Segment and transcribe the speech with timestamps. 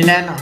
[0.00, 0.34] Mylène.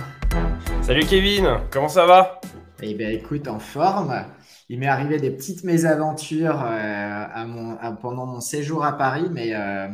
[0.82, 2.40] Salut Kevin, comment ça va?
[2.80, 4.24] Eh bien écoute, en forme.
[4.68, 9.56] Il m'est arrivé des petites mésaventures euh, à mon, pendant mon séjour à Paris, mais,
[9.56, 9.88] euh,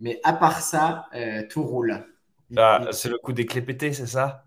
[0.00, 2.04] mais à part ça, euh, tout roule.
[2.56, 4.42] Ah, c'est le coup des clés pétées, c'est ça?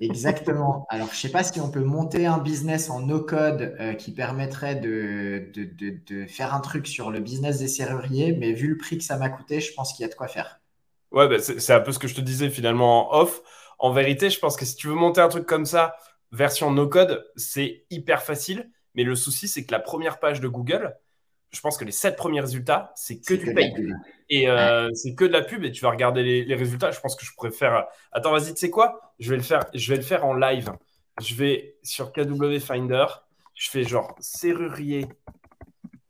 [0.00, 0.84] Exactement.
[0.88, 4.74] Alors, je ne sais pas si on peut monter un business en no-code qui permettrait
[4.74, 8.76] de, de, de, de, faire un truc sur le business des serruriers, mais vu le
[8.76, 10.58] prix que ça m'a coûté, je pense qu'il y a de quoi faire.
[11.12, 13.42] Ouais, bah, c'est un peu ce que je te disais finalement en off.
[13.80, 15.96] En vérité, je pense que si tu veux monter un truc comme ça,
[16.32, 18.70] version no-code, c'est hyper facile.
[18.94, 20.94] Mais le souci, c'est que la première page de Google,
[21.50, 23.72] je pense que les sept premiers résultats, c'est que du pay.
[24.28, 26.90] Et euh, c'est que de la pub et tu vas regarder les, résultats.
[26.90, 27.86] Je pense que je pourrais faire.
[28.12, 29.14] Attends, vas-y, tu sais quoi?
[29.18, 30.70] Je vais, le faire, je vais le faire en live.
[31.22, 33.06] Je vais sur KW Finder.
[33.54, 35.06] Je fais genre serrurier.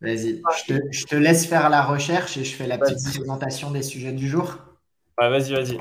[0.01, 0.43] Vas-y,
[0.91, 4.29] je te, laisse faire la recherche et je fais la petite présentation des sujets du
[4.29, 4.59] jour.
[5.19, 5.79] vas-y, vas-y.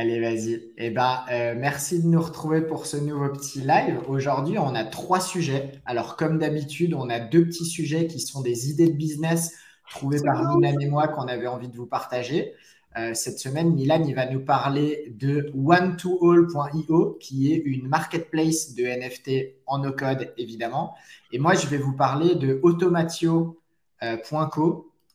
[0.00, 0.62] Allez, vas-y.
[0.76, 4.00] Eh ben, euh, merci de nous retrouver pour ce nouveau petit live.
[4.06, 5.72] Aujourd'hui, on a trois sujets.
[5.86, 9.56] Alors, comme d'habitude, on a deux petits sujets qui sont des idées de business
[9.90, 12.52] trouvées par Milan et moi qu'on avait envie de vous partager.
[12.96, 18.84] Euh, cette semaine, Milan, il va nous parler de one2all.io, qui est une marketplace de
[18.84, 20.94] NFT en no-code, évidemment.
[21.32, 23.56] Et moi, je vais vous parler de automatio.co,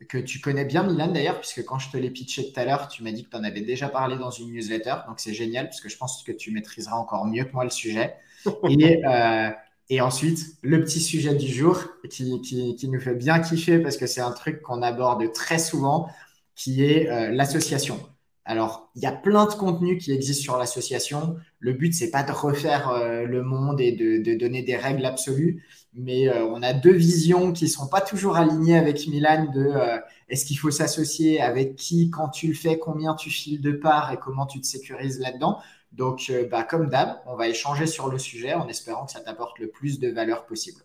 [0.08, 2.88] que tu connais bien, Milan, d'ailleurs, puisque quand je te l'ai pitché tout à l'heure,
[2.88, 4.96] tu m'as dit que tu en avais déjà parlé dans une newsletter.
[5.08, 8.16] Donc, c'est génial, puisque je pense que tu maîtriseras encore mieux que moi le sujet.
[8.70, 9.50] Et, euh,
[9.90, 13.98] et ensuite, le petit sujet du jour qui, qui, qui nous fait bien kiffer, parce
[13.98, 16.09] que c'est un truc qu'on aborde très souvent,
[16.56, 18.00] qui est euh, l'association.
[18.46, 21.38] Alors, il y a plein de contenus qui existent sur l'association.
[21.59, 25.06] Le but, c'est pas de refaire euh, le monde et de, de, donner des règles
[25.06, 25.64] absolues,
[25.96, 30.00] mais euh, on a deux visions qui sont pas toujours alignées avec Milan de euh,
[30.30, 34.12] est-ce qu'il faut s'associer avec qui, quand tu le fais, combien tu files de parts
[34.12, 35.59] et comment tu te sécurises là-dedans.
[35.92, 39.59] Donc, bah, comme d'hab, on va échanger sur le sujet en espérant que ça t'apporte
[39.59, 40.82] le plus de valeur possible.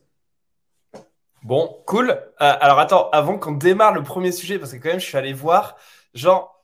[1.45, 2.21] Bon, cool.
[2.37, 5.33] alors attends, avant qu'on démarre le premier sujet, parce que quand même, je suis allé
[5.33, 5.77] voir,
[6.13, 6.59] genre,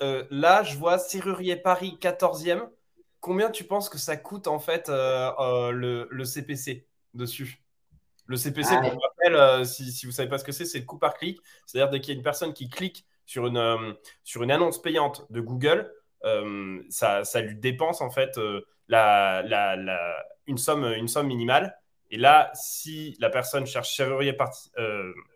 [0.00, 2.68] euh, là, je vois Serrurier Paris 14e.
[3.20, 7.62] Combien tu penses que ça coûte en fait euh, euh, le, CPC dessus
[8.26, 10.98] Le CPC, pour rappel, si, vous ne savez pas ce que c'est, c'est le coût
[10.98, 11.40] par clic.
[11.66, 15.26] C'est-à-dire dès qu'il y a une personne qui clique sur une, sur une annonce payante
[15.30, 15.92] de Google,
[16.88, 18.38] ça, ça, lui dépense en fait
[18.88, 21.78] la, la, une, somme, une somme minimale.
[22.10, 24.36] Et là, si la personne cherche serrurier,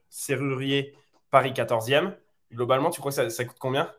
[0.09, 0.95] serrurier
[1.31, 2.15] Paris 14e,
[2.53, 3.91] globalement, tu crois que ça, ça coûte combien?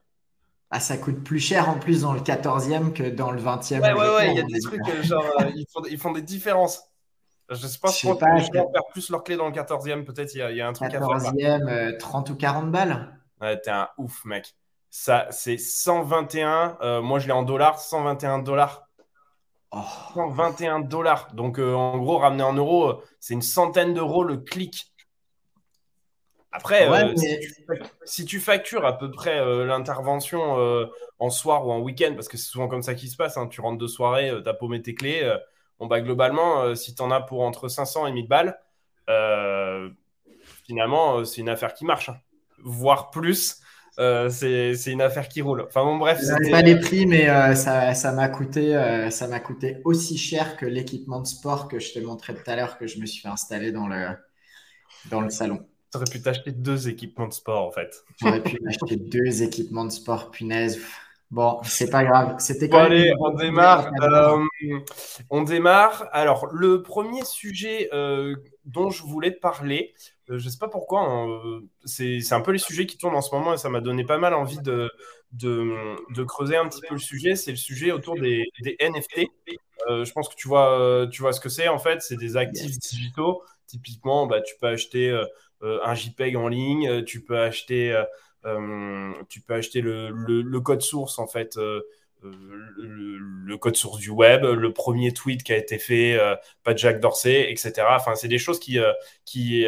[0.70, 3.82] Ah, ça coûte plus cher en plus dans le 14e que dans le 20e.
[3.82, 6.12] Ouais, ouais, ouais, il y a des trucs, euh, genre, euh, ils, font, ils, font,
[6.12, 6.84] des différences.
[7.50, 10.62] Je sais pas, si je perdent plus leur clé dans le 14e, peut-être il y,
[10.62, 11.97] a un truc 14e, à faire.
[11.97, 13.18] 30 euh, ou 40 balles.
[13.40, 14.53] Ouais, t'es un ouf, mec.
[14.90, 18.88] Ça, c'est 121, moi je l'ai en dollars, 121 dollars.
[20.13, 21.30] 121 dollars.
[21.34, 24.91] Donc en gros, ramené en euros, c'est une centaine d'euros le clic.
[26.57, 27.13] Après, euh,
[28.06, 30.88] si, tu, factures à peu près euh, l'intervention euh,
[31.19, 33.47] en soir ou en week-end, parce que c'est souvent comme ça qui se passe, hein,
[33.47, 35.31] tu rentres de soirée, tu as paumé tes clés,
[35.80, 38.60] bon, bah, globalement, si tu en as pour entre 500 et 1000 balles,
[40.66, 42.20] finalement, c'est une affaire qui marche, hein.
[42.64, 43.62] voire plus.
[43.98, 45.62] c'est une affaire qui roule.
[45.68, 46.20] Enfin bon, bref.
[46.22, 48.74] Je pas les prix, mais ça m'a coûté,
[49.12, 52.56] ça m'a coûté aussi cher que l'équipement de sport que je t'ai montré tout à
[52.56, 54.08] l'heure que je me suis fait installer dans le,
[55.10, 55.66] dans le salon.
[55.92, 58.04] Tu aurais pu t'acheter deux équipements de sport, en fait.
[58.22, 60.82] J'aurais pu m'acheter deux équipements de sport, punaise.
[61.30, 62.36] Bon, c'est pas grave.
[62.40, 63.92] C'était bon, allez, on démarre.
[64.02, 64.40] Euh,
[65.30, 66.08] on démarre.
[66.14, 69.94] Alors, le premier sujet euh, dont je voulais te parler,
[70.30, 71.28] euh, je ne sais pas pourquoi, hein,
[71.84, 74.18] c'est un peu les sujets qui tournent en ce moment et ça m'a donné pas
[74.18, 74.90] mal envie de,
[75.34, 77.36] de, creuser un petit peu le sujet.
[77.36, 78.46] C'est le sujet autour des,
[78.80, 79.28] NFT.
[79.90, 82.01] je pense que tu vois, tu vois ce que c'est en fait.
[82.01, 83.44] C'est des actifs digitaux.
[83.66, 85.13] Typiquement, bah, tu peux acheter
[85.63, 88.04] euh, un JPEG en ligne, euh, tu peux acheter, euh,
[89.30, 91.58] tu peux acheter le, code source en fait.
[92.24, 96.18] Le, code source du web, le premier tweet qui a été fait
[96.64, 97.74] pas Jacques Dorsey, etc.
[97.90, 98.80] Enfin, c'est des choses qui,
[99.26, 99.66] qui,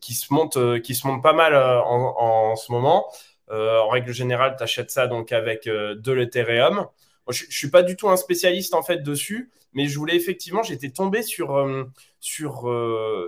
[0.00, 3.06] qui, se montent, qui se montent pas mal en, ce moment.
[3.50, 6.86] en règle générale, tu achètes ça donc avec de l'Ethereum.
[7.30, 10.62] Je ne suis pas du tout un spécialiste en fait dessus, mais je voulais effectivement,
[10.62, 11.88] j'étais tombé sur,
[12.20, 12.68] sur,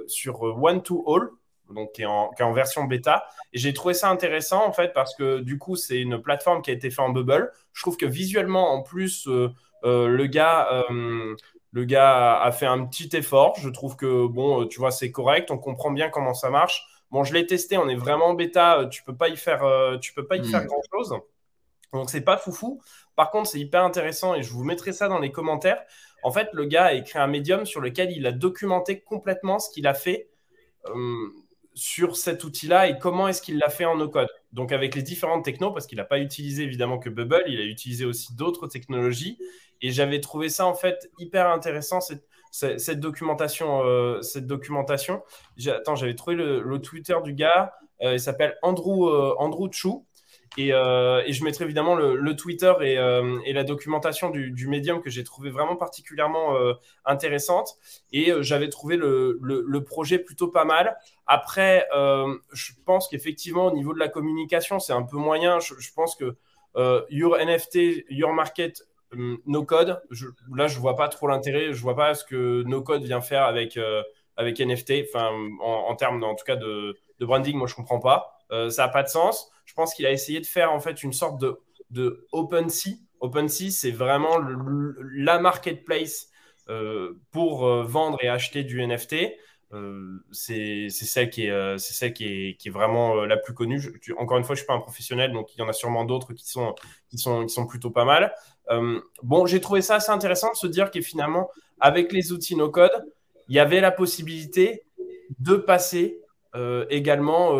[0.06, 1.31] sur One to All
[1.70, 3.25] donc qui est, en, version bêta.
[3.52, 6.70] Et j'ai trouvé ça intéressant en fait parce que du coup c'est une plateforme qui
[6.70, 7.50] a été faite en bubble.
[7.72, 9.50] Je trouve que visuellement en plus euh,
[9.84, 11.37] euh, le gars euh,
[11.72, 13.55] le gars a fait un petit effort.
[13.58, 16.87] Je trouve que bon tu vois c'est correct, on comprend bien comment ça marche.
[17.11, 19.62] Bon je l'ai testé, on est vraiment en bêta, tu peux pas y faire
[20.00, 20.67] tu peux pas y faire hmm.
[20.67, 21.19] grand chose.
[21.93, 22.81] Donc c'est pas foufou.
[23.17, 25.81] Par contre, c'est hyper intéressant et je vous mettrai ça dans les commentaires.
[26.25, 29.70] En fait, le gars a écrit un médium sur lequel il a documenté complètement ce
[29.70, 30.28] qu'il a fait
[30.88, 31.28] euh,
[31.75, 34.29] sur cet outil-là et comment est-ce qu'il l'a fait en no-code.
[34.53, 37.65] Donc, avec les différentes technos, parce qu'il n'a pas utilisé évidemment que Bubble, il a
[37.65, 39.38] utilisé aussi d'autres technologies.
[39.82, 43.82] Et j'avais trouvé ça en fait hyper intéressant, cette, cette documentation.
[43.85, 45.23] Euh, cette documentation.
[45.67, 47.75] Attends, j'avais trouvé le, Twitter du gars.
[48.03, 49.69] Euh, il s'appelle Andrew, Andrew
[50.59, 55.25] Euh, et, je mettrai évidemment le, Twitter euh, et, la documentation du, médium que j'ai
[55.25, 56.75] trouvé vraiment particulièrement euh,
[57.05, 57.77] intéressante.
[58.12, 60.97] Et j'avais trouvé le, projet plutôt pas mal.
[61.27, 65.59] Après, je pense qu'effectivement, au niveau de la communication, c'est un peu moyen.
[65.61, 66.37] Je, pense que
[67.11, 68.87] Your NFT, Your Market,
[69.47, 70.03] No Code,
[70.55, 71.73] là, je vois pas trop l'intérêt.
[71.73, 73.79] Je vois pas ce que No Code vient faire avec,
[74.37, 74.93] avec NFT.
[75.09, 75.31] Enfin,
[75.61, 78.39] en, termes, en tout cas, de, branding, moi, je comprends pas.
[78.71, 81.12] ça n'a pas de sens je pense qu'il a essayé de faire en fait une
[81.12, 81.58] sorte de,
[81.90, 82.99] de OpenSea.
[83.20, 84.38] OpenSea, c'est vraiment
[85.14, 86.28] la marketplace
[86.70, 89.14] euh, pour euh, vendre et acheter du NFT.
[89.75, 93.81] Euh, c'est celle, qui est, celle qui, est, qui est vraiment la plus connue.
[94.19, 96.05] encore une fois, je ne suis pas un professionnel, donc il y en a sûrement
[96.05, 96.75] d'autres qui sont,
[97.10, 98.32] qui, sont, qui sont plutôt pas mal.
[99.22, 101.50] bon, j'ai trouvé ça assez intéressant de se dire que finalement,
[101.81, 103.12] avec les outils no-code,
[103.49, 104.84] il y avait la possibilité
[105.40, 106.20] de passer
[106.88, 107.58] également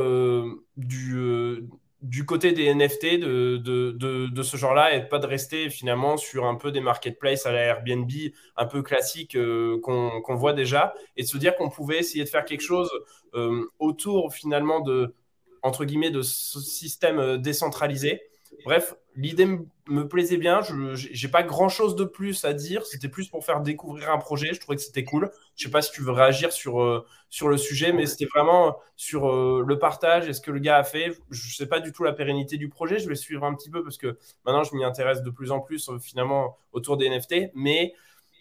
[0.76, 1.68] du,
[2.04, 6.54] du côté des NFT de, de, ce genre-là et pas de rester finalement sur un
[6.54, 8.10] peu des marketplaces à la Airbnb
[8.56, 12.28] un peu classiques euh, qu'on voit déjà et de se dire qu'on pouvait essayer de
[12.28, 12.90] faire quelque chose
[13.34, 15.14] euh, autour finalement de
[15.62, 18.20] entre guillemets de ce système euh, décentralisé
[18.64, 19.46] Bref, l'idée
[19.88, 20.60] me plaisait bien.
[20.62, 22.84] Je n'ai pas grand chose de plus à dire.
[22.86, 24.54] C'était plus pour faire découvrir un projet.
[24.54, 25.30] Je trouvais que c'était cool.
[25.56, 28.26] Je ne sais pas si tu veux réagir sur, euh, sur le sujet, mais c'était
[28.26, 31.12] vraiment sur euh, le partage et ce que le gars a fait.
[31.30, 32.98] Je ne sais pas du tout la pérennité du projet.
[32.98, 35.60] Je vais suivre un petit peu parce que maintenant, je m'y intéresse de plus en
[35.60, 37.50] plus euh, finalement autour des NFT.
[37.54, 37.94] Mais,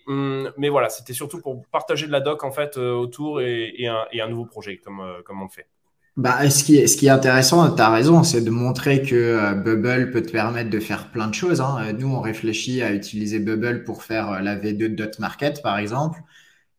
[0.08, 3.88] hum, mais voilà, c'était surtout pour partager de la doc en fait autour et, et,
[3.88, 5.68] un, et, un, nouveau projet comme, comme on le fait.
[6.16, 9.16] Bah, ce qui est, ce qui est intéressant, tu as raison, c'est de montrer que
[9.16, 11.60] euh, Bubble peut te permettre de faire plein de choses.
[11.60, 11.92] Hein.
[11.94, 15.80] Nous, on réfléchit à utiliser Bubble pour faire euh, la V2 de Dot Market, par
[15.80, 16.22] exemple.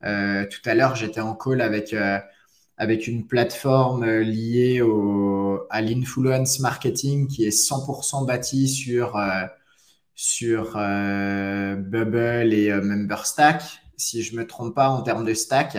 [0.05, 1.97] Euh, tout à l'heure, j'étais en call avec,
[2.77, 9.21] avec une plateforme liée au, à l'influence marketing qui est 100% bâtie sur,
[10.15, 13.63] sur Bubble et MemberStack,
[13.97, 15.77] si je me trompe pas en termes de stack.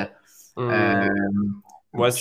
[0.58, 1.50] Mmh.
[1.94, 2.12] ouais,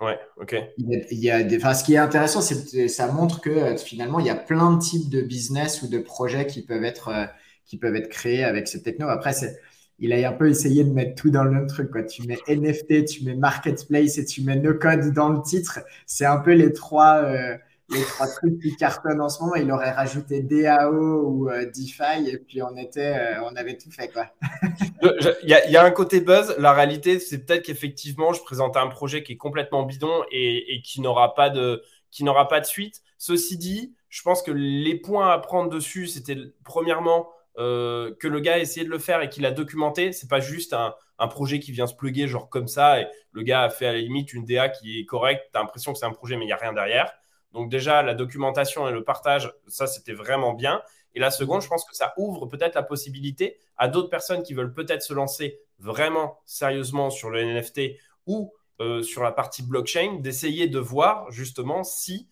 [0.00, 0.56] Ouais, ok.
[0.76, 3.76] Il y a, des, enfin, ce qui est intéressant, c'est que ça montre que euh,
[3.76, 7.08] finalement, il y a plein de types de business ou de projets qui peuvent être,
[7.08, 7.26] euh,
[7.64, 9.08] qui peuvent être créés avec cette techno.
[9.08, 9.32] Après,
[10.00, 11.90] il a un peu essayé de mettre tout dans le même truc.
[12.08, 15.80] Tu mets NFT, tu mets marketplace et tu mets no code dans le titre.
[16.06, 17.56] C'est un peu les trois, euh,
[17.90, 19.54] les trois trucs qui cartonnent en ce moment.
[19.56, 23.90] Il aurait rajouté DAO ou euh, DeFi et puis on était, euh, on avait tout
[23.90, 24.26] fait quoi.
[25.42, 26.54] Il y, a un côté buzz.
[26.58, 31.00] La réalité, c'est peut-être qu'effectivement, je présente un projet qui est complètement bidon et, qui
[31.00, 33.02] n'aura pas de, qui n'aura pas de suite.
[33.18, 37.28] Ceci dit, je pense que les points à prendre dessus, c'était premièrement
[37.58, 40.12] euh, que le gars a essayé de le faire et qu'il a documenté.
[40.12, 40.94] C'est pas juste un,
[41.28, 43.98] projet qui vient se pluguer genre comme ça et le gars a fait à la
[43.98, 45.42] limite une DA qui est correcte.
[45.52, 47.12] Tu as l'impression que c'est un projet mais il n'y a rien derrière.
[47.54, 50.82] Donc déjà, la documentation et le partage, ça, c'était vraiment bien.
[51.14, 54.52] Et la seconde, je pense que ça ouvre peut-être la possibilité à d'autres personnes qui
[54.52, 57.96] veulent peut-être se lancer vraiment sérieusement sur le NFT
[58.26, 62.26] ou euh, sur la partie blockchain, d'essayer de voir justement si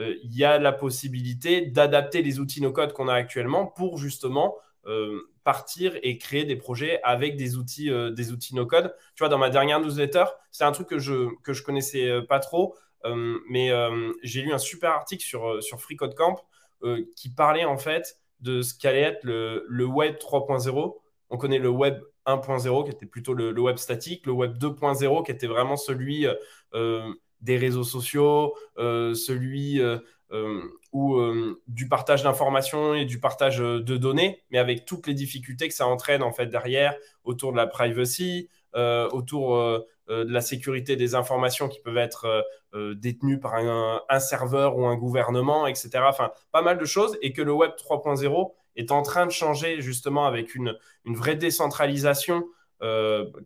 [0.00, 4.56] euh, il y a la possibilité d'adapter les outils no-code qu'on a actuellement pour justement
[4.86, 8.92] euh, partir et créer des projets avec des outils, outils no-code.
[9.14, 12.40] Tu vois, dans ma dernière newsletter, c'est un truc que je que je connaissais pas
[12.40, 12.74] trop.
[13.04, 15.96] Euh, mais euh, j'ai lu un super article sur, euh, sur Free
[17.16, 20.96] qui parlait en fait de ce qu'allait être le, le Web 3.0.
[21.30, 25.30] On connaît le Web 1.0 qui était plutôt le, web statique, le web 2.0 qui
[25.32, 26.26] était vraiment celui
[27.40, 29.80] des réseaux sociaux, celui
[30.92, 31.20] où,
[31.66, 35.86] du partage d'informations et du partage de données, mais avec toutes les difficultés que ça
[35.86, 36.94] entraîne en fait derrière
[37.24, 42.42] autour de la privacy, autour de la sécurité des informations qui peuvent être euh,
[42.74, 45.90] euh, détenues par un, serveur ou un gouvernement, etc.
[46.02, 49.80] Enfin, pas mal de choses, et que le Web 3.0 est en train de changer
[49.80, 52.44] justement avec une, vraie décentralisation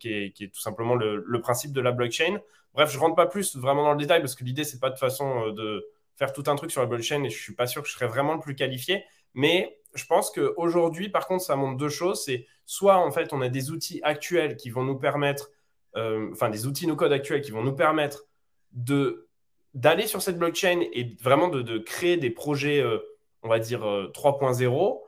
[0.01, 2.41] qui est, tout simplement le, principe de la blockchain.
[2.75, 4.99] Bref, je rentre pas plus vraiment dans le détail parce que l'idée, c'est pas de
[4.99, 5.87] façon de
[6.17, 8.09] faire tout un truc sur la blockchain et je suis pas sûr que je serais
[8.09, 9.05] vraiment le plus qualifié.
[9.35, 12.25] Mais je pense qu'aujourd'hui, par contre, ça montre deux choses.
[12.25, 15.53] C'est soit en fait, on a des outils actuels qui vont nous permettre euh,
[15.95, 18.25] enfin des outils no-code actuels qui vont nous permettre
[18.73, 19.29] de
[19.75, 22.99] d'aller sur cette blockchain et vraiment de, créer des projets, euh,
[23.43, 25.01] on va dire 3.0,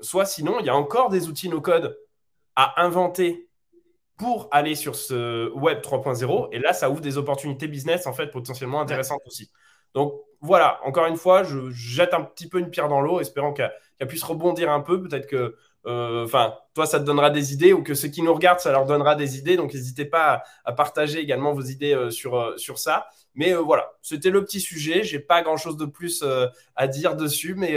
[0.00, 1.98] soit sinon, il y a encore des outils no-code
[2.56, 3.48] à inventer
[4.16, 6.48] pour aller sur ce web 3.0.
[6.52, 9.50] Et là, ça ouvre des opportunités business en fait potentiellement intéressantes aussi.
[9.92, 13.52] Donc voilà, encore une fois, je jette un petit peu une pierre dans l'eau, espérant
[13.52, 13.72] qu'elle
[14.06, 15.02] puisse rebondir un peu.
[15.02, 15.56] Peut-être que,
[15.86, 18.72] euh, enfin, toi, ça te donnera des idées ou que ceux qui nous regardent, ça
[18.72, 19.56] leur donnera des idées.
[19.56, 23.06] Donc n'hésitez pas à, partager également vos idées euh, sur, euh, sur ça.
[23.34, 25.02] Mais voilà, c'était le petit sujet.
[25.02, 26.24] J'ai pas grand chose de plus
[26.76, 27.76] à dire dessus, mais,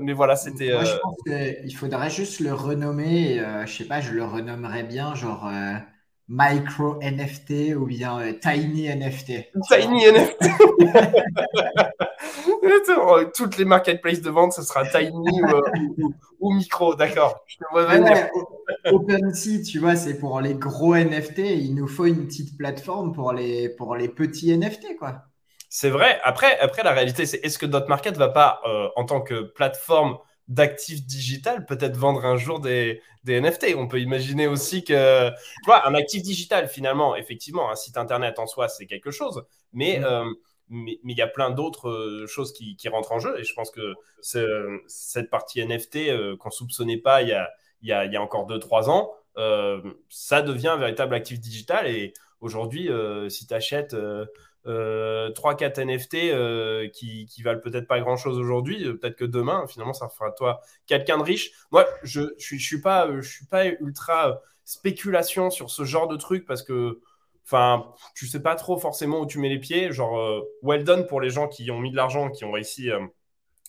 [0.00, 0.72] mais voilà, c'était.
[0.72, 3.38] Moi, je pense qu'il faudrait juste le renommer.
[3.66, 5.50] je sais pas, je le renommerais bien, genre
[6.28, 9.52] micro NFT ou bien euh, tiny NFT.
[9.68, 10.46] Tiny NFT.
[13.34, 17.44] Toutes les marketplaces de vente, ce sera tiny ou, euh, micro, d'accord.
[18.86, 21.38] OpenSea, tu vois, c'est pour les gros NFT.
[21.38, 25.24] Il nous faut une petite plateforme pour les, pour les petits NFT, quoi.
[25.68, 26.20] C'est vrai.
[26.22, 30.18] Après, après, la réalité, c'est est-ce que Dotmarket va pas, euh, en tant que plateforme
[30.48, 33.74] d'actifs digital, peut-être vendre un jour des, NFT.
[33.76, 38.38] On peut imaginer aussi que, tu vois, un actif digital, finalement, effectivement, un site internet
[38.38, 40.04] en soi, c'est quelque chose, mais mm.
[40.04, 40.24] euh,
[40.68, 43.38] mais il y a plein d'autres euh, choses qui, rentrent en jeu.
[43.38, 47.50] Et je pense que cette partie NFT euh, qu'on soupçonnait pas il y a,
[47.82, 49.12] il y a, il y a encore 2-3 ans,
[50.08, 51.86] ça devient un véritable actif digital.
[51.86, 52.88] Et aujourd'hui,
[53.28, 53.94] si tu achètes
[54.66, 60.08] 3-4 NFT qui, qui valent peut-être pas grand-chose aujourd'hui, euh, peut-être que demain, finalement, ça
[60.08, 61.52] fera toi quelqu'un de riche.
[61.70, 66.08] Moi, je ne je, suis, pas, je suis pas ultra euh, spéculation sur ce genre
[66.08, 67.00] de truc parce que
[67.44, 69.92] enfin, tu sais pas trop forcément où tu mets les pieds.
[69.92, 72.90] Genre, euh, well done pour les gens qui ont mis de l'argent, qui ont réussi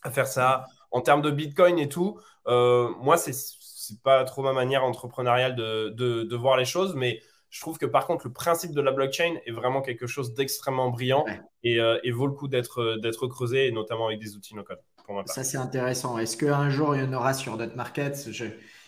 [0.03, 0.65] à faire ça.
[0.91, 5.89] En termes de Bitcoin et tout, moi, c'est c'est pas trop ma manière entrepreneuriale de,
[5.89, 7.21] de, de, voir les choses, mais
[7.55, 10.89] je trouve que par contre, le principe de la blockchain est vraiment quelque chose d'extrêmement
[10.89, 11.23] brillant
[11.65, 14.81] euh, et, vaut le coup d'être euh, creusé, et notamment avec des outils no-code.
[15.27, 16.17] Ça, c'est intéressant.
[16.17, 18.29] Est-ce qu'un jour, il y en aura sur d'autres markets?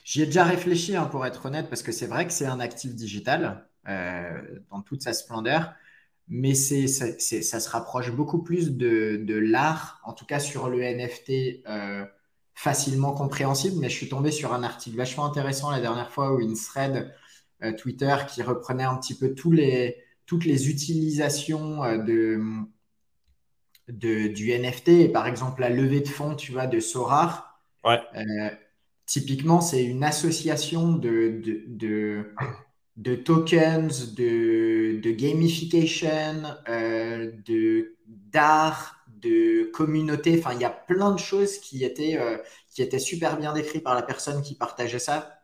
[0.03, 2.59] J'y ai déjà réfléchi, hein, pour être honnête, parce que c'est vrai que c'est un
[2.59, 5.71] actif digital euh, dans toute sa splendeur,
[6.27, 10.81] mais c'est, ça se rapproche beaucoup plus de, de l'art, en tout cas sur le
[10.81, 11.63] NFT.
[12.53, 16.41] facilement compréhensible, mais je suis tombé sur un article vachement intéressant la dernière fois où
[16.41, 17.13] une thread
[17.77, 19.97] Twitter qui reprenait un petit peu tous les,
[20.27, 22.39] toutes les utilisations euh, de,
[23.87, 24.89] de, du NFT.
[24.89, 27.59] Et par exemple, la levée de fonds, tu vois, de Sorar.
[27.83, 27.99] Ouais.
[28.15, 28.49] Euh,
[29.05, 32.33] typiquement, c'est une association de, de,
[32.97, 40.37] de, tokens, de, de gamification, de d'art, de communauté.
[40.37, 42.19] Enfin, il y a plein de choses qui étaient,
[42.69, 45.36] qui étaient super bien décrites par la personne qui partageait ça.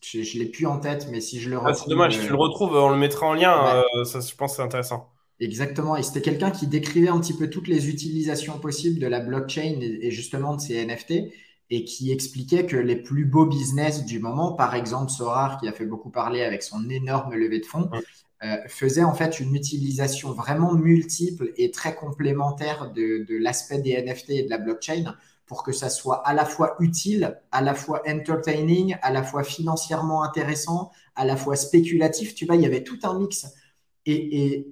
[0.00, 1.74] Je, ne l'ai plus en tête, mais si je le retrouve.
[1.76, 3.84] Ah, c'est dommage, si tu le euh, retrouves, on le mettra en lien.
[3.96, 5.10] Euh, ça, je pense que c'est intéressant.
[5.40, 5.96] Exactement.
[5.96, 9.78] Et c'était quelqu'un qui décrivait un petit peu toutes les utilisations possibles de la blockchain
[9.80, 11.32] et, justement de ces NFT
[11.72, 15.72] et qui expliquait que les plus beaux business du moment, par exemple Sorar, qui a
[15.72, 17.88] fait beaucoup parler avec son énorme levée de fonds,
[18.42, 24.02] euh, faisait en fait une utilisation vraiment multiple et très complémentaire de, de l'aspect des
[24.02, 25.14] NFT et de la blockchain
[25.50, 29.42] pour que ça soit à la fois utile, à la fois entertaining, à la fois
[29.42, 32.36] financièrement intéressant, à la fois spéculatif.
[32.36, 33.48] Tu vois, il y avait tout un mix.
[34.06, 34.68] Et,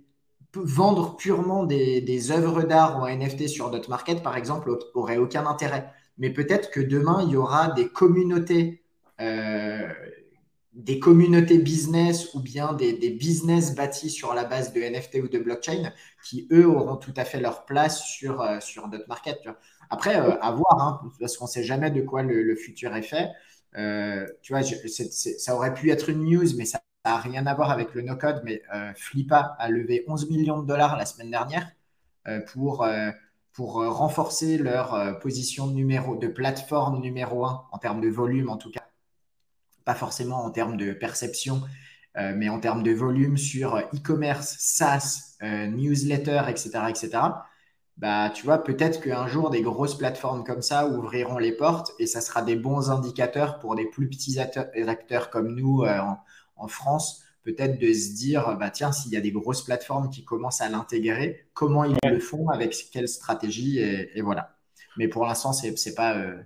[0.54, 5.90] vendre purement des, œuvres d'art un NFT sur notre market, par exemple, aurait aucun intérêt.
[6.16, 8.84] Mais peut-être que demain, il y aura des communautés,
[9.20, 9.92] euh,
[10.74, 15.40] des communautés business ou bien des, business bâtis sur la base de NFT ou de
[15.40, 15.92] blockchain
[16.24, 19.40] qui, eux, auront tout à fait leur place sur, euh, sur notre market.
[19.42, 19.58] Tu vois.
[19.90, 23.02] Après, euh, à voir, hein, parce qu'on ne sait jamais de quoi le, futur est
[23.02, 23.30] fait.
[23.76, 27.70] Euh, tu vois, ça aurait pu être une news, mais ça n'a rien à voir
[27.70, 28.42] avec le no-code.
[28.44, 31.70] Mais euh, Flippa a levé 11 millions de dollars la semaine dernière
[32.52, 32.86] pour,
[33.54, 38.58] pour renforcer leur position de, numéro, de plateforme numéro 1 en termes de volume, en
[38.58, 38.84] tout cas.
[39.86, 41.62] Pas forcément en termes de perception,
[42.14, 47.20] mais en termes de volume sur e-commerce, SaaS, newsletter, etc., etc
[47.98, 52.06] bah, tu vois, peut-être qu'un jour, des grosses plateformes comme ça ouvriront les portes et
[52.06, 55.98] ça sera des bons indicateurs pour des plus petits acteurs, comme nous euh,
[56.56, 60.24] en, France, peut-être de se dire, bah, tiens, s'il y a des grosses plateformes qui
[60.24, 64.54] commencent à l'intégrer, comment ils le font, avec quelle stratégie, et, voilà.
[64.96, 66.40] Mais pour l'instant, ce n'est pas, euh,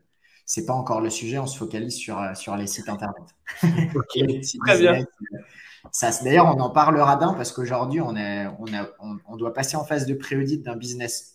[0.66, 3.24] pas encore le sujet, on se focalise sur, euh, sur les sites Internet.
[4.66, 5.04] Très bien.
[5.90, 8.66] Ça, d'ailleurs, on en parlera d'un parce qu'aujourd'hui, on, on,
[9.00, 11.31] on, on, doit passer en phase de pré-audit d'un business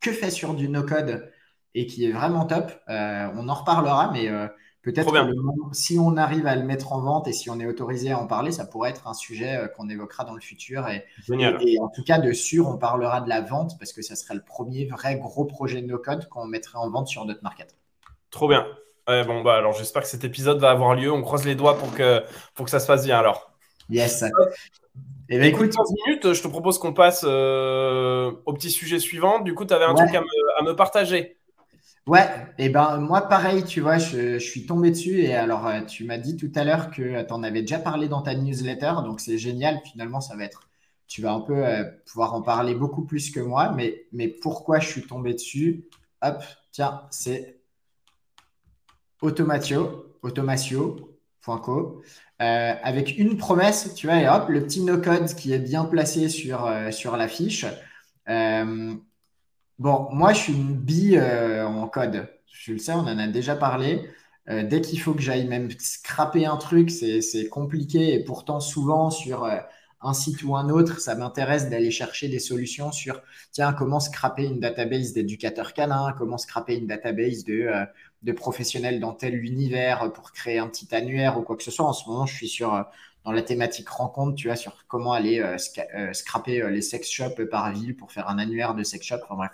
[0.00, 1.30] que fait sur du no-code
[1.74, 2.72] et qui est vraiment top.
[2.88, 4.46] Euh, on en reparlera, mais euh,
[4.82, 5.14] peut-être
[5.72, 8.26] si on arrive à le mettre en vente et si on est autorisé à en
[8.26, 10.88] parler, ça pourrait être un sujet euh, qu'on évoquera dans le futur.
[10.88, 14.16] Et, et, en tout cas, de sûr, on parlera de la vente parce que ça
[14.16, 17.76] serait le premier vrai gros projet de no-code qu'on mettrait en vente sur notre market.
[18.30, 18.66] Trop bien.
[19.06, 21.10] Ouais, bon, bah alors j'espère que cet épisode va avoir lieu.
[21.10, 22.22] On croise les doigts pour que,
[22.54, 23.52] pour que ça se passe bien alors.
[23.88, 24.22] Yes.
[25.30, 29.40] Eh ben, écoute, 15 minutes, je te propose qu'on passe euh, au petit sujet suivant.
[29.40, 31.36] Du coup, tu avais un truc à me, à me, partager.
[32.06, 35.66] Ouais, et eh ben moi pareil, tu vois, je, je suis tombé dessus et alors
[35.66, 38.34] euh, tu m'as dit tout à l'heure que tu en avais déjà parlé dans ta
[38.34, 39.82] newsletter, donc c'est génial.
[39.84, 40.70] Finalement, ça va être,
[41.06, 44.78] tu vas un peu euh, pouvoir en parler beaucoup plus que moi, mais, mais pourquoi
[44.78, 45.84] je suis tombé dessus?
[46.22, 46.42] Hop,
[46.72, 47.58] tiens, c'est
[49.20, 52.02] Automatio, automatio.co.
[52.40, 56.28] Euh, avec une promesse, tu vois, et hop, le petit no-code qui est bien placé
[56.28, 57.66] sur, euh, sur la fiche.
[58.28, 58.94] Euh,
[59.80, 62.28] bon, moi, je suis une bille en code.
[62.52, 64.08] Je le sais, on en a déjà parlé.
[64.48, 68.14] dès qu'il faut que j'aille même scraper un truc, c'est compliqué.
[68.14, 69.48] Et pourtant, souvent, sur
[70.00, 73.20] un site ou un autre, ça m'intéresse d'aller chercher des solutions sur,
[73.52, 77.68] tiens, comment scraper une database d'éducateurs canins, comment scraper une database de,
[78.22, 81.86] de professionnels dans tel univers pour créer un petit annuaire ou quoi que ce soit.
[81.86, 82.82] En ce moment, je suis sur, euh,
[83.24, 85.56] dans la thématique rencontre, tu vois, sur comment aller euh,
[85.94, 89.18] euh, scraper les sex shops par ville pour faire un annuaire de sex shop.
[89.24, 89.50] Enfin bref,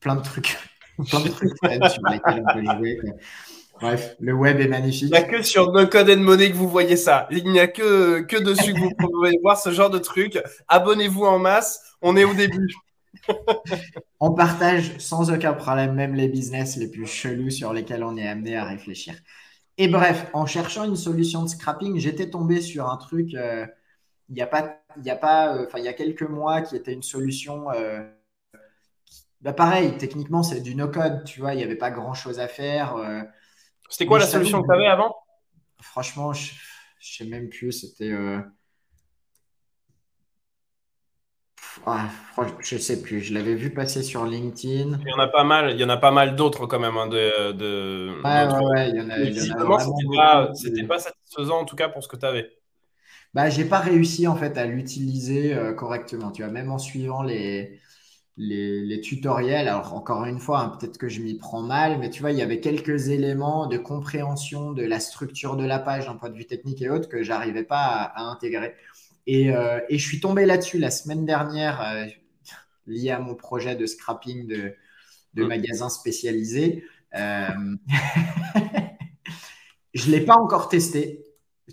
[0.00, 0.58] plein de trucs,
[1.08, 3.00] plein de trucs sur lesquels on peut jouer.
[3.80, 5.04] Bref, le web est magnifique.
[5.04, 7.26] Il n'y a que sur No Code and Money que vous voyez ça.
[7.30, 10.38] Il n'y a que, que dessus que vous pouvez voir ce genre de trucs.
[10.68, 11.80] Abonnez-vous en masse.
[12.02, 12.68] On est au début.
[14.20, 18.28] on partage sans aucun problème même les business les plus chelous sur lesquels on est
[18.28, 19.14] amené à réfléchir.
[19.78, 23.66] Et bref, en cherchant une solution de scrapping, j'étais tombé sur un truc, euh,
[24.28, 26.60] il n'y a pas, il y a pas, euh, enfin il y a quelques mois
[26.60, 27.70] qui était une solution.
[27.70, 28.02] Euh,
[29.40, 32.96] bah pareil, techniquement c'est du no-code, tu vois, il n'y avait pas grand-chose à faire.
[33.88, 35.16] C'était quoi la solution que tu avais avant?
[35.80, 36.56] Franchement, je ne
[37.00, 38.12] sais même plus, c'était
[41.86, 42.08] Ah,
[42.60, 44.98] je sais plus, je l'avais vu passer sur LinkedIn.
[45.02, 46.96] Il y en a pas mal, il y en a pas mal d'autres quand même.
[46.96, 50.54] Hein, de, de, ouais, ouais, il y en a.
[50.54, 52.50] c'était pas, satisfaisant en tout cas pour ce que tu avais.
[53.34, 56.32] Bah, j'ai pas réussi en fait à l'utiliser euh, correctement.
[56.32, 57.80] Tu vois, même en suivant les,
[58.36, 59.68] les, les tutoriels.
[59.68, 62.38] Alors encore une fois, hein, peut-être que je m'y prends mal, mais tu vois, il
[62.38, 66.36] y avait quelques éléments de compréhension de la structure de la page d'un point de
[66.36, 68.74] vue technique et autres que j'arrivais pas à intégrer.
[69.30, 72.06] Euh, et, je suis tombé là-dessus la semaine dernière, euh,
[72.86, 74.74] lié à mon projet de scrapping de,
[75.34, 75.48] de mm.
[75.48, 76.84] magasins spécialisés.
[77.14, 77.48] Euh,
[79.94, 81.24] je ne l'ai pas encore testé.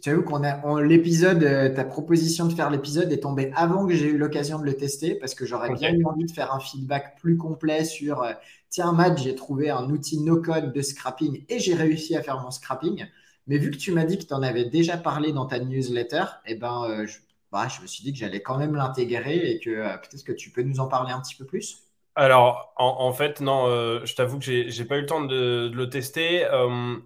[0.03, 4.09] Tu vu qu'on a l'épisode, ta proposition de faire l'épisode est tombée avant que j'ai
[4.09, 7.17] eu l'occasion de le tester parce que j'aurais bien eu envie de faire un feedback
[7.19, 8.23] plus complet sur
[8.69, 12.51] tiens, Matt, j'ai trouvé un outil no-code de scrapping et j'ai réussi à faire mon
[12.51, 13.07] scrapping.
[13.47, 16.25] Mais vu que tu m'as dit que tu en avais déjà parlé dans ta newsletter,
[16.45, 17.17] eh ben, je,
[17.51, 20.33] bah, je me suis dit que j'allais quand même l'intégrer et que euh, peut-être que
[20.33, 21.83] tu peux nous en parler un petit peu plus?
[22.15, 25.87] Alors, en, fait, non, euh, je t'avoue que j'ai pas eu le temps de, le
[25.87, 26.45] tester.
[26.45, 26.97] Euh,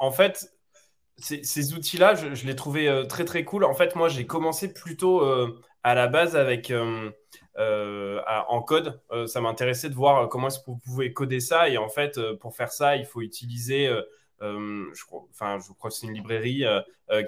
[0.00, 0.52] en fait,
[1.16, 3.62] ces, outils-là, je, les trouvais très très cool.
[3.62, 5.24] En fait, moi, j'ai commencé plutôt
[5.84, 6.72] à la base avec
[7.56, 9.00] en code.
[9.26, 11.68] ça m'intéressait de voir comment est-ce vous pouvez coder ça.
[11.68, 13.96] Et en fait, pour faire ça, il faut utiliser,
[14.40, 16.64] je crois, enfin, je crois que c'est une librairie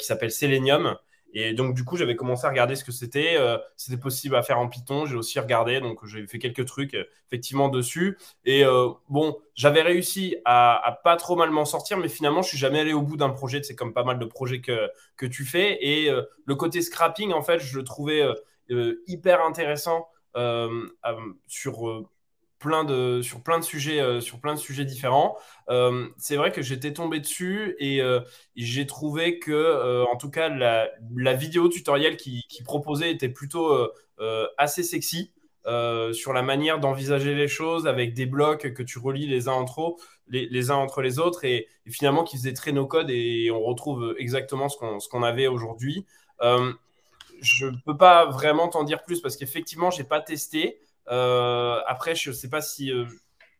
[0.00, 0.96] qui s'appelle Selenium.
[1.34, 3.36] Et donc, du coup, j'avais commencé à regarder ce que c'était.
[3.36, 5.04] Euh, c'était possible à faire en Python.
[5.04, 5.80] J'ai aussi regardé.
[5.80, 8.16] Donc, j'ai fait quelques trucs euh, effectivement dessus.
[8.44, 12.58] Et euh, bon, j'avais réussi à, pas trop mal m'en sortir, mais finalement, je suis
[12.58, 13.62] jamais allé au bout d'un projet.
[13.64, 15.78] C'est comme pas mal de projets que, que tu fais.
[15.84, 16.08] Et
[16.46, 18.24] le côté scrapping, en fait, je le trouvais
[19.06, 20.08] hyper intéressant
[21.46, 22.06] sur
[23.22, 25.36] sur plein de sujets, euh, sur plein de sujets différents.
[25.68, 28.20] Euh, c'est vrai que j'étais tombé dessus et, euh,
[28.56, 33.72] j'ai trouvé que, en tout cas, la, vidéo tutoriel qui, qui, proposait était plutôt
[34.58, 35.32] assez sexy.
[36.12, 39.96] sur la manière d'envisager les choses avec des blocs que tu relis les uns entre,
[40.28, 44.14] les, uns entre les autres et, finalement qui faisait très no code et on retrouve
[44.18, 46.06] exactement ce qu'on qu'on avait aujourd'hui.
[46.40, 50.78] je ne peux pas vraiment t'en dire plus parce qu'effectivement, je n'ai pas testé.
[51.10, 53.06] Euh, après, je ne sais pas si euh,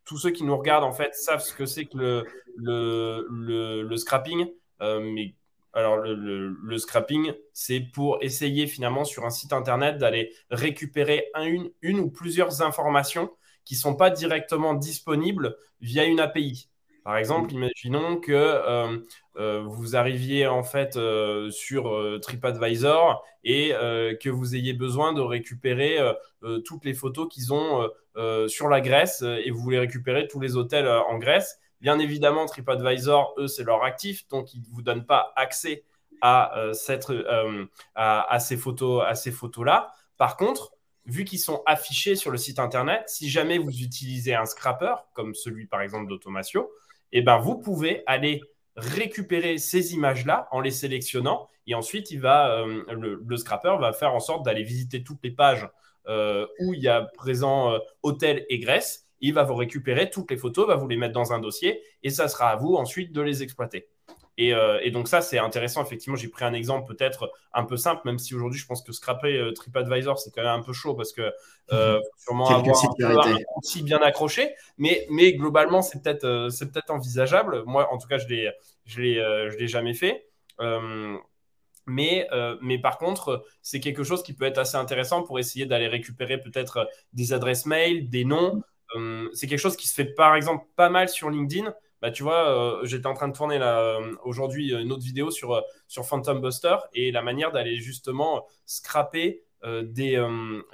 [0.04, 3.96] tous ceux qui nous regardent en fait savent ce que c'est que le, le, le,
[3.96, 4.48] scrapping.
[4.80, 5.34] Euh, mais
[5.72, 11.70] alors, le, scrapping, c'est pour essayer finalement sur un site internet d'aller récupérer un, une,
[11.82, 13.30] une ou plusieurs informations
[13.64, 16.68] qui ne sont pas directement disponibles via une API.
[17.04, 18.96] Par exemple, imaginons que euh,
[19.36, 23.72] euh, vous arriviez en fait euh, sur TripAdvisor et
[24.22, 25.98] que vous ayez besoin de récupérer
[26.64, 27.86] toutes les photos qu'ils ont
[28.48, 31.58] sur la Grèce et vous voulez récupérer tous les hôtels en Grèce.
[31.82, 35.84] Bien évidemment, TripAdvisor, eux, c'est leur actif, donc ils ne vous donnent pas accès
[36.22, 37.12] à, cette,
[37.94, 39.92] à, ces photos, à ces photos-là.
[40.16, 40.72] Par contre,
[41.04, 45.34] vu qu'ils sont affichés sur le site internet, si jamais vous utilisez un scrapper, comme
[45.34, 46.70] celui par exemple d'Automatio,
[47.14, 48.42] et ben vous pouvez aller
[48.76, 54.20] récupérer ces images-là en les sélectionnant et ensuite il va, le, scrapper va faire en
[54.20, 55.66] sorte d'aller visiter toutes les pages
[56.06, 59.06] où il y a présent hôtel et Grèce.
[59.20, 62.10] Il va vous récupérer toutes les photos, va vous les mettre dans un dossier et
[62.10, 63.88] ça sera à vous ensuite de les exploiter.
[64.40, 65.82] Euh, et, donc ça, c'est intéressant.
[65.82, 68.92] Effectivement, j'ai pris un exemple peut-être un peu simple, même si aujourd'hui, je pense que
[68.92, 71.32] scraper euh, TripAdvisor, c'est quand même un peu chaud parce que
[71.70, 72.00] mhm.
[72.18, 72.66] sûrement avoir
[73.26, 74.54] un, outil bien accroché.
[74.78, 77.62] Mais, mais globalement, c'est peut-être c'est peut-être envisageable.
[77.66, 78.50] Moi, en tout cas, je l'ai
[78.86, 80.26] je l'ai jamais fait.
[81.86, 82.28] mais,
[82.60, 86.38] mais par contre, c'est quelque chose qui peut être assez intéressant pour essayer d'aller récupérer
[86.38, 88.62] peut-être des adresses mail, des noms.
[89.32, 91.72] c'est quelque chose qui se fait par exemple pas mal sur LinkedIn.
[92.04, 95.54] Bah, tu vois, euh, j'étais en train de tourner euh, aujourd'hui une autre vidéo sur,
[95.54, 100.22] euh, sur Phantom Buster et la manière d'aller justement scraper des,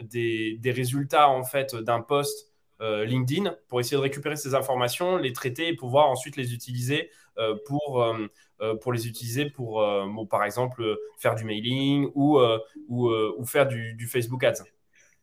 [0.01, 5.69] des, résultats en fait d'un post LinkedIn pour essayer de récupérer ces informations, les traiter
[5.69, 7.13] et pouvoir ensuite les utiliser
[7.67, 8.05] pour,
[8.81, 9.87] pour les utiliser pour,
[10.29, 12.41] par exemple, faire du mailing ou,
[12.89, 14.65] ou, faire du, Facebook Ads.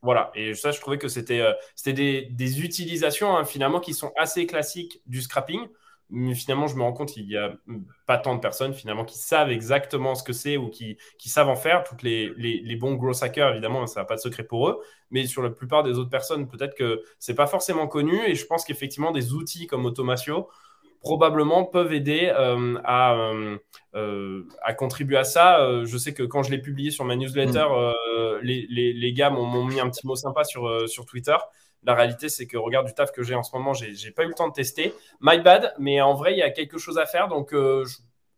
[0.02, 1.44] Voilà, et ça, je trouvais que c'était
[1.88, 5.68] des, des, utilisations hein, finalement qui sont assez classiques du scrapping
[6.10, 7.54] mais finalement, je me rends compte qu'il n'y a
[8.06, 11.50] pas tant de personnes finalement qui savent exactement ce que c'est ou qui, qui, savent
[11.50, 11.84] en faire.
[11.84, 14.80] Toutes les, les, bons gros hackers, évidemment, ça n'a pas de secret pour eux.
[15.12, 18.18] Mais sur la plupart des autres personnes, peut-être que c'est pas forcément connu.
[18.26, 20.48] Et je pense qu'effectivement, des outils comme Automatio
[21.02, 23.58] probablement peuvent aider euh, à, euh,
[23.96, 25.84] euh, à, contribuer à ça.
[25.84, 28.40] je sais que quand je l'ai publié sur ma newsletter, mm.
[28.42, 31.36] les, les, les, gars m'ont mis un petit mot sympa sur, sur Twitter.
[31.84, 34.28] La réalité, c'est que regarde du taf que j'ai en ce moment, j'ai pas eu
[34.28, 34.94] le temps de tester.
[35.22, 37.28] My bad, mais en vrai, il y a quelque chose à faire.
[37.28, 37.86] Donc, euh,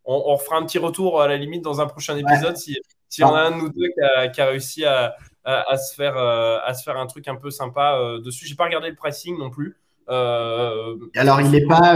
[0.05, 3.23] on, on, fera un petit retour à la limite dans un prochain épisode si, si
[3.23, 3.87] on a un de nous deux
[4.33, 7.49] qui a, réussi à, à, se faire, euh, à se faire un truc un peu
[7.49, 8.45] sympa euh, dessus.
[8.45, 9.77] J'ai pas regardé le pricing non plus.
[10.07, 11.95] Alors, il n'est pas.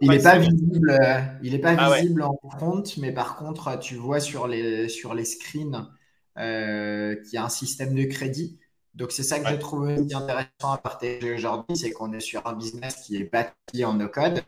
[0.00, 0.98] Il n'est pas visible,
[1.42, 5.14] il est pas ah visible en front, mais par contre, tu vois sur les, sur
[5.14, 5.88] les screens
[6.36, 8.58] qu'il y a un système de crédit.
[8.94, 12.54] Donc, c'est ça que je trouve intéressant à partager aujourd'hui, c'est qu'on est sur un
[12.54, 14.42] business qui est bâti en no-code,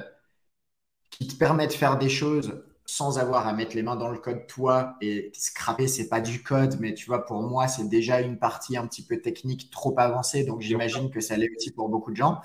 [1.11, 4.19] qui te permet de faire des choses sans avoir à mettre les mains dans le
[4.19, 8.21] code toi et scraper, c'est pas du code, mais tu vois, pour moi, c'est déjà
[8.21, 11.89] une partie un petit peu technique trop avancée, donc j'imagine que ça l'est aussi pour
[11.89, 12.41] beaucoup de gens,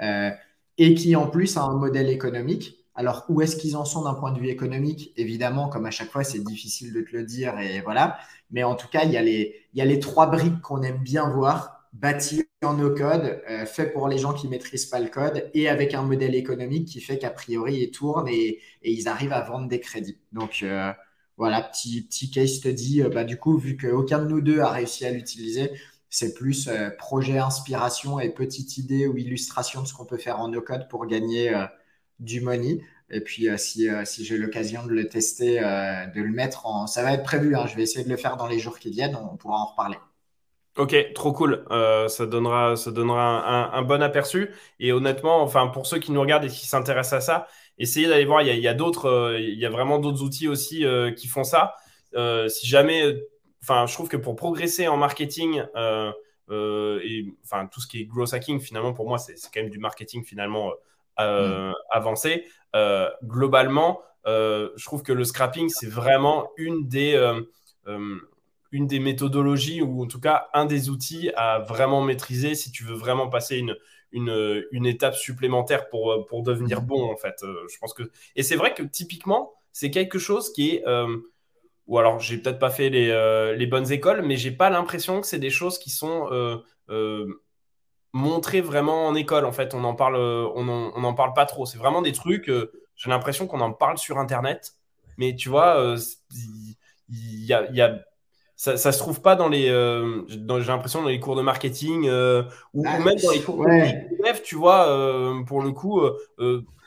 [0.00, 0.30] euh,
[0.78, 2.79] et qui en plus a un modèle économique.
[3.00, 5.14] Alors, où est-ce qu'ils en sont d'un point de vue économique?
[5.16, 8.18] Évidemment, comme à chaque fois, c'est difficile de te le dire, et voilà.
[8.50, 12.44] Mais en tout cas, il y a les, trois briques qu'on aime bien voir, bâties
[12.62, 16.02] en no code, euh, pour les gens qui maîtrisent pas le code et avec un
[16.02, 20.18] modèle économique qui fait qu'a priori, ils tournent et, ils arrivent à vendre des crédits.
[20.32, 20.92] Donc, euh,
[21.38, 23.02] voilà, petit, petit case study.
[23.02, 25.70] Euh, bah, du coup, vu qu'aucun de nous deux a réussi à l'utiliser,
[26.10, 30.48] c'est plus projet inspiration et petite idée ou illustration de ce qu'on peut faire en
[30.48, 31.54] no code pour gagner
[32.20, 32.80] du money.
[33.10, 36.66] Et puis, euh, si, euh, si j'ai l'occasion de le tester, euh, de le mettre
[36.66, 36.86] en.
[36.86, 37.66] Ça va être prévu, hein.
[37.66, 39.96] je vais essayer de le faire dans les jours qui viennent, on pourra en reparler.
[40.78, 41.64] Ok, trop cool.
[42.08, 44.50] ça donnera, ça donnera un, bon aperçu.
[44.78, 48.24] Et honnêtement, enfin, pour ceux qui nous regardent et qui s'intéressent à ça, essayez d'aller
[48.24, 48.42] voir.
[48.42, 50.84] Il y a, d'autres, il y a vraiment d'autres outils aussi
[51.16, 51.74] qui font ça.
[52.48, 53.16] si jamais,
[53.62, 55.64] enfin, je trouve que pour progresser en marketing
[56.52, 59.80] et enfin tout ce qui est growth hacking, finalement, pour moi, c'est quand même du
[59.80, 60.70] marketing finalement
[61.18, 62.44] euh, avancé.
[62.74, 67.18] Euh, globalement, euh, je trouve que le scrapping, c'est vraiment une des,
[68.72, 72.84] une des méthodologies ou en tout cas un des outils à vraiment maîtriser si tu
[72.84, 73.76] veux vraiment passer une,
[74.12, 77.36] une, une étape supplémentaire pour, pour devenir bon en fait.
[77.42, 78.04] je pense que
[78.36, 80.84] et c'est vrai que typiquement c'est quelque chose qui est
[81.88, 85.26] ou alors j'ai peut-être pas fait les, les, bonnes écoles, mais j'ai pas l'impression que
[85.26, 86.28] c'est des choses qui sont
[88.12, 89.44] montrer vraiment en école.
[89.44, 91.66] En fait, on en parle, on en, parle pas trop.
[91.66, 92.48] C'est vraiment des trucs.
[92.48, 94.74] Euh, j'ai l'impression qu'on en parle sur Internet,
[95.16, 95.98] mais tu vois, euh,
[97.08, 97.98] il y, a,
[98.56, 99.68] ça, ça se trouve pas dans les.
[99.68, 102.08] Euh, j'ai l'impression dans les cours de marketing
[102.74, 104.84] ou, ah, même dans les cours de tu vois.
[105.46, 106.02] pour le coup,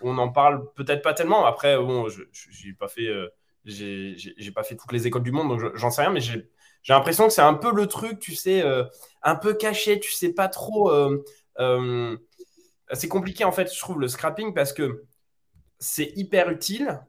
[0.01, 1.45] on en parle peut-être pas tellement.
[1.45, 3.09] Après, bon, je j'ai pas fait.
[3.65, 6.47] j'ai pas fait toutes les écoles du monde, donc j'en sais rien, mais j'ai
[6.83, 8.83] j'ai l'impression que c'est un peu le truc, tu sais, euh,
[9.23, 10.91] un peu caché, tu sais pas trop.
[10.91, 11.23] Euh,
[11.59, 12.17] euh,
[12.91, 15.05] c'est compliqué en fait, je trouve, le scrapping parce que
[15.79, 17.01] c'est hyper utile,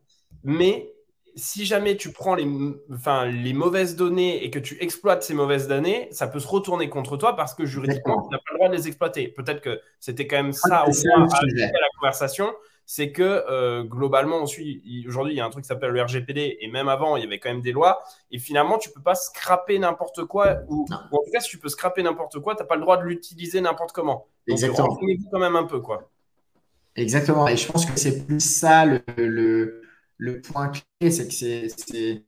[0.45, 0.91] mais
[1.37, 2.47] si jamais tu prends les,
[2.93, 6.89] enfin, les mauvaises données et que tu exploites ces mauvaises données, ça peut se retourner
[6.89, 9.29] contre toi parce que juridiquement, tu n'as pas le droit de les exploiter.
[9.29, 12.55] Peut-être que c'était quand même ça au moins à la conversation
[12.87, 16.69] c'est que euh, globalement, aujourd'hui, il y a un truc qui s'appelle le RGPD, et
[16.69, 18.03] même avant, il y avait quand même des lois.
[18.31, 21.69] Et finalement, tu peux pas scraper n'importe quoi, ou, en tout cas, si tu peux
[21.69, 24.27] scraper n'importe quoi, tu n'as pas le droit de l'utiliser n'importe comment.
[24.47, 24.89] Donc, Exactement.
[24.89, 26.11] vous quand même un peu, quoi.
[26.97, 27.49] Exactement.
[27.49, 29.03] Et je pense que c'est plus ça le,
[30.19, 32.25] le, point clé, c'est que c'est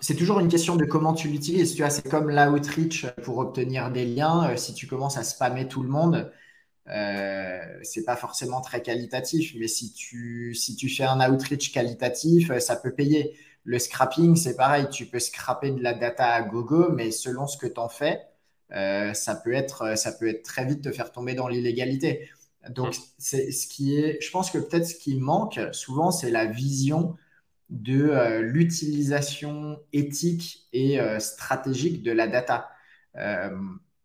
[0.00, 1.74] c'est toujours une question de comment tu l'utilises.
[1.74, 4.50] Tu vois, c'est comme l'outreach pour obtenir des liens.
[4.50, 6.30] Euh, si tu commences à spammer tout le monde,
[6.88, 9.54] euh, c'est pas forcément très qualitatif.
[9.58, 13.36] Mais si tu, si tu fais un outreach qualitatif, euh, ça peut payer.
[13.64, 14.88] Le scrapping, c'est pareil.
[14.90, 18.20] Tu peux scraper de la data à gogo, mais selon ce que tu en fais,
[18.72, 22.28] euh, ça, peut être, ça peut être très vite te faire tomber dans l'illégalité.
[22.70, 26.46] Donc, c'est ce qui est, je pense que peut-être ce qui manque souvent, c'est la
[26.46, 27.16] vision
[27.70, 32.70] de euh, l'utilisation éthique et euh, stratégique de la data.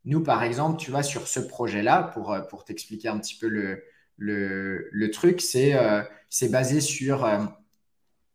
[0.07, 3.47] Euh, nous, par exemple, tu vois, sur ce projet-là, pour, pour t'expliquer un petit peu
[3.47, 3.83] le,
[4.17, 5.73] le, le truc, c'est
[6.29, 7.27] c'est basé sur,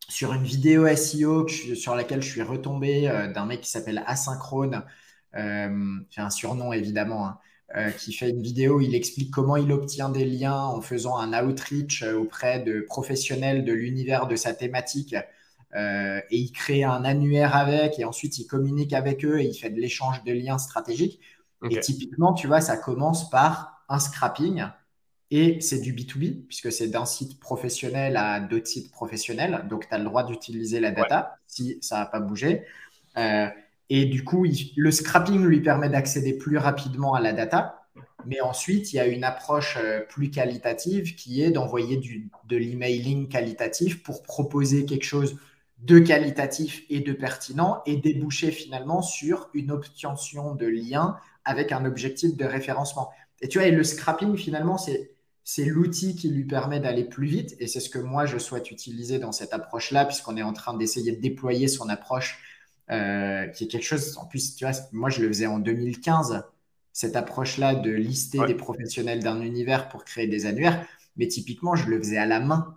[0.08, 3.02] sur une vidéo SEO sur laquelle je suis retombé
[3.34, 4.84] d'un mec qui s'appelle Asynchrone.
[5.34, 7.26] c'est un surnom, évidemment.
[7.26, 7.38] Hein.
[7.74, 11.32] Euh, qui fait une vidéo, il explique comment il obtient des liens en faisant un
[11.42, 15.16] outreach euh, auprès de professionnels de l'univers de sa thématique.
[15.74, 19.54] Euh, et il crée un annuaire avec, et ensuite il communique avec eux et il
[19.54, 21.18] fait de l'échange de liens stratégiques.
[21.70, 24.64] Et typiquement, tu vois, ça commence par un scrapping
[25.30, 29.66] et c'est du B2B, puisque c'est d'un site professionnel à d'autres sites professionnels.
[29.70, 32.64] Donc, tu as le droit d'utiliser la data si ça n'a pas bougé.
[33.94, 34.46] Et du coup,
[34.76, 37.82] le scrapping lui permet d'accéder plus rapidement à la data.
[38.24, 42.00] Mais ensuite, il y a une approche euh, plus qualitative qui est d'envoyer
[42.44, 45.36] de l'emailing qualitatif pour proposer quelque chose
[45.78, 51.84] de qualitatif et de pertinent et déboucher finalement sur une obtention de lien avec un
[51.84, 53.10] objectif de référencement.
[53.40, 57.56] Et tu vois, et le scrapping, finalement, c'est l'outil qui lui permet d'aller plus vite.
[57.58, 60.74] Et c'est ce que moi, je souhaite utiliser dans cette approche-là, puisqu'on est en train
[60.74, 62.40] d'essayer de déployer son approche
[62.90, 66.44] euh, qui est quelque chose, en plus, tu vois, moi je le faisais en 2015,
[66.92, 70.84] cette approche-là de lister des professionnels d'un univers pour créer des annuaires,
[71.16, 72.76] mais typiquement, je le faisais à la main.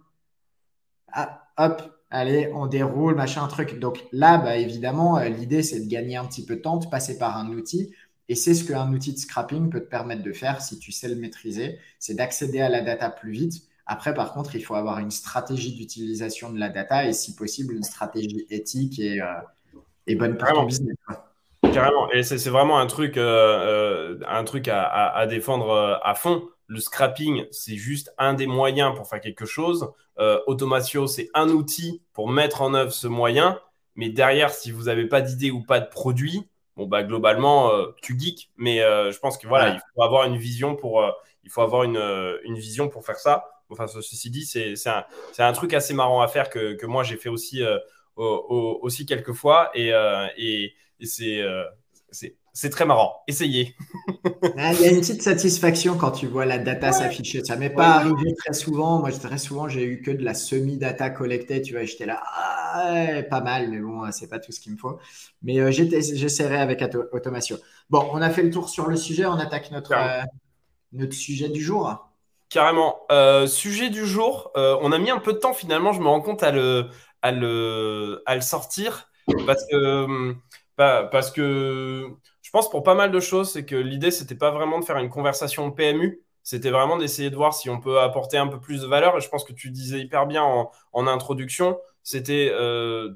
[1.11, 3.79] Ah, hop, allez, on déroule, machin, truc.
[3.79, 6.87] Donc là, bah, évidemment, euh, l'idée, c'est de gagner un petit peu de temps, de
[6.87, 7.91] passer par un outil.
[8.27, 11.07] Et c'est ce qu'un outil de scrapping peut te permettre de faire si tu sais
[11.07, 13.63] le maîtriser, c'est d'accéder à la data plus vite.
[13.85, 17.75] Après, par contre, il faut avoir une stratégie d'utilisation de la data et si possible,
[17.75, 19.27] une stratégie éthique et, euh,
[20.07, 20.95] et bonne pour business.
[21.71, 22.09] Carrément.
[22.11, 26.47] Et c'est vraiment un truc, euh, euh, un truc à, défendre à fond.
[26.67, 29.91] Le scrapping, c'est juste un des moyens pour faire quelque chose.
[30.47, 33.59] Automatio, c'est un outil pour mettre en œuvre ce moyen.
[33.95, 38.17] Mais derrière, si vous n'avez pas d'idée ou pas de produit, bon bah globalement, tu
[38.19, 38.49] geeks.
[38.57, 41.03] Mais je pense que voilà, il faut avoir une vision pour,
[41.43, 42.01] il faut avoir une,
[42.43, 43.45] une, vision pour faire ça.
[43.69, 45.05] Enfin, ceci dit, c'est un,
[45.39, 47.63] un, truc assez marrant à faire que, que moi j'ai fait aussi
[48.15, 50.73] aussi quelques fois et, euh, et,
[51.21, 51.63] euh,
[52.11, 53.21] c'est c'est très marrant.
[53.27, 53.75] Essayez.
[54.57, 57.43] Ah, il y a une petite satisfaction quand tu vois la data s'afficher.
[57.43, 58.99] Ça m'est pas arrivé très souvent.
[58.99, 61.61] Moi, très souvent, j'ai eu que de la semi-data collectée.
[61.61, 64.77] Tu vois, j'étais là, ah, pas mal, mais bon, c'est pas tout ce qu'il me
[64.77, 64.97] faut.
[65.43, 67.57] Mais euh, j'essaierai avec automation.
[67.89, 69.25] Bon, on a fait le tour sur le sujet.
[69.25, 69.93] On attaque notre,
[70.93, 72.07] notre sujet du jour.
[72.49, 73.01] Carrément.
[73.47, 74.51] sujet du jour.
[74.55, 75.91] on a mis un peu de temps finalement.
[75.91, 76.87] Je me rends compte à le,
[77.21, 79.09] à le, à le sortir
[79.45, 80.35] parce que,
[80.77, 82.09] parce que
[82.55, 85.09] pense pour pas mal de choses, c'est que l'idée, c'était pas vraiment de faire une
[85.09, 88.87] conversation PMU, c'était vraiment d'essayer de voir si on peut apporter un peu plus de
[88.87, 89.17] valeur.
[89.17, 93.11] Et je pense que tu disais hyper bien en, en introduction, c'était euh,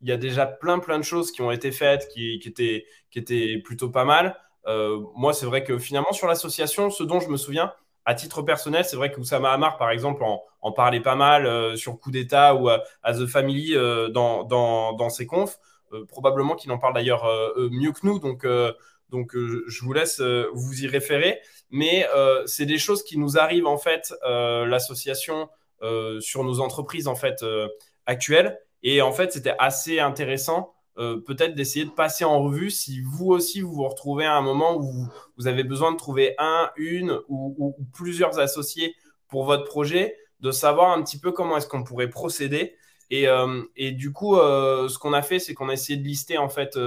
[0.00, 2.86] il y a déjà plein plein de choses qui ont été faites, qui, qui étaient,
[3.10, 4.36] qui étaient plutôt pas mal.
[4.66, 7.74] Euh, moi, c'est vrai que finalement, sur l'association, ce dont je me souviens,
[8.06, 11.76] à titre personnel, c'est vrai que Oussama Hamar, par exemple, en, parlait pas mal euh,
[11.76, 15.58] sur Coup d'État ou à, The Family euh, dans, dans, ses confs.
[15.92, 17.24] Euh, probablement qu'il en parle d'ailleurs
[17.56, 18.46] mieux que nous, donc,
[19.10, 21.40] donc je vous laisse vous y référer.
[21.70, 22.06] Mais
[22.46, 25.48] c'est des choses qui nous arrivent, en fait, l'association
[26.20, 27.44] sur nos entreprises, en fait,
[28.06, 28.58] actuelles.
[28.82, 33.26] Et en fait, c'était assez intéressant euh, peut-être d'essayer de passer en revue si vous
[33.26, 37.20] aussi vous vous retrouvez à un moment où vous, avez besoin de trouver un, une
[37.28, 38.96] ou, plusieurs associés
[39.28, 42.74] pour votre projet, de savoir un petit peu comment est-ce qu'on pourrait procéder.
[43.10, 46.38] Et, euh, du coup, euh, ce qu'on a fait, c'est qu'on a essayé de lister
[46.38, 46.78] en fait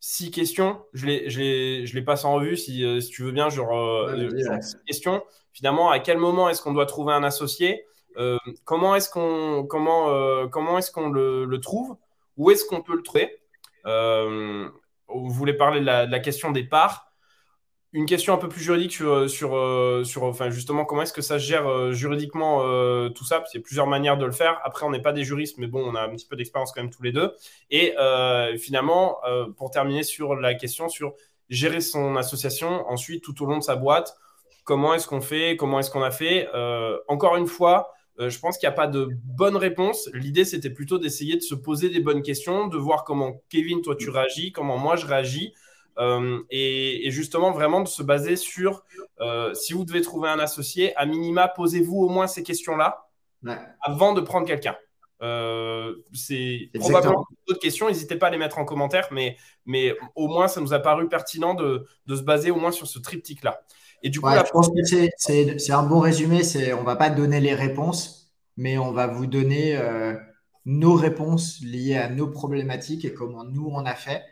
[0.00, 0.82] six questions.
[0.92, 3.48] Je les, je les, passe en revue si, tu veux bien.
[3.48, 4.10] Genre,
[4.60, 5.22] six questions.
[5.52, 7.86] Finalement, à quel moment est-ce qu'on doit trouver un associé?
[8.64, 11.96] Comment est-ce qu'on comment, comment est qu'on le, le trouve?
[12.36, 13.40] Où est-ce qu'on peut le trouver?
[13.86, 14.68] Euh,
[15.08, 17.03] vous voulez parler de la, question des parts.
[17.94, 21.22] Une question un peu plus juridique sur, sur, euh, sur enfin, justement comment est-ce que
[21.22, 22.58] ça se gère euh, juridiquement
[23.10, 24.60] tout ça, parce qu'il y a plusieurs manières de le faire.
[24.64, 26.82] Après, on n'est pas des juristes, mais bon, on a un petit peu d'expérience quand
[26.82, 27.32] même tous les deux.
[27.70, 27.94] Et
[28.58, 29.18] finalement,
[29.56, 31.14] pour terminer sur la question sur
[31.50, 34.16] gérer son association, ensuite tout au long de sa boîte,
[34.64, 36.48] comment est-ce qu'on fait, comment est-ce qu'on a fait?
[37.06, 40.10] encore une fois, je pense qu'il n'y a pas de bonne réponse.
[40.14, 43.94] L'idée, c'était plutôt d'essayer de se poser des bonnes questions, de voir comment Kevin, toi,
[43.94, 45.54] tu réagis, comment moi, je réagis.
[45.98, 48.84] Et, justement, vraiment de se baser sur
[49.54, 53.08] si vous devez trouver un associé, à minima, posez-vous au moins ces questions-là
[53.80, 54.76] avant de prendre quelqu'un.
[55.22, 57.88] Euh, c'est probablement d'autres questions.
[57.88, 61.08] N'hésitez pas à les mettre en commentaire, mais, mais au moins, ça nous a paru
[61.08, 63.62] pertinent de, de se baser au moins sur ce triptyque-là.
[64.02, 66.42] Et du coup, je pense que c'est un bon résumé.
[66.74, 70.14] On ne va pas donner les réponses, mais on va vous donner euh,
[70.66, 74.22] nos réponses liées à nos problématiques et comment nous on a fait.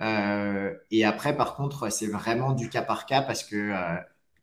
[0.00, 3.72] Euh, et après, par contre, c'est vraiment du cas par cas parce que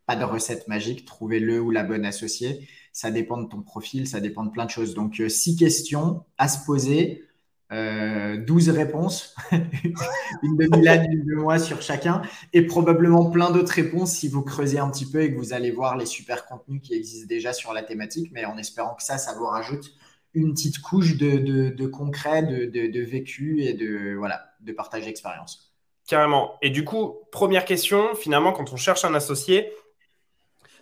[0.06, 1.06] pas de recette magique.
[1.06, 4.66] Trouvez le ou la bonne associée ça dépend de ton profil, ça dépend de plein
[4.66, 4.94] de choses.
[4.94, 7.26] Donc, euh, six questions à se poser,
[7.72, 12.22] euh, 12 réponses, une de Milan, une de moi sur chacun,
[12.54, 15.72] et probablement plein d'autres réponses si vous creusez un petit peu et que vous allez
[15.72, 19.18] voir les super contenus qui existent déjà sur la thématique, mais en espérant que ça,
[19.18, 19.96] ça vous rajoute
[20.34, 25.74] une petite couche de, concret, de, vécu et de, voilà, de partage d'expérience.
[26.08, 26.58] Carrément.
[26.62, 29.72] Et du coup, première question, finalement, quand on cherche un associé,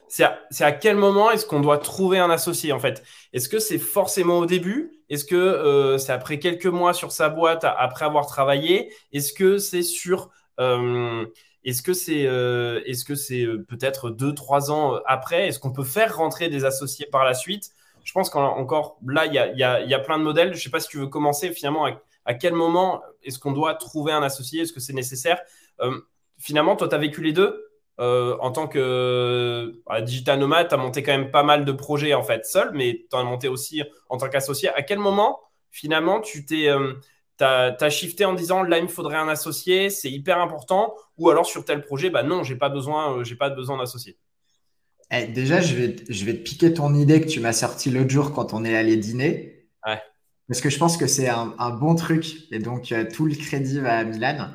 [0.08, 0.26] c'est
[0.66, 3.02] à, quel moment est-ce qu'on doit trouver un associé en fait?
[3.32, 4.92] Est-ce que c'est forcément au début?
[5.10, 8.94] Est-ce que euh, c'est après quelques mois sur sa boîte après avoir travaillé?
[9.14, 11.26] Est-ce que c'est sur euh,
[11.64, 12.82] est-ce que c'est euh,
[13.16, 15.48] c'est peut-être deux trois ans après?
[15.48, 17.72] Est-ce qu'on peut faire rentrer des associés par la suite?
[18.04, 20.50] Je pense qu'encore là il y a, y a, plein de modèles.
[20.54, 21.88] Je ne sais pas si tu veux commencer finalement
[22.26, 24.62] à, quel moment est-ce qu'on doit trouver un associé?
[24.62, 25.42] Est-ce que c'est nécessaire?
[26.38, 30.78] Finalement, toi, tu as vécu les deux euh, en tant que digital nomade, tu as
[30.78, 33.84] monté quand même pas mal de projets en fait seul, mais tu as monté aussi
[34.10, 34.70] en tant qu'associé.
[34.70, 36.94] À quel moment, finalement, tu t'es, euh,
[37.40, 41.46] as, shifté en disant là, il me faudrait un associé, c'est hyper important, ou alors
[41.46, 44.18] sur tel projet, bah non, j'ai pas besoin, euh, j'ai pas besoin d'associé?
[45.12, 48.10] Eh, déjà, je vais, je vais te piquer ton idée que tu m'as sorti l'autre
[48.10, 49.68] jour quand on est allé dîner.
[50.48, 52.52] Parce que je pense que c'est un, bon truc.
[52.52, 54.50] Et donc, tout le crédit va à Milan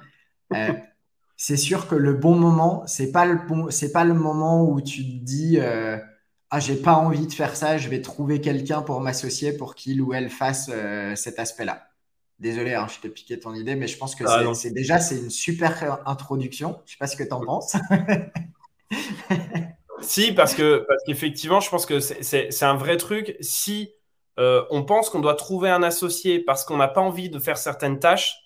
[1.36, 4.80] c'est sûr que le bon moment, c'est pas le bon, c'est pas le moment où
[4.80, 5.98] tu te dis euh,
[6.50, 10.00] ah j'ai pas envie de faire ça, je vais trouver quelqu'un pour m'associer pour qu'il
[10.00, 11.88] ou elle fasse euh, cet aspect-là.
[12.38, 15.18] Désolé, hein, je t'ai piqué ton idée, mais je pense que ah, c'est déjà c'est
[15.18, 16.80] une super introduction.
[16.86, 17.76] Je sais pas ce que tu en penses.
[20.06, 23.36] si, parce que parce qu'effectivement, je pense que c'est un vrai truc.
[23.40, 23.92] Si
[24.38, 27.58] euh, on pense qu'on doit trouver un associé parce qu'on n'a pas envie de faire
[27.58, 28.36] certaines tâches,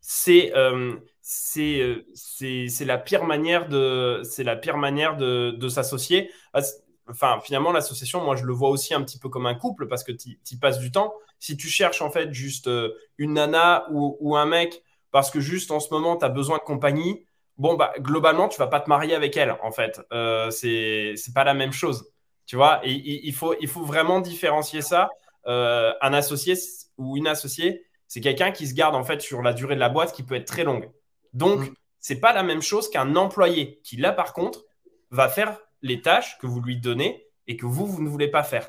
[0.00, 6.30] c'est euh, c'est c'est la pire manière de c'est la pire manière de, de s'associer.
[6.52, 6.60] Ah,
[7.08, 10.04] enfin, finalement, l'association, moi, je le vois aussi un petit peu comme un couple parce
[10.04, 11.14] que tu y passes du temps.
[11.38, 15.40] Si tu cherches en fait juste euh, une nana ou, ou un mec parce que
[15.40, 17.25] juste en ce moment, tu as besoin de compagnie,
[17.58, 20.00] bon, bah, globalement, tu vas pas te marier avec elle, en fait.
[20.12, 22.10] Euh, c'est pas la même chose.
[22.46, 22.92] Tu vois, et,
[23.26, 25.10] il, faut, il faut vraiment différencier ça.
[25.46, 26.54] Euh, un associé
[26.98, 29.88] ou une associée, c'est quelqu'un qui se garde en fait sur la durée de la
[29.88, 30.90] boîte qui peut être très longue.
[31.32, 31.74] Donc, ce mm.
[32.00, 34.64] c'est pas la même chose qu'un employé qui, là, par contre,
[35.10, 38.42] va faire les tâches que vous lui donnez et que vous, vous ne voulez pas
[38.42, 38.68] faire.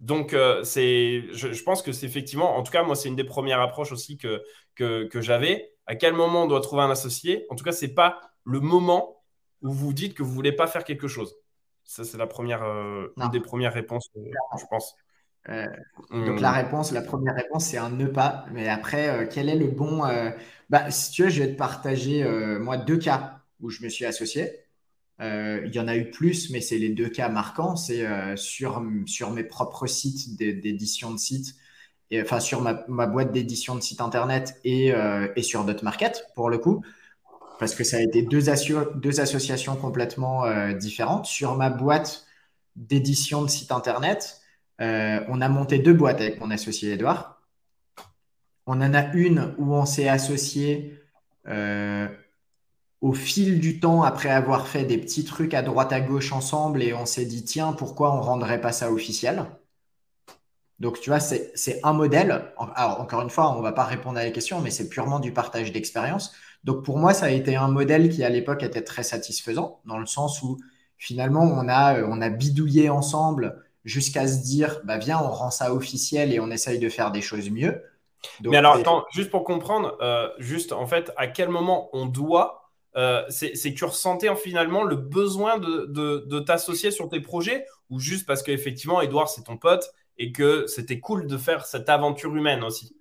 [0.00, 3.24] Donc, euh, c'est, je, pense que c'est effectivement, en tout cas, moi, c'est une des
[3.24, 4.42] premières approches aussi que,
[4.74, 5.73] que, j'avais.
[5.86, 8.60] À quel moment on doit trouver un associé En tout cas, ce n'est pas le
[8.60, 9.22] moment
[9.62, 11.36] où vous dites que vous ne voulez pas faire quelque chose.
[11.84, 14.20] Ça, c'est la première, euh, une des premières réponses, euh,
[14.58, 14.96] je pense.
[16.10, 18.46] donc, la réponse, la première réponse, c'est un ne pas.
[18.52, 20.02] Mais après, quel est le bon
[20.70, 23.88] bah, si tu veux, je vais te partager, euh, moi, deux cas où je me
[23.88, 24.50] suis associé.
[25.20, 27.76] Euh, il y en a eu plus, mais c'est les deux cas marquants.
[27.76, 31.54] C'est euh, sur, sur mes propres sites d'édition de sites,
[32.22, 32.74] enfin sur ma,
[33.06, 34.92] boîte d'édition de site internet et,
[35.36, 35.66] et sur
[36.34, 36.82] pour le coup,
[37.58, 38.42] parce que ça a été deux,
[38.96, 41.26] deux associations complètement différentes.
[41.26, 42.26] Sur ma boîte
[42.76, 44.40] d'édition de site internet,
[44.78, 47.34] on a monté deux boîtes avec mon associé Edouard.
[48.66, 50.98] On en a une où on s'est associé
[51.48, 52.08] euh,
[53.00, 56.82] au fil du temps après avoir fait des petits trucs à droite à gauche ensemble
[56.82, 59.44] et on s'est dit tiens pourquoi on rendrait pas ça officiel?
[60.80, 62.52] Donc tu vois c'est un modèle.
[62.74, 65.20] Alors encore une fois on ne va pas répondre à la question mais c'est purement
[65.20, 66.34] du partage d'expérience.
[66.64, 69.98] Donc pour moi ça a été un modèle qui à l'époque était très satisfaisant dans
[69.98, 70.58] le sens où
[70.98, 75.72] finalement on a, on a bidouillé ensemble jusqu'à se dire bah viens on rend ça
[75.72, 77.82] officiel et on essaye de faire des choses mieux.
[78.42, 82.70] Mais alors, attends, juste pour comprendre, euh, juste en fait, à quel moment on doit,
[82.96, 87.98] euh, c'est que tu ressentais finalement le besoin de, de, t'associer sur tes projets ou
[87.98, 92.34] juste parce qu'effectivement, Edouard, c'est ton pote et que c'était cool de faire cette aventure
[92.34, 92.96] humaine aussi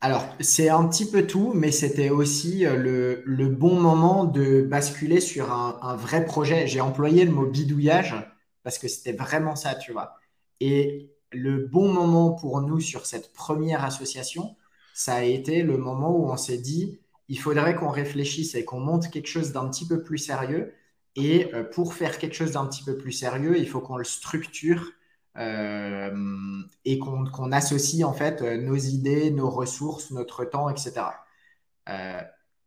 [0.00, 5.20] Alors, c'est un petit peu tout, mais c'était aussi le, le, bon moment de basculer
[5.20, 6.66] sur un, un vrai projet.
[6.66, 8.14] J'ai employé le mot bidouillage
[8.62, 10.16] parce que c'était vraiment ça, tu vois.
[10.60, 14.56] Et le bon moment pour nous sur cette première association,
[14.94, 18.80] ça a été le moment où on s'est dit, il faudrait qu'on réfléchisse et qu'on
[18.80, 20.74] monte quelque chose d'un petit peu plus sérieux.
[21.16, 24.04] Et euh, pour faire quelque chose d'un petit peu plus sérieux, il faut qu'on le
[24.04, 24.92] structure
[25.36, 31.06] euh, et qu'on associe en fait euh, nos idées, nos ressources, notre temps, etc.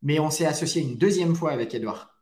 [0.02, 2.16] mais on s'est associé une deuxième fois avec Edouard.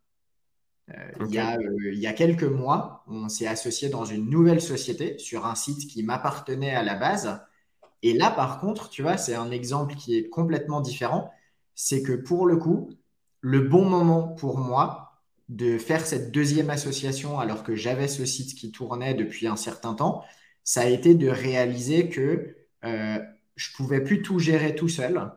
[1.20, 1.58] il, y a,
[1.92, 5.89] il, y a, quelques mois, on s'est associé dans une nouvelle société sur un site
[5.89, 7.42] qui m'appartenait à la base.
[8.04, 11.32] Et là, par contre, tu vois, c'est un exemple qui est complètement différent.
[11.76, 12.89] C'est que pour le coup,
[13.42, 15.01] le bon moment pour moi
[15.52, 19.93] de faire cette deuxième association alors que j'avais ce site qui tournait depuis un certain
[19.93, 20.24] temps,
[20.64, 23.20] ça a été de réaliser que euh,
[23.58, 25.30] je pouvais plus tout gérer tout seul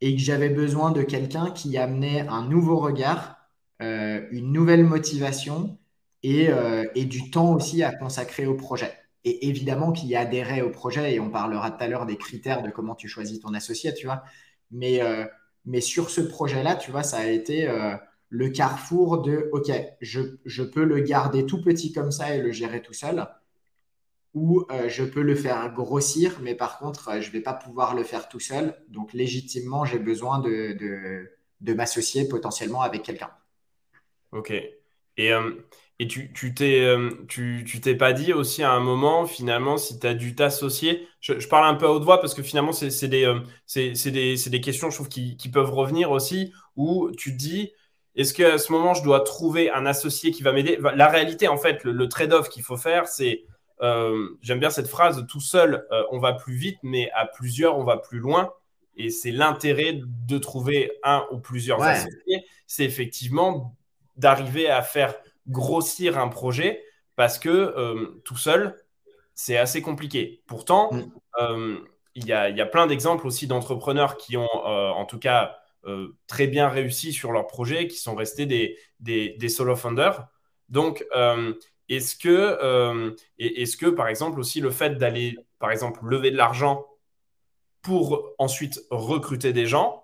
[0.00, 3.36] et que j'avais besoin de quelqu'un qui amenait un nouveau regard,
[3.80, 5.78] euh, une nouvelle motivation
[6.24, 8.92] et, euh, et, du temps aussi à consacrer au projet
[9.24, 12.70] et évidemment qu'il adhérait au projet, et on parlera tout à l'heure des critères de
[12.70, 14.22] comment tu choisis ton associé, tu vois.
[14.70, 15.24] Mais, euh,
[15.64, 17.68] mais sur ce projet-là, tu vois, ça a été
[18.28, 19.70] le carrefour de, OK,
[20.00, 23.26] je, je, peux le garder tout petit comme ça et le gérer tout seul,
[24.34, 27.94] ou euh, je peux le faire grossir, mais par contre, je ne vais pas pouvoir
[27.94, 28.76] le faire tout seul.
[28.88, 33.30] Donc, légitimement, j'ai besoin de, de, de m'associer potentiellement avec quelqu'un.
[34.32, 34.52] OK.
[35.18, 35.32] Et
[35.98, 39.98] et tu tu t'es euh, tu, tu pas dit aussi à un moment, finalement, si
[39.98, 43.08] tu as dû t'associer, je, parle un peu à haute voix parce que finalement, c'est
[43.08, 43.40] des, euh,
[43.74, 47.72] des, des, questions, je trouve, qui, qui, peuvent revenir aussi, où tu dis,
[48.16, 50.78] est-ce qu'à ce moment, je dois trouver un associé qui va m'aider?
[50.94, 53.44] La réalité, en fait, le, trade-off qu'il faut faire, c'est,
[53.82, 57.84] euh, j'aime bien cette phrase, tout seul, on va plus vite, mais à plusieurs, on
[57.84, 58.52] va plus loin.
[58.96, 63.76] Et c'est l'intérêt de trouver un ou plusieurs associés, c'est effectivement
[64.16, 65.14] d'arriver à faire
[65.46, 66.82] grossir un projet
[67.14, 68.82] parce que euh, tout seul,
[69.34, 70.42] c'est assez compliqué.
[70.46, 71.12] Pourtant, mm.
[71.40, 71.78] euh,
[72.14, 75.58] il y, a, y, a, plein d'exemples aussi d'entrepreneurs qui ont, euh, en tout cas,
[76.26, 80.26] très bien réussi sur leur projet, qui sont restés des, des, solo founders.
[80.68, 81.04] Donc,
[81.88, 86.86] est-ce que, est-ce que, par exemple, aussi le fait d'aller, par exemple, lever de l'argent
[87.82, 90.02] pour ensuite recruter des gens,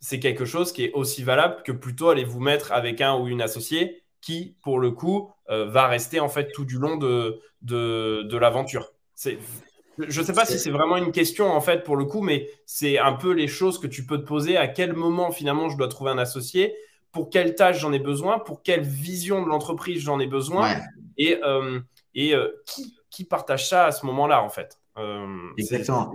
[0.00, 3.28] c'est quelque chose qui est aussi valable que plutôt aller vous mettre avec un ou
[3.28, 7.40] une associée qui, pour le coup, euh, va rester en fait tout du long de,
[7.62, 8.92] de, l'aventure.
[10.08, 12.48] Je ne sais pas si c'est vraiment une question en fait pour le coup, mais
[12.66, 14.56] c'est un peu les choses que tu peux te poser.
[14.56, 16.74] À quel moment finalement je dois trouver un associé?
[17.12, 18.38] Pour quelle tâche j'en ai besoin?
[18.38, 20.76] Pour quelle vision de l'entreprise j'en ai besoin?
[21.18, 21.80] Et, euh,
[22.14, 24.78] et euh, qui, qui, partage ça à ce moment-là en fait?
[25.58, 26.14] Exactement.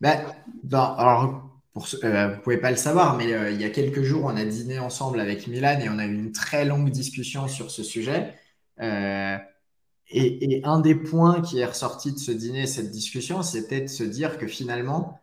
[0.00, 0.24] Ben,
[0.72, 4.02] alors pour, euh, vous ne pouvez pas le savoir, mais euh, il y a quelques
[4.02, 7.48] jours, on a dîné ensemble avec Milan et on a eu une très longue discussion
[7.48, 8.34] sur ce sujet.
[8.80, 9.38] Euh,
[10.12, 14.04] et, un des points qui est ressorti de ce dîner, cette discussion, c'était de se
[14.04, 15.20] dire que finalement,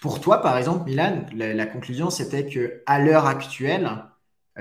[0.00, 4.04] pour toi, par exemple, Milan, la, conclusion, c'était que à l'heure actuelle,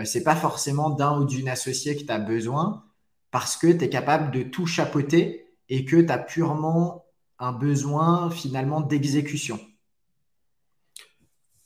[0.04, 2.84] c'est pas forcément d'un ou d'une associée que tu as besoin
[3.32, 7.06] parce que tu es capable de tout chapeauter et que tu as purement
[7.40, 9.60] un besoin finalement d'exécution.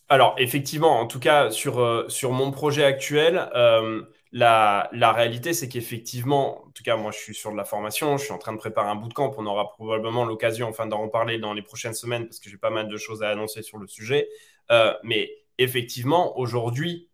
[0.10, 4.02] Alors, effectivement, en tout cas, sur, euh, sur mon projet actuel, euh,
[4.32, 8.18] la, la, réalité, c'est qu'effectivement, en tout cas, moi, je suis sur de la formation,
[8.18, 9.34] je suis en train de préparer un bootcamp.
[9.38, 12.70] On aura probablement l'occasion, enfin, d'en reparler dans les prochaines semaines parce que j'ai pas
[12.70, 14.30] mal de choses à annoncer sur le sujet.
[14.72, 17.10] Euh, mais effectivement, aujourd'hui,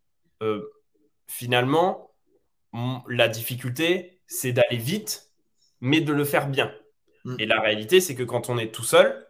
[1.26, 2.12] finalement,
[3.08, 5.32] la difficulté, c'est d'aller vite,
[5.82, 6.72] mais de le faire bien.
[7.26, 7.36] Mm.
[7.40, 9.26] Et la réalité, c'est que quand on est tout seul,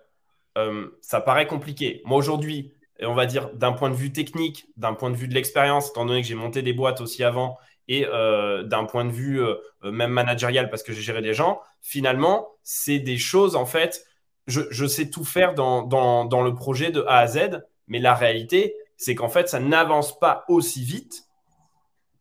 [1.01, 2.01] ça paraît compliqué.
[2.03, 5.27] Moi, aujourd'hui, et on va dire d'un point de vue technique, d'un point de vue
[5.27, 7.57] de l'expérience, étant donné que j'ai monté des boîtes aussi avant,
[7.87, 11.61] et euh, d'un point de vue euh, même managérial parce que j'ai géré des gens,
[11.81, 14.05] finalement, c'est des choses, en fait,
[14.47, 18.75] je, sais tout faire dans, dans, le projet de A à Z, mais la réalité,
[18.95, 21.23] c'est qu'en fait, ça n'avance pas aussi vite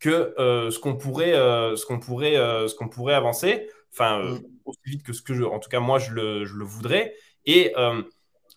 [0.01, 4.43] que euh, ce qu'on pourrait, ce qu'on pourrait, ce qu'on pourrait avancer, enfin, mm.
[4.65, 7.15] aussi vite que ce que, je, en tout cas, moi, je le, je le voudrais.
[7.45, 7.73] Et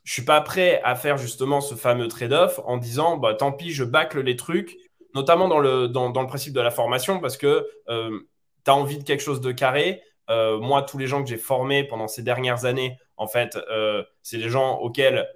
[0.04, 3.72] je suis pas prêt à faire justement ce fameux trade-off en disant bah, tant pis,
[3.72, 4.76] je bâcle les trucs,
[5.14, 8.20] notamment dans le, dans, le principe de la formation, parce que euh,
[8.66, 10.02] tu as envie de quelque chose de carré.
[10.30, 14.04] Euh, moi, tous les gens que j'ai formés pendant ces dernières années, en fait, euh,
[14.22, 15.28] c'est des gens auxquels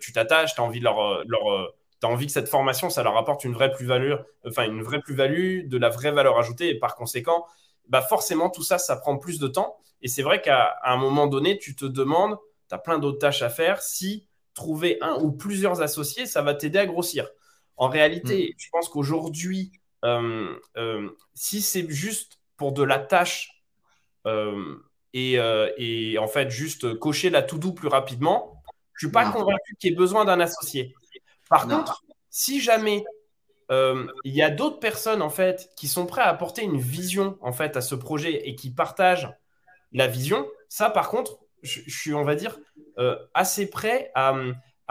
[0.00, 1.24] tu t'attaches, tu as envie de leur.
[1.26, 1.72] leur
[2.02, 4.14] envie que cette formation, ça leur apporte une vraie plus-value,
[4.46, 7.44] enfin une vraie plus-value, de la vraie valeur ajoutée, et par conséquent,
[7.88, 9.76] bah forcément, tout ça, ça prend plus de temps.
[10.02, 13.42] Et c'est vrai qu'à un moment donné, tu te demandes, tu as plein d'autres tâches
[13.42, 13.82] à faire.
[13.82, 17.28] Si trouver un ou plusieurs associés, ça va t'aider à grossir.
[17.80, 18.54] En réalité, mm.
[18.58, 19.72] je pense qu'aujourd'hui,
[20.04, 23.64] euh, euh, si c'est juste pour de la tâche
[24.26, 24.76] euh,
[25.14, 28.62] et, en fait juste cocher la to-do plus rapidement,
[28.92, 30.94] je suis pas convaincu qu'il y ait besoin d'un associé.
[31.48, 33.02] Par contre, si jamais
[33.70, 37.52] il y a d'autres personnes en fait qui sont prêtes à apporter une vision en
[37.52, 39.32] fait à ce projet et qui partagent
[39.92, 42.58] la vision, ça par contre, je, suis on va dire
[43.32, 44.34] assez prêt à,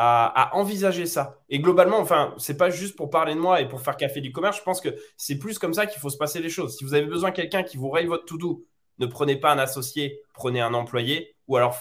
[0.02, 1.40] à, envisager ça.
[1.50, 4.32] Et globalement, enfin, c'est pas juste pour parler de moi et pour faire café du
[4.32, 4.58] commerce.
[4.58, 6.78] Je pense que c'est plus comme ça qu'il faut se passer les choses.
[6.78, 8.66] Si vous avez besoin de quelqu'un qui vous raye votre to-do,
[9.00, 11.76] ne prenez pas un associé, prenez un employé, ou alors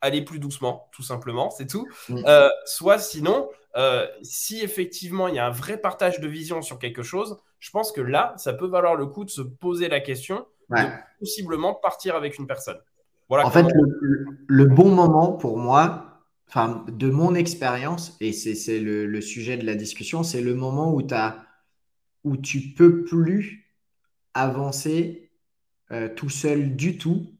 [0.00, 1.86] allez plus doucement, tout simplement, c'est tout.
[2.10, 6.80] Euh, soit sinon, euh, si effectivement il y a un vrai partage de vision sur
[6.80, 10.00] quelque chose, je pense que là, ça peut valoir le coup de se poser la
[10.00, 10.82] question de
[11.20, 12.78] possiblement partir avec une personne.
[13.28, 13.66] Voilà en fait,
[14.48, 16.07] le, bon moment pour moi,
[16.48, 21.06] enfin, de mon expérience, et c'est le, sujet de la discussion, c'est le moment où,
[21.10, 21.44] as,
[22.24, 23.66] où tu peux plus
[24.34, 25.30] avancer
[25.90, 27.34] euh, tout seul du tout,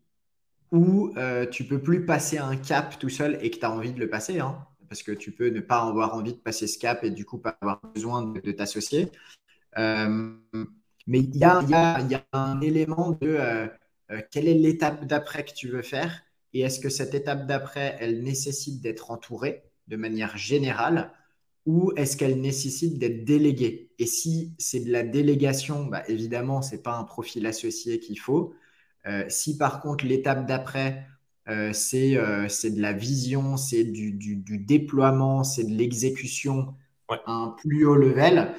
[0.70, 3.92] où euh, tu peux plus passer un cap tout seul et que tu as envie
[3.92, 6.78] de le passer, hein, parce que tu peux ne pas avoir envie de passer ce
[6.78, 9.11] cap et du coup pas avoir besoin de, t'associer.
[9.78, 10.34] Euh,
[11.06, 11.98] mais il y a,
[12.32, 13.70] un élément de
[14.30, 16.22] quelle est l'étape d'après que tu veux faire?
[16.59, 21.12] Et est-ce que cette étape d'après, elle nécessite d'être entourée de manière générale
[21.66, 23.92] ou est-ce qu'elle nécessite d'être déléguée?
[24.00, 28.18] Et si c'est de la délégation, bah, évidemment, ce n'est pas un profil associé qu'il
[28.18, 28.54] faut.
[29.06, 31.06] Euh, si par contre l'étape d'après,
[31.48, 34.12] euh, euh, c'est de la vision, c'est du,
[34.59, 36.74] déploiement, c'est de l'exécution
[37.09, 38.52] à un plus haut level,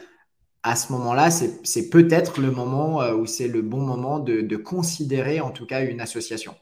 [0.64, 5.52] à ce moment-là, c'est peut-être le moment où c'est le bon moment de considérer en
[5.52, 6.56] tout cas une association.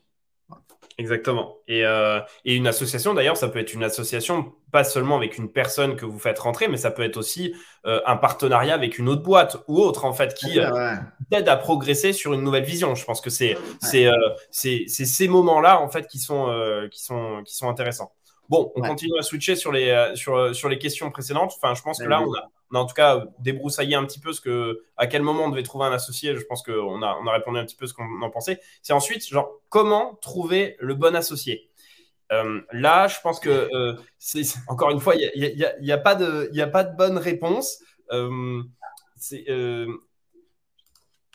[0.99, 1.57] Exactement.
[1.69, 5.95] Euh, et, une association, d'ailleurs, ça peut être une association pas seulement avec une personne
[5.95, 7.53] que vous faites rentrer, mais ça peut être aussi
[7.85, 10.95] euh, un partenariat avec une autre boîte ou autre, en fait, qui euh,
[11.31, 12.95] aide à progresser sur une nouvelle vision.
[12.95, 16.51] Je pense que c'est c'est ces moments-là, en fait, qui sont,
[16.91, 18.11] qui sont, qui sont intéressants.
[18.49, 21.53] Bon, on continue à switcher sur les, sur, sur les questions précédentes.
[21.61, 24.41] Enfin, je pense que là, on a, en tout cas débroussaillé un petit peu ce
[24.41, 26.36] que, à quel moment on devait trouver un associé.
[26.36, 28.59] Je pense qu'on a, on a répondu un petit peu ce qu'on en pensait.
[28.82, 31.70] C'est ensuite, genre, comment trouver le bon associé?
[32.32, 36.15] Euh, là, je pense que euh, c'est encore une fois, il n'y a, a, pas
[36.15, 37.80] de, a pas de bonne réponse.
[38.11, 38.61] Euh,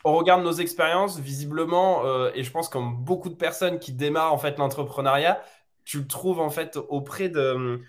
[0.04, 2.04] on regarde nos expériences, visiblement,
[2.34, 5.42] et je pense comme beaucoup de personnes qui démarrent en fait l'entrepreneuriat,
[5.84, 7.80] tu le trouves en fait auprès de,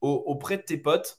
[0.00, 1.18] auprès de tes potes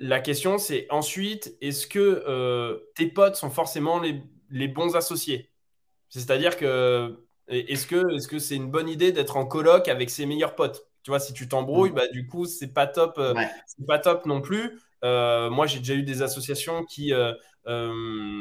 [0.00, 5.50] la question, c'est ensuite, est-ce que euh, tes potes sont forcément les, bons associés?
[6.08, 10.26] C'est-à-dire que est-ce que ce que c'est une bonne idée d'être en coloc avec ses
[10.26, 10.86] meilleurs potes?
[11.02, 11.94] Tu vois, si tu t'embrouilles, mm.
[11.94, 13.34] bah, du coup, c'est pas top, euh,
[13.86, 14.80] pas top non plus.
[15.04, 17.12] Euh, moi, j'ai déjà eu des associations qui,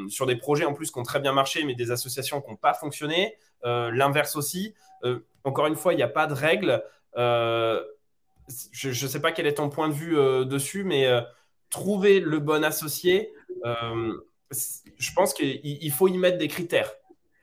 [0.10, 2.58] sur des projets en plus qui ont très bien marché, mais des associations qui n'ont
[2.58, 3.38] pas fonctionné.
[3.64, 4.74] L'inverse aussi.
[5.44, 6.84] encore une fois, il n'y a pas de règle.
[7.16, 11.08] je ne sais pas quel est ton point de vue dessus, mais
[11.74, 13.34] trouver le bon associé,
[13.66, 14.14] euh,
[14.52, 16.92] je pense qu'il faut y mettre des critères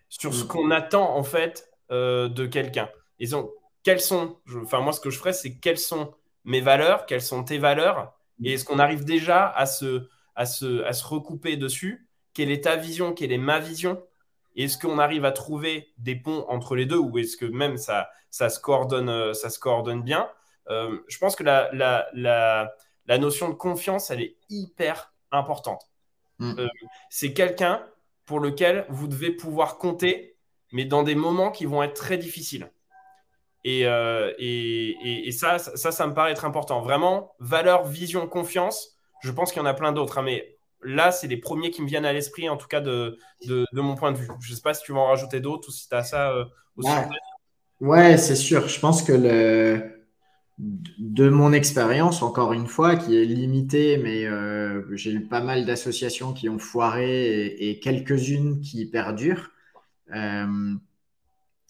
[0.09, 0.47] sur ce mm.
[0.47, 2.89] qu'on attend en fait euh, de quelqu'un.
[3.19, 3.51] Ils ont
[3.83, 6.15] quelles sont, enfin moi ce que je ferais, c'est quelles sont
[6.45, 8.47] mes valeurs, quelles sont tes valeurs, mm.
[8.47, 12.09] et est-ce qu'on arrive déjà à se, à se, à se recouper dessus?
[12.33, 13.13] Quelle est ta vision?
[13.13, 14.01] Quelle est ma vision?
[14.55, 18.09] Est-ce qu'on arrive à trouver des ponts entre les deux ou est-ce que même ça,
[18.31, 20.31] ça, se, coordonne, euh, ça se coordonne bien?
[20.69, 22.73] Je pense que la, la, la
[23.11, 25.83] la notion de confiance, elle est hyper importante.
[26.39, 26.61] Mm.
[26.61, 26.69] Euh,
[27.11, 27.85] c'est quelqu'un
[28.25, 30.37] pour lequel vous devez pouvoir compter,
[30.71, 32.71] mais dans des moments qui vont être très difficiles.
[33.65, 34.31] Et, euh,
[35.33, 36.83] ça, ça, ça me paraît être important.
[36.83, 40.19] Vraiment, valeur, vision, confiance, je pense qu'il y en a plein d'autres.
[40.19, 43.19] Hein, mais là, c'est les premiers qui me viennent à l'esprit, en tout cas de,
[43.45, 44.29] de, mon point de vue.
[44.39, 46.31] Je ne sais pas si tu vas en rajouter d'autres ou si tu as ça
[46.31, 46.45] euh,
[46.77, 46.93] aussi.
[47.81, 48.69] ouais c'est sûr.
[48.69, 50.00] Je pense que le,
[50.99, 55.65] de mon expérience, encore une fois, qui est limitée, mais euh, j'ai eu pas mal
[55.65, 59.51] d'associations qui ont foiré et, quelques-unes qui perdurent.
[60.15, 60.75] Euh,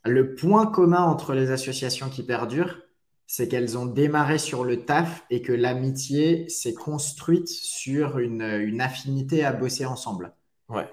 [0.04, 2.80] le point commun entre les associations qui perdurent,
[3.26, 9.44] c'est qu'elles ont démarré sur le taf et que l'amitié s'est construite sur une, affinité
[9.44, 10.34] à bosser ensemble.
[10.68, 10.90] Ouais.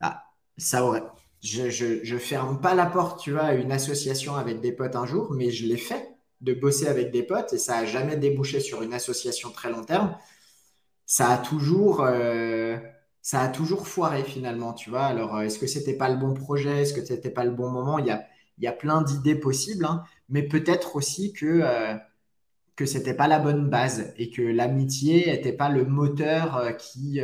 [0.00, 0.24] Ah,
[0.58, 1.04] ça aurait.
[1.42, 5.06] Je, je, ferme pas la porte, tu vois, à une association avec des potes un
[5.06, 6.09] jour, mais je l'ai fait
[6.40, 9.84] de bosser avec des potes et ça n'a jamais débouché sur une association très long
[9.84, 10.16] terme,
[11.06, 12.78] ça a toujours, euh,
[13.20, 15.04] ça a toujours foiré finalement, tu vois.
[15.04, 16.82] Alors, euh, est-ce que c'était pas le bon projet?
[16.82, 17.98] Est-ce que c'était pas le bon moment?
[17.98, 18.24] Il y a,
[18.58, 20.04] il y a plein d'idées possibles, hein.
[20.28, 21.62] mais peut-être aussi que
[22.76, 27.20] que c'était pas la bonne base et que l'amitié n'était pas le moteur qui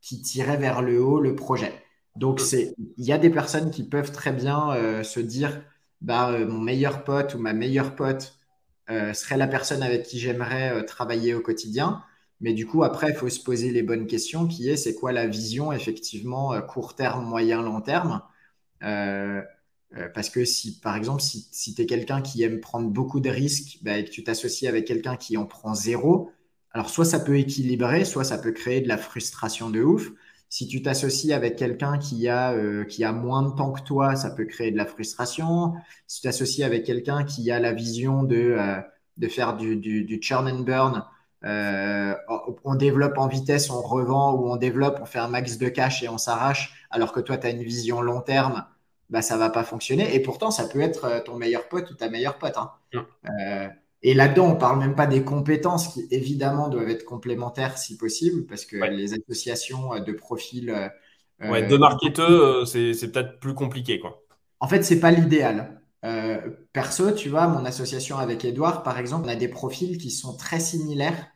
[0.00, 1.72] qui tirait vers le haut le projet.
[2.16, 5.62] Donc c'est il y a des personnes qui peuvent très bien se dire
[6.00, 8.38] bah mon meilleur pote ou ma meilleure pote
[8.88, 12.04] serait la personne avec qui j'aimerais travailler au quotidien.
[12.40, 15.12] Mais du coup, après, il faut se poser les bonnes questions qui est, c'est quoi
[15.12, 18.22] la vision, effectivement, euh, court terme, moyen, long terme?
[18.82, 19.42] Euh,
[19.96, 23.20] euh, Parce que si, par exemple, si, si tu es quelqu'un qui aime prendre beaucoup
[23.20, 26.32] de risques bah, et que tu t'associes avec quelqu'un qui en prend zéro,
[26.72, 30.10] alors soit ça peut équilibrer, soit ça peut créer de la frustration de ouf.
[30.48, 34.30] Si tu t'associes avec quelqu'un qui, a qui a moins de temps que toi, ça
[34.30, 35.74] peut créer de la frustration.
[36.06, 38.56] Si tu t'associes avec quelqu'un qui a la vision de,
[39.16, 41.04] de faire du, du, du churn and burn,
[41.44, 42.14] euh,
[42.64, 46.02] on développe en vitesse, on revend ou on développe, on fait un max de cash
[46.02, 48.64] et on s'arrache, alors que toi, tu as une vision long terme,
[49.10, 50.14] bah, ça va pas fonctionner.
[50.14, 52.56] Et pourtant, ça peut être euh, ton meilleur pote ou ta meilleure pote.
[52.56, 52.72] Hein.
[53.40, 53.68] Euh,
[54.08, 58.46] et là-dedans, on parle même pas des compétences qui, évidemment, doivent être complémentaires si possible,
[58.46, 60.72] parce que les associations de profils.
[61.40, 63.98] ouais, de marketeurs, c'est peut-être plus compliqué.
[63.98, 64.22] Quoi.
[64.60, 65.80] En fait, c'est pas l'idéal.
[66.72, 70.36] perso, tu vois, mon association avec Edouard, par exemple, on a des profils qui sont
[70.36, 71.26] très similaires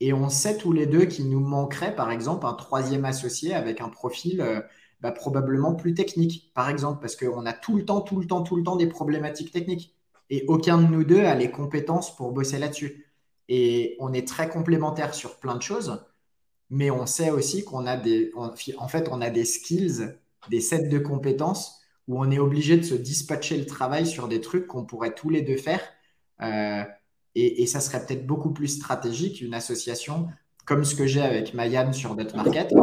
[0.00, 3.80] et on sait tous les deux qu'il nous manquerait, par exemple, un troisième associé avec
[3.80, 4.60] un profil euh,
[5.00, 8.42] bah, probablement plus technique, par exemple, parce qu'on a tout le temps, tout le temps,
[8.42, 9.96] tout le temps des problématiques techniques.
[10.30, 13.06] Et aucun de nous deux a les compétences pour bosser là-dessus.
[13.48, 16.04] Et on est très complémentaires sur plein de choses,
[16.70, 20.14] mais on sait aussi qu'on a des, en fait, on a des skills,
[20.50, 24.40] des sets de compétences où on est obligé de se dispatcher le travail sur des
[24.40, 25.80] trucs qu'on pourrait tous les deux faire.
[26.40, 26.82] Euh,
[27.34, 30.28] et, ça serait peut-être beaucoup plus stratégique, une association
[30.64, 32.74] comme ce que j'ai avec Mayan sur Market.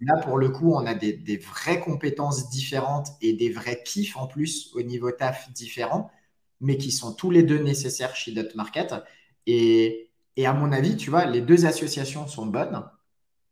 [0.00, 4.26] Là, pour le coup, on a des, vraies compétences différentes et des vrais kiffs en
[4.26, 6.10] plus au niveau taf différents,
[6.62, 8.94] mais qui sont tous les deux nécessaires chez Market.
[9.46, 12.84] Et, et à mon avis, tu vois, les deux associations sont bonnes,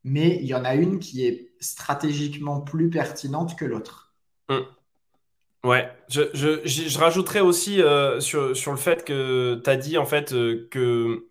[0.05, 4.15] mais il y en a une qui est stratégiquement plus pertinente que l'autre.
[4.49, 4.65] Hum.
[5.63, 9.99] Ouais, je, je, je, rajouterais aussi euh, sur, sur le fait que tu as dit
[9.99, 11.29] en fait euh, que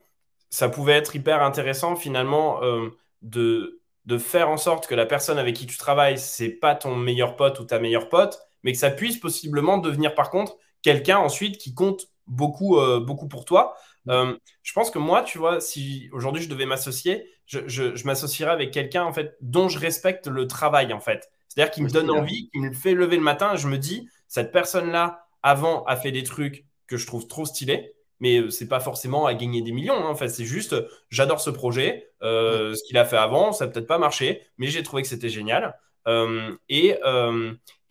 [0.51, 2.89] ça pouvait être hyper intéressant finalement euh,
[3.23, 6.95] de, de faire en sorte que la personne avec qui tu travailles, c'est pas ton
[6.95, 11.17] meilleur pote ou ta meilleure pote, mais que ça puisse possiblement devenir par contre quelqu'un
[11.17, 13.75] ensuite qui compte beaucoup, beaucoup pour toi.
[14.07, 18.51] je pense que moi, tu vois, si aujourd'hui je devais m'associer, je, je, je m'associerais
[18.51, 21.30] avec quelqu'un en fait dont je respecte le travail en fait.
[21.49, 23.55] C'est-à-dire qui me donne envie, qui me fait lever le matin.
[23.55, 27.93] Je me dis, cette personne-là, avant, a fait des trucs que je trouve trop stylés,
[28.19, 29.95] mais euh, c'est pas forcément à gagner des millions.
[29.95, 30.09] Hein.
[30.09, 30.75] En fait, c'est juste,
[31.09, 32.11] j'adore ce projet.
[32.21, 35.07] Euh, ce qu'il a fait avant, ça n'a peut-être pas marché, mais j'ai trouvé que
[35.07, 35.77] c'était génial.
[36.07, 36.95] Euh, et,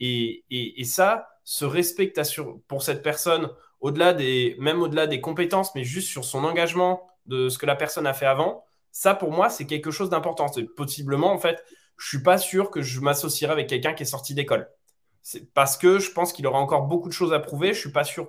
[0.00, 2.12] et, et, ça, ce respect
[2.66, 3.48] pour cette personne,
[3.80, 7.74] au-delà des, même au-delà des compétences, mais juste sur son engagement de ce que la
[7.74, 10.44] personne a fait avant, ça pour moi, c'est quelque chose d'important.
[10.76, 11.64] Possiblement, en fait,
[11.96, 14.68] je suis pas sûr que je m'associerai avec quelqu'un qui est sorti d'école.
[15.22, 17.72] C'est parce que je pense qu'il aura encore beaucoup de choses à prouver.
[17.72, 18.28] Je suis pas sûr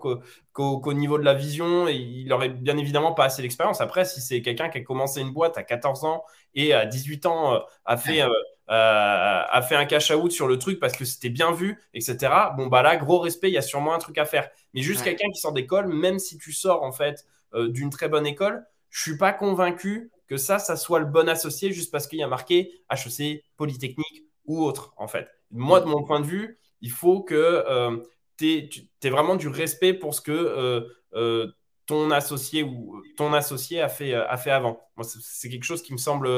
[0.54, 3.82] qu'au niveau de la vision, il aurait bien évidemment pas assez d'expérience.
[3.82, 6.24] Après, si c'est quelqu'un qui a commencé une boîte à 14 ans
[6.56, 8.30] et à 18 ans euh, a fait, euh,
[8.70, 12.18] a fait un cash out sur le truc parce que c'était bien vu, etc.
[12.56, 14.50] Bon bah là, gros respect, il y a sûrement un truc à faire.
[14.74, 18.28] Mais juste quelqu'un qui sort d'école, même si tu sors en fait d'une très bonne
[18.28, 22.20] école, je suis pas convaincu que ça, ça soit le bon associé juste parce qu'il
[22.20, 25.28] y a marqué HEC, Polytechnique ou autre, en fait.
[25.52, 27.98] Moi, de mon point de vue, il faut que euh,
[28.38, 28.70] tu
[29.04, 30.82] aies vraiment du respect pour ce que euh,
[31.14, 31.48] euh,
[31.90, 34.80] ton associé ou ton associé a fait, a fait avant.
[34.96, 36.30] Moi, c'est quelque chose qui me semble,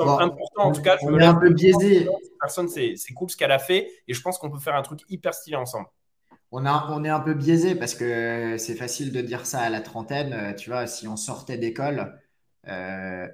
[0.00, 0.64] important.
[0.64, 2.08] En tout cas, je on est un peu biaisé.
[2.40, 5.02] Personne, c'est cool ce qu'elle a fait et je pense qu'on peut faire un truc
[5.08, 5.86] hyper stylé ensemble.
[6.50, 9.70] On, a, on est un peu biaisé parce que c'est facile de dire ça à
[9.70, 10.56] la trentaine.
[10.56, 12.20] Tu vois, si on sortait d'école,
[12.66, 13.28] euh,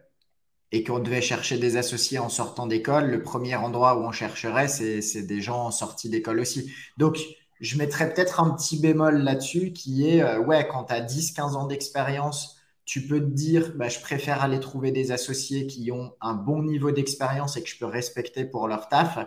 [0.70, 4.68] et qu'on devait chercher des associés en sortant d'école, le premier endroit où on chercherait,
[4.68, 6.70] c'est des gens en sortie d'école aussi.
[6.99, 7.18] Donc,
[7.61, 11.56] je mettrais peut-être un petit bémol là-dessus qui est, euh, ouais, quand tu as 10-15
[11.56, 16.14] ans d'expérience, tu peux te dire, bah, je préfère aller trouver des associés qui ont
[16.20, 19.18] un bon niveau d'expérience et que je peux respecter pour leur taf.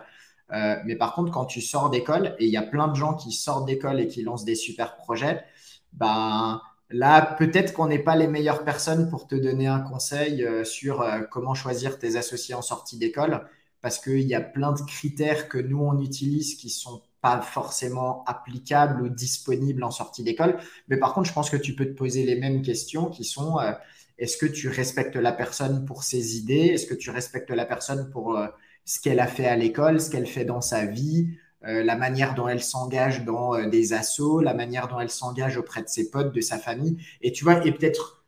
[0.52, 3.14] Euh, mais par contre, quand tu sors d'école, et il y a plein de gens
[3.14, 5.44] qui sortent d'école et qui lancent des super projets,
[5.92, 6.60] ben,
[6.94, 11.02] Là, peut-être qu'on n'est pas les meilleures personnes pour te donner un conseil euh, sur
[11.30, 13.48] comment choisir tes associés en sortie d'école,
[13.80, 18.24] parce qu'il y a plein de critères que nous, on utilise qui sont pas forcément
[18.26, 20.58] applicables ou disponibles en sortie d'école.
[20.88, 23.58] Mais par contre, je pense que tu peux te poser les mêmes questions qui sont
[23.60, 23.72] euh,
[24.18, 26.66] est-ce que tu respectes la personne pour ses idées?
[26.66, 28.38] Est-ce que tu respectes la personne pour
[28.84, 31.38] ce qu'elle a fait à l'école, ce qu'elle fait dans sa vie?
[31.62, 35.88] La manière dont elle s'engage dans des assauts, la manière dont elle s'engage auprès de
[35.88, 36.98] ses potes, de sa famille.
[37.20, 38.22] Et tu vois, et peut-être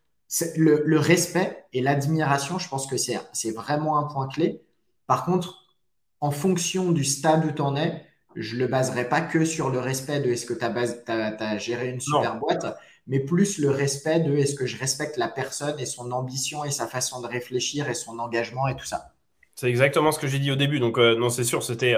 [0.57, 4.63] le, le, respect et l'admiration, je pense que c'est vraiment un point clé.
[5.07, 5.67] Par contre,
[6.21, 8.05] en fonction du stade où tu en es,
[8.37, 11.91] je ne le baserai pas que sur le respect de est-ce que tu as, géré
[11.91, 12.67] une super boîte,
[13.07, 16.71] mais plus le respect de est-ce que je respecte la personne et son ambition et
[16.71, 19.15] sa façon de réfléchir et son engagement et tout ça.
[19.57, 20.81] C'est exactement ce que j'ai dit au début.
[20.81, 21.95] Donc, euh, non, c'est sûr, c'était,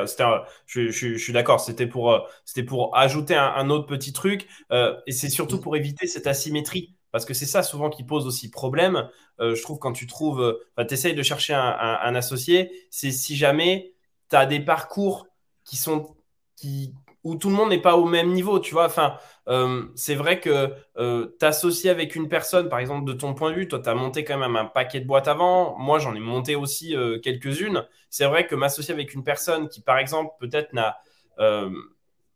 [0.67, 4.47] je, je, suis d'accord, c'était pour, euh, c'était pour ajouter un, autre petit truc.
[4.73, 6.95] Euh, et c'est surtout pour éviter cette asymétrie.
[7.13, 9.09] Parce que c'est ça souvent qui pose aussi problème.
[9.39, 13.95] je trouve quand tu trouves, tu essayes de chercher un, un associé, c'est si jamais
[14.29, 15.27] tu as des parcours
[15.65, 16.16] qui sont
[16.57, 16.95] qui,
[17.27, 18.87] où tout le monde n'est pas au même niveau, tu vois.
[18.87, 23.51] Enfin, euh, c'est vrai que euh, t'associer avec une personne, par exemple, de ton point
[23.51, 25.77] de vue, toi, tu as monté quand même un paquet de boîtes avant.
[25.77, 27.85] Moi, j'en ai monté aussi euh, quelques-unes.
[28.11, 30.97] C'est vrai que m'associer avec une personne qui, par exemple, peut-être n'a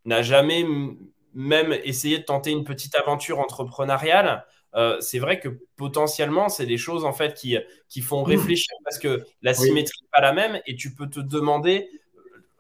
[0.05, 0.67] n'a jamais
[1.35, 4.45] même essayé de tenter une petite aventure entrepreneuriale,
[5.01, 7.57] c'est vrai que potentiellement, c'est des choses en fait qui,
[7.89, 8.29] qui font mmh.
[8.29, 11.89] réfléchir parce que la symétrie n'est pas la même et tu peux te demander,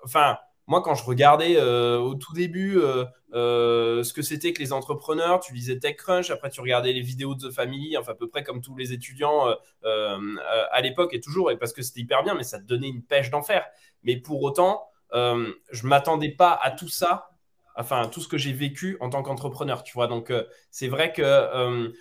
[0.02, 0.38] enfin,
[0.70, 3.04] moi, quand je regardais euh, au tout début euh,
[3.34, 7.34] euh, ce que c'était que les entrepreneurs, tu lisais TechCrunch, après tu regardais les vidéos
[7.34, 9.52] de The Family, enfin à peu près comme tous les étudiants
[9.82, 13.02] à l'époque et toujours, et parce que c'était hyper bien, mais ça te donnait une
[13.02, 13.66] pêche d'enfer.
[14.04, 17.26] Mais pour autant, je m'attendais pas à tout ça
[17.76, 20.06] enfin tout ce que j'ai vécu en tant qu'entrepreneur, tu vois.
[20.06, 20.32] Donc
[20.70, 21.92] c'est vrai que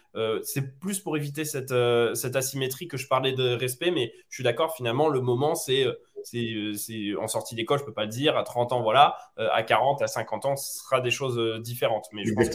[0.43, 4.75] c'est plus pour éviter cette, asymétrie que je parlais de respect, mais je suis d'accord,
[4.75, 5.87] finalement, le moment, c'est
[6.23, 8.37] c'est en sortie d'école, je peux pas le dire.
[8.37, 9.17] À 30 ans, voilà.
[9.37, 12.07] Euh, à 40, à 50 ans, ce sera des choses euh, différentes.
[12.13, 12.49] Mais je pense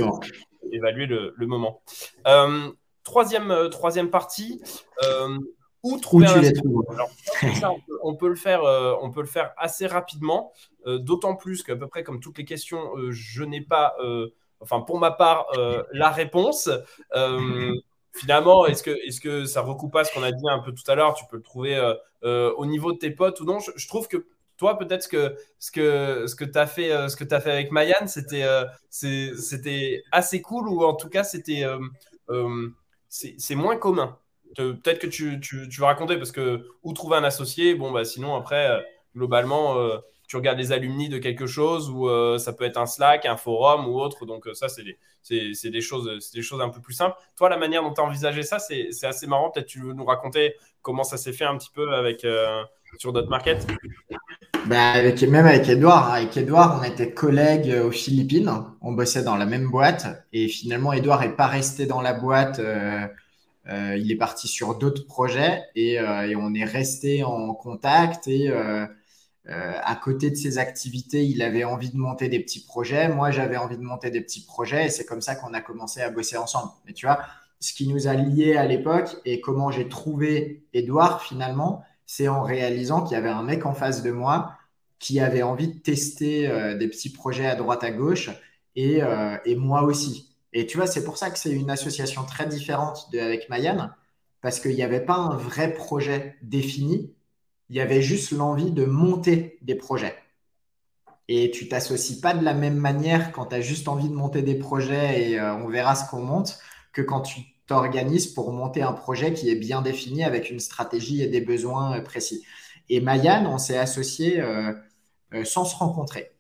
[0.73, 1.83] évaluer le, moment.
[3.05, 4.63] troisième, troisième partie.
[5.83, 6.41] où trouver un
[8.03, 8.63] on, peut, le faire,
[9.03, 10.53] on peut le faire assez rapidement,
[10.87, 13.95] d'autant plus qu'à peu près comme toutes les questions, je n'ai pas,
[14.61, 15.47] enfin pour ma part,
[15.93, 16.71] la réponse.
[18.15, 20.89] Finalement, est-ce que, est que ça recoupe pas ce qu'on a dit un peu tout
[20.91, 21.15] à l'heure?
[21.15, 21.95] Tu peux le trouver euh,
[22.25, 23.59] euh, au niveau de tes potes ou non?
[23.59, 27.17] Je, trouve que toi, peut-être que ce que, ce que tu as, fait, euh, ce
[27.17, 28.45] fait avec Mayan, c'était
[30.13, 31.65] assez cool ou en tout cas, c'était
[33.09, 34.19] c'est moins commun.
[34.57, 38.37] Peut-être que tu, tu, tu, raconter parce que où trouver un associé, bon, bah, sinon,
[38.37, 38.85] après,
[39.17, 39.77] globalement
[40.35, 43.37] tu regardes les alumni de quelque chose ou euh, ça peut être un Slack, un
[43.37, 44.27] forum ou autre.
[44.27, 44.99] Donc euh, ça, c'est des,
[45.71, 47.17] des, choses, des choses un peu plus simples.
[47.37, 49.51] Toi, la manière dont tu as envisagé ça, c'est assez marrant.
[49.51, 52.65] Peut-être tu veux nous raconter comment ça s'est fait un petit peu avec, euh,
[52.99, 53.65] sur notre market
[54.67, 56.13] bah avec, Même avec Edouard.
[56.13, 58.51] Avec Edouard, on était collègues aux Philippines.
[58.81, 60.27] On bossait dans la même boîte.
[60.33, 62.61] Et finalement, Edouard n'est pas resté dans la boîte.
[63.69, 68.27] il est parti sur d'autres projets et, et, on est resté en contact.
[68.27, 68.51] Et
[69.49, 73.09] euh, à côté de ses activités, il avait envie de monter des petits projets.
[73.09, 76.01] Moi, j'avais envie de monter des petits projets et c'est comme ça qu'on a commencé
[76.01, 76.73] à bosser ensemble.
[76.87, 77.21] Mais tu vois,
[77.61, 82.43] ce qui nous a liés à l'époque et comment j'ai trouvé Edouard finalement, c'est en
[82.43, 84.57] réalisant qu'il y avait un mec en face de moi
[84.99, 88.31] qui avait envie de tester euh, des petits projets à droite à gauche
[88.77, 90.35] et, euh, et moi aussi.
[90.55, 93.91] Et tu vois, c'est pour ça que c'est une association très différente avec Mayan
[94.41, 97.15] parce qu'il n'y avait pas un vrai projet défini
[97.71, 100.17] il y avait juste l'envie de monter des projets.
[101.29, 104.43] Et tu t'associes pas de la même manière quand tu as juste envie de monter
[104.43, 106.59] des projets et euh, on verra ce qu'on monte
[106.93, 111.23] que quand tu t'organises pour monter un projet qui est bien défini avec une stratégie
[111.23, 112.45] et des besoins euh, précis.
[112.91, 114.75] Et Mayan, on s'est associé euh,
[115.45, 116.33] sans se rencontrer.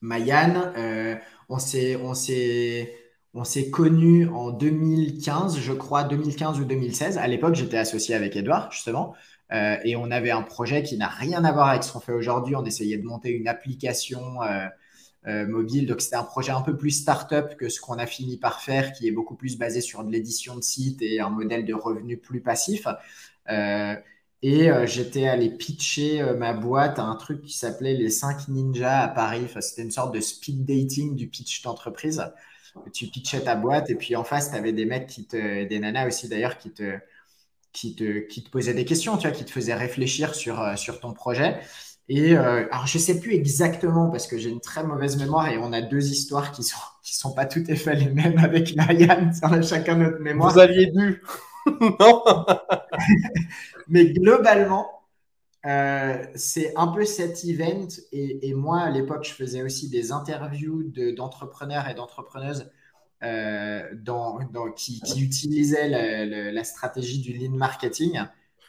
[0.00, 0.72] Mayan,
[1.48, 2.99] on s'est,
[3.34, 7.18] on s'est on s'est connus en 2015, je crois, 2015 ou 2016.
[7.18, 9.14] À l'époque, j'étais associé avec Edouard, justement.
[9.52, 12.12] Euh, et on avait un projet qui n'a rien à voir avec ce qu'on fait
[12.12, 12.56] aujourd'hui.
[12.56, 14.66] On essayait de monter une application euh,
[15.26, 15.86] euh, mobile.
[15.86, 18.92] Donc, c'était un projet un peu plus start-up que ce qu'on a fini par faire,
[18.92, 22.16] qui est beaucoup plus basé sur de l'édition de sites et un modèle de revenu
[22.18, 22.86] plus passif.
[24.42, 29.08] et j'étais allé pitcher ma boîte à un truc qui s'appelait les 5 ninjas à
[29.08, 29.46] Paris.
[29.60, 32.22] c'était une sorte de speed dating du pitch d'entreprise
[32.92, 35.78] tu pitchais ta boîte et puis en face, tu avais des mecs qui te, des
[35.78, 36.98] nanas aussi d'ailleurs qui te,
[37.72, 40.76] qui te, qui te posaient des questions, tu vois, qui te faisaient réfléchir sur, euh,
[40.76, 41.60] sur ton projet.
[42.08, 45.58] Et euh, alors, je sais plus exactement parce que j'ai une très mauvaise mémoire et
[45.58, 48.74] on a deux histoires qui sont, qui sont pas tout à fait les mêmes avec
[48.74, 49.32] Marianne.
[49.44, 50.52] On a chacun notre mémoire.
[50.52, 51.22] Vous aviez bu
[52.00, 52.24] Non
[53.88, 54.99] Mais globalement,
[55.66, 57.88] euh, c'est un peu cet event.
[58.12, 60.84] Et, moi, à l'époque, je faisais aussi des interviews
[61.16, 62.70] d'entrepreneurs et d'entrepreneuses
[63.22, 64.38] euh, dans,
[64.74, 65.88] qui, utilisaient
[66.52, 68.20] la, stratégie du lean marketing.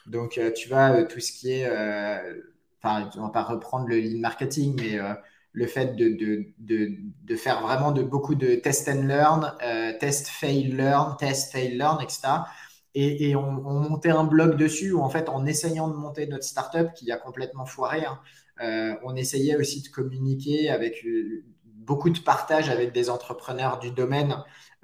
[0.07, 1.69] Donc, euh, tu vois, tout ce qui est
[2.83, 4.99] enfin, on va pas reprendre le lead marketing, mais
[5.53, 6.17] le fait de,
[6.57, 9.53] de, faire vraiment de, beaucoup de test and learn,
[9.99, 12.27] test, fail, learn, test, fail, learn, etc.
[12.93, 16.43] Et, on, on, montait un blog dessus où, en fait, en essayant de monter notre
[16.43, 18.19] startup qui a complètement foiré, hein,
[18.61, 23.91] euh, on essayait aussi de communiquer avec euh, beaucoup de partage avec des entrepreneurs du
[23.91, 24.35] domaine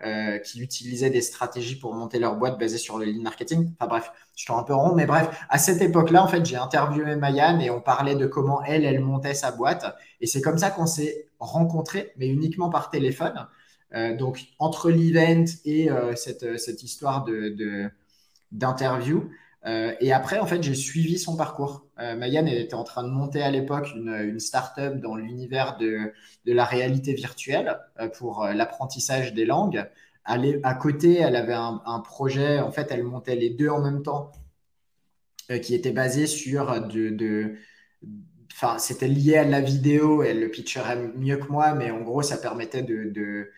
[0.06, 3.72] euh, qui utilisaient des stratégies pour monter leur boîte basées sur le lead marketing.
[3.80, 6.56] Enfin bref, je tourne un peu rond, mais bref, à cette époque-là, en fait, j'ai
[6.56, 9.86] interviewé Mayan et on parlait de comment elle, elle montait sa boîte.
[10.22, 13.48] Et c'est comme ça qu'on s'est rencontrés, mais uniquement par téléphone.
[14.18, 17.90] donc, entre l'event et cette, cette, histoire de,
[18.52, 19.30] d'interview,
[19.68, 21.86] euh, et après, en fait, j'ai suivi son parcours.
[22.00, 26.14] Euh, Mayan était en train de monter à l'époque une, une start-up dans l'univers de,
[26.46, 29.86] de, la réalité virtuelle euh, pour euh, l'apprentissage des langues.
[30.26, 34.04] À, à, côté, elle avait un, projet, en fait, elle montait les deux en même
[34.04, 34.32] temps,
[35.64, 37.56] qui était basé sur de, de
[38.52, 42.22] enfin, c'était lié à la vidéo, elle le pitcherait mieux que moi, mais en gros,
[42.22, 43.50] ça permettait de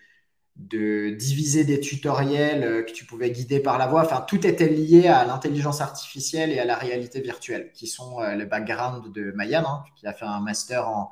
[0.60, 4.04] de diviser des tutoriels euh, que tu pouvais guider par la voix.
[4.04, 8.36] Enfin, tout était lié à l'intelligence artificielle et à la réalité virtuelle, qui sont euh,
[8.36, 11.12] les backgrounds de Mayan, hein, qui a fait un master en,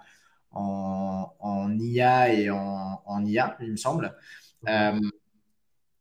[0.51, 4.15] en, IA et en, en, IA, il me semble.
[4.69, 4.99] Euh,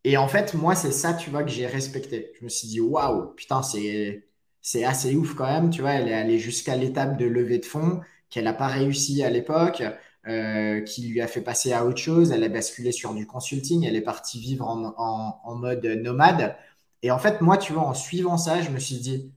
[0.04, 2.32] et en fait, moi, c'est ça, tu vois, que j'ai respecté.
[2.38, 4.28] Je me suis dit, waouh, putain, c'est,
[4.62, 5.70] c'est assez ouf quand même.
[5.70, 9.22] Tu vois, elle est allée jusqu'à l'étape de levée de fonds qu'elle n'a pas réussi
[9.24, 9.82] à l'époque.
[10.28, 12.32] Euh, qui lui a fait passer à autre chose.
[12.32, 13.84] Elle a basculé sur du consulting.
[13.84, 16.56] Elle est partie vivre en, mode nomade.
[17.02, 19.30] Et en fait, moi, tu vois, en suivant ça, je me suis dit,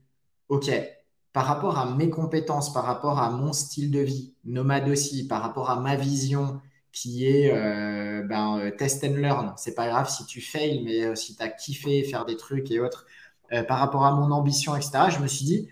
[0.48, 0.68] OK,
[1.32, 5.42] par rapport à mes compétences, par rapport à mon style de vie, nomade aussi, par
[5.42, 6.60] rapport à ma vision
[6.92, 9.52] qui est euh, ben, euh, test and learn.
[9.56, 12.80] C'est pas grave si tu fails, mais si tu as kiffé faire des trucs et
[12.80, 13.06] autres.
[13.68, 15.68] par rapport à mon ambition, etc., je me suis dit,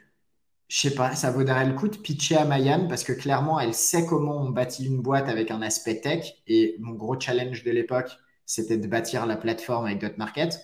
[0.69, 3.73] je sais pas, ça vaudrait le coup de pitcher à Mayan parce que clairement, elle
[3.73, 6.35] sait comment on bâtit une boîte avec un aspect tech.
[6.47, 8.11] Et mon gros challenge de l'époque,
[8.45, 10.61] c'était de bâtir la plateforme avec DotMarket.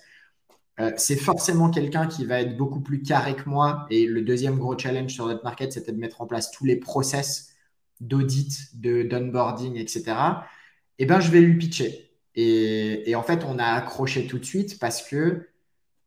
[0.79, 3.87] Euh, c'est forcément quelqu'un qui va être beaucoup plus carré que moi.
[3.89, 7.55] Et le deuxième gros challenge sur DotMarket, c'était de mettre en place tous les process
[7.99, 10.03] d'audit, de d'onboarding, etc.
[10.99, 12.11] Eh ben, je vais lui pitcher.
[12.35, 15.47] Et en fait, on a accroché tout de suite parce que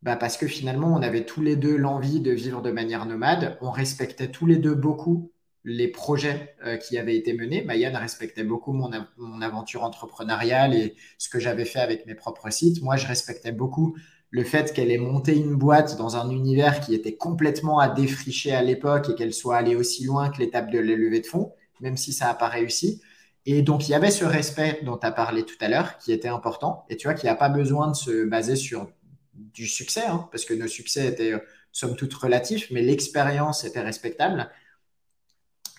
[0.03, 3.59] bah parce que finalement, on avait tous les deux l'envie de vivre de manière nomade.
[3.61, 5.32] On respectait tous les deux beaucoup
[5.64, 7.62] les projets euh, qui avaient été menés.
[7.62, 12.51] Mayan respectait beaucoup mon, mon, aventure entrepreneuriale et ce que j'avais fait avec mes propres
[12.51, 12.82] sites.
[12.82, 13.96] Moi, je respectais beaucoup
[14.30, 18.53] le fait qu'elle ait monté une boîte dans un univers qui était complètement à défricher
[18.53, 21.53] à l'époque et qu'elle soit allée aussi loin que l'étape de la levée de fonds,
[21.80, 23.01] même si ça n'a pas réussi.
[23.46, 26.12] Et donc, il y avait ce respect dont tu as parlé tout à l'heure qui
[26.12, 26.84] était important.
[26.90, 28.90] Et tu vois qu'il n'y a pas besoin de se baser sur
[29.39, 31.39] du succès, hein, parce que nos succès étaient euh,
[31.72, 34.51] somme toute relatifs, mais l'expérience était respectable.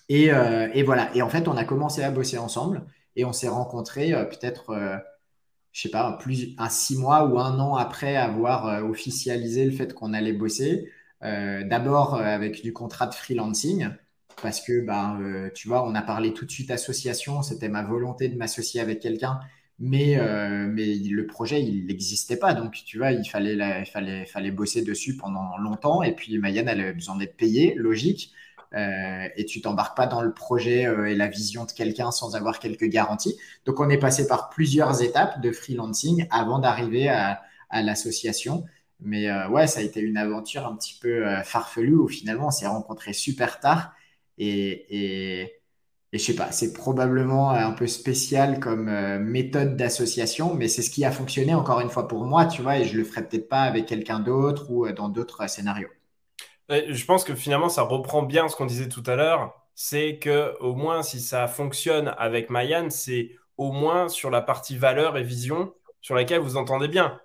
[0.07, 1.16] Et, euh, et, voilà.
[1.16, 2.84] Et en fait, on a commencé à bosser ensemble
[3.16, 4.76] et on s'est rencontrés euh, peut-être,
[5.72, 9.93] je sais pas, plus un six mois ou un an après avoir officialisé le fait
[9.93, 10.91] qu'on allait bosser.
[11.22, 13.89] D'abord avec du contrat de freelancing
[14.41, 15.20] parce que bah,
[15.53, 17.43] tu vois, on a parlé tout de suite association.
[17.43, 19.39] C'était ma volonté de m'associer avec quelqu'un
[19.80, 22.53] mais, euh, mais le projet, il n'existait pas.
[22.53, 26.03] Donc, tu vois, il fallait, il fallait, fallait bosser dessus pendant longtemps.
[26.03, 28.34] Et puis, Mayan, elle avait besoin d'être payée, logique.
[28.75, 32.36] Euh, et tu t'embarques pas dans le projet euh, et la vision de quelqu'un sans
[32.36, 33.38] avoir quelques garanties.
[33.65, 38.65] Donc, on est passé par plusieurs étapes de freelancing avant d'arriver à, l'association.
[38.99, 42.67] Mais ouais, ça a été une aventure un petit peu farfelue où finalement, on s'est
[42.67, 43.93] rencontrés super tard.
[44.39, 45.59] Et
[46.12, 50.82] et je sais pas, c'est probablement un peu spécial comme euh, méthode d'association, mais c'est
[50.82, 53.28] ce qui a fonctionné encore une fois pour moi, tu vois, et je le ferai
[53.28, 55.89] peut-être pas avec quelqu'un d'autre ou euh, dans d'autres scénarios.
[56.70, 59.55] Je pense que finalement, ça reprend bien ce qu'on disait tout à l'heure.
[59.74, 64.78] C'est que au moins, si ça fonctionne avec Mayan, c'est au moins sur la partie
[64.78, 67.20] valeur et vision sur laquelle vous entendez bien.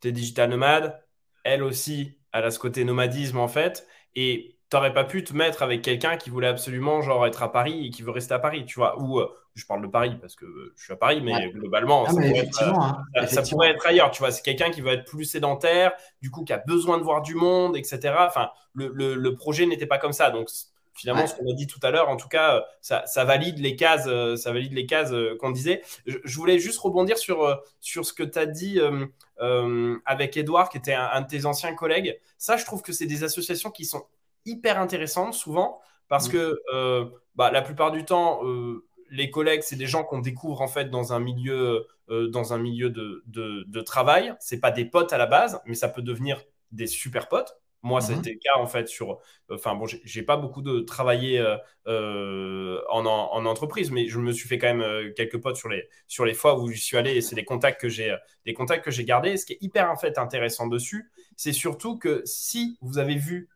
[0.00, 1.00] Tu es digital nomade,
[1.44, 3.86] elle aussi, elle a ce côté nomadisme en fait.
[4.16, 7.86] Et t'aurais pas pu te mettre avec quelqu'un qui voulait absolument genre être à Paris
[7.86, 9.00] et qui veut rester à Paris, tu vois.
[9.00, 10.46] Ou euh, je parle de Paris parce que
[10.76, 13.86] je suis à Paris, mais globalement, ah, ça, pourrait être, euh, hein, ça, pourrait être,
[13.86, 14.30] ailleurs, tu vois.
[14.30, 17.34] C'est quelqu'un qui veut être plus sédentaire, du coup, qui a besoin de voir du
[17.34, 18.14] monde, etc.
[18.20, 20.30] Enfin, le, le, le projet n'était pas comme ça.
[20.30, 20.48] Donc,
[20.94, 23.74] finalement, ce qu'on a dit tout à l'heure, en tout cas, ça, ça, valide les
[23.74, 25.82] cases, ça valide les cases qu'on disait.
[26.06, 28.80] Je, voulais juste rebondir sur, sur ce que tu as dit
[29.40, 32.18] euh, avec Edouard, qui était un, un, de tes anciens collègues.
[32.38, 34.04] Ça, je trouve que c'est des associations qui sont
[34.48, 36.32] hyper intéressante souvent parce mm.
[36.32, 37.04] que euh,
[37.36, 40.90] bah, la plupart du temps, euh, les collègues, c'est des gens qu'on découvre en fait
[40.90, 44.34] dans un milieu, euh, dans un milieu de, de, de travail.
[44.40, 46.42] C'est pas des potes à la base, mais ça peut devenir
[46.72, 47.56] des super potes.
[47.82, 48.18] Moi, mhm.
[48.18, 49.20] été le cas en fait sur.
[49.52, 51.40] Enfin bon, j'ai pas beaucoup de travaillé
[51.86, 56.24] en, en, entreprise, mais je me suis fait quand même quelques potes sur les sur
[56.24, 58.90] les fois où je suis allé et c'est des contacts que j'ai des contacts que
[58.90, 59.36] j'ai gardés.
[59.36, 63.48] ce qui est hyper en fait intéressant dessus, c'est surtout que si vous avez vu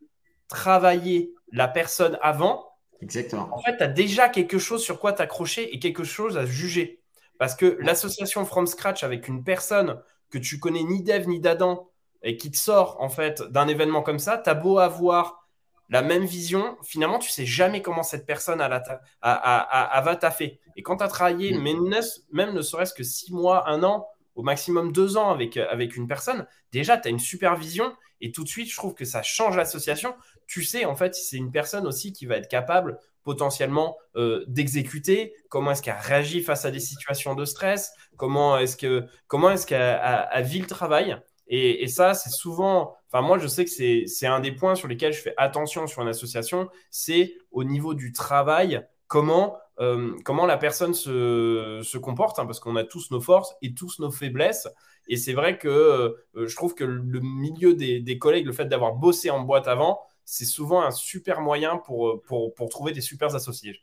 [0.52, 2.72] travailler la personne avant,
[3.02, 3.48] Exactement.
[3.52, 7.00] En fait, tu as déjà quelque chose sur quoi t'accrocher et quelque chose à juger.
[7.38, 10.00] Parce que l'association from scratch avec une personne
[10.30, 11.90] que tu connais ni d'Eve ni d'Adam
[12.22, 15.48] et qui te sort en fait d'un événement comme ça, tu as beau avoir
[15.88, 18.82] la même vision, finalement, tu sais jamais comment cette personne a, la
[19.20, 20.60] a, va taffer.
[20.76, 22.00] Et quand tu as travaillé, mm.
[22.32, 26.06] même ne serait-ce que six mois, un an, au maximum deux ans avec, avec une
[26.06, 27.92] personne, déjà, tu as une supervision
[28.22, 30.14] et tout de suite, je trouve que ça change l'association.
[30.46, 34.44] Tu sais, en fait, si c'est une personne aussi qui va être capable potentiellement euh,
[34.48, 39.06] d'exécuter, comment est-ce qu'elle réagit face à des situations de stress, comment est-ce que
[39.52, 41.16] est-ce qu'elle vit le travail?
[41.48, 43.70] Et, ça, c'est souvent, enfin moi, je sais que
[44.06, 47.92] c'est un des points sur lesquels je fais attention sur une association, c'est au niveau
[47.92, 53.10] du travail, comment euh, comment la personne se, se comporte, hein, parce qu'on a tous
[53.10, 54.68] nos forces et tous nos faiblesses.
[55.08, 58.94] Et c'est vrai que euh, je trouve que le milieu des, collègues, le fait d'avoir
[58.94, 63.00] bossé en boîte avant, c'est souvent un super moyen pour, euh, pour, pour trouver des
[63.00, 63.80] super associés.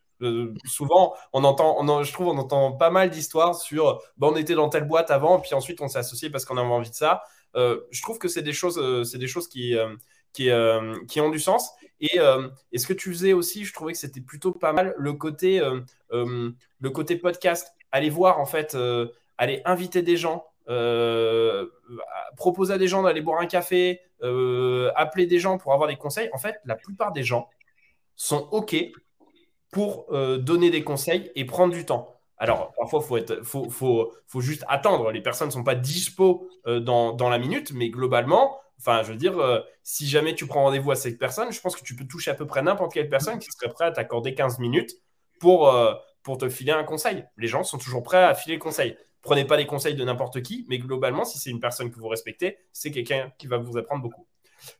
[0.66, 4.70] souvent, on entend, je trouve, on entend pas mal d'histoires sur bah, on était dans
[4.70, 7.24] telle boîte avant, puis ensuite on s'est associé parce qu'on avait envie de ça.
[7.56, 9.76] je trouve que c'est des choses, c'est des choses qui,
[10.34, 10.52] qui,
[11.22, 11.72] ont du sens.
[12.02, 14.96] Et, euh, et, ce que tu faisais aussi, je trouvais que c'était plutôt pas mal
[14.98, 17.74] le côté, euh, euh, le côté podcast.
[17.92, 18.78] Aller voir, en fait,
[19.38, 20.46] aller inviter des gens,
[22.36, 26.30] proposer à des gens d'aller boire un café, appeler des gens pour avoir des conseils.
[26.34, 27.50] En fait, la plupart des gens
[28.16, 28.76] sont OK
[29.72, 30.08] pour
[30.40, 32.16] donner des conseils et prendre du temps.
[32.38, 35.12] Alors, parfois, il faut, juste attendre.
[35.12, 39.38] Les personnes ne sont pas dispo dans, la minute, mais globalement, Enfin, je veux dire,
[39.38, 42.32] euh, si jamais tu prends rendez-vous à cette personne, je pense que tu peux toucher
[42.32, 44.92] à peu près n'importe quelle personne qui serait prête à t'accorder 15 minutes
[45.40, 45.94] pour, euh,
[46.24, 47.26] pour te filer un conseil.
[47.36, 48.98] Les gens sont toujours prêts à filer le conseil.
[49.22, 52.08] Prenez pas les conseils de n'importe qui, mais globalement, si c'est une personne que vous
[52.08, 54.26] respectez, c'est quelqu'un qui va vous apprendre beaucoup.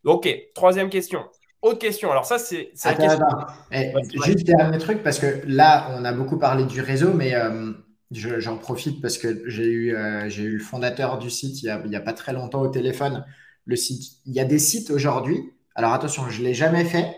[0.06, 1.26] ok, troisième question.
[1.62, 2.10] Autre question.
[2.10, 3.28] Alors ça, c'est question.
[3.72, 3.92] Eh,
[4.26, 7.74] juste dernier truc, parce que là, on a beaucoup parlé du réseau, mais euh,
[8.12, 9.96] j'en profite parce que j'ai eu,
[10.28, 13.26] j'ai eu le fondateur du site il n'y a, a, pas très longtemps au téléphone
[13.66, 14.20] le site.
[14.26, 15.52] Il y a des sites aujourd'hui.
[15.76, 17.16] Alors attention, je ne l'ai jamais fait.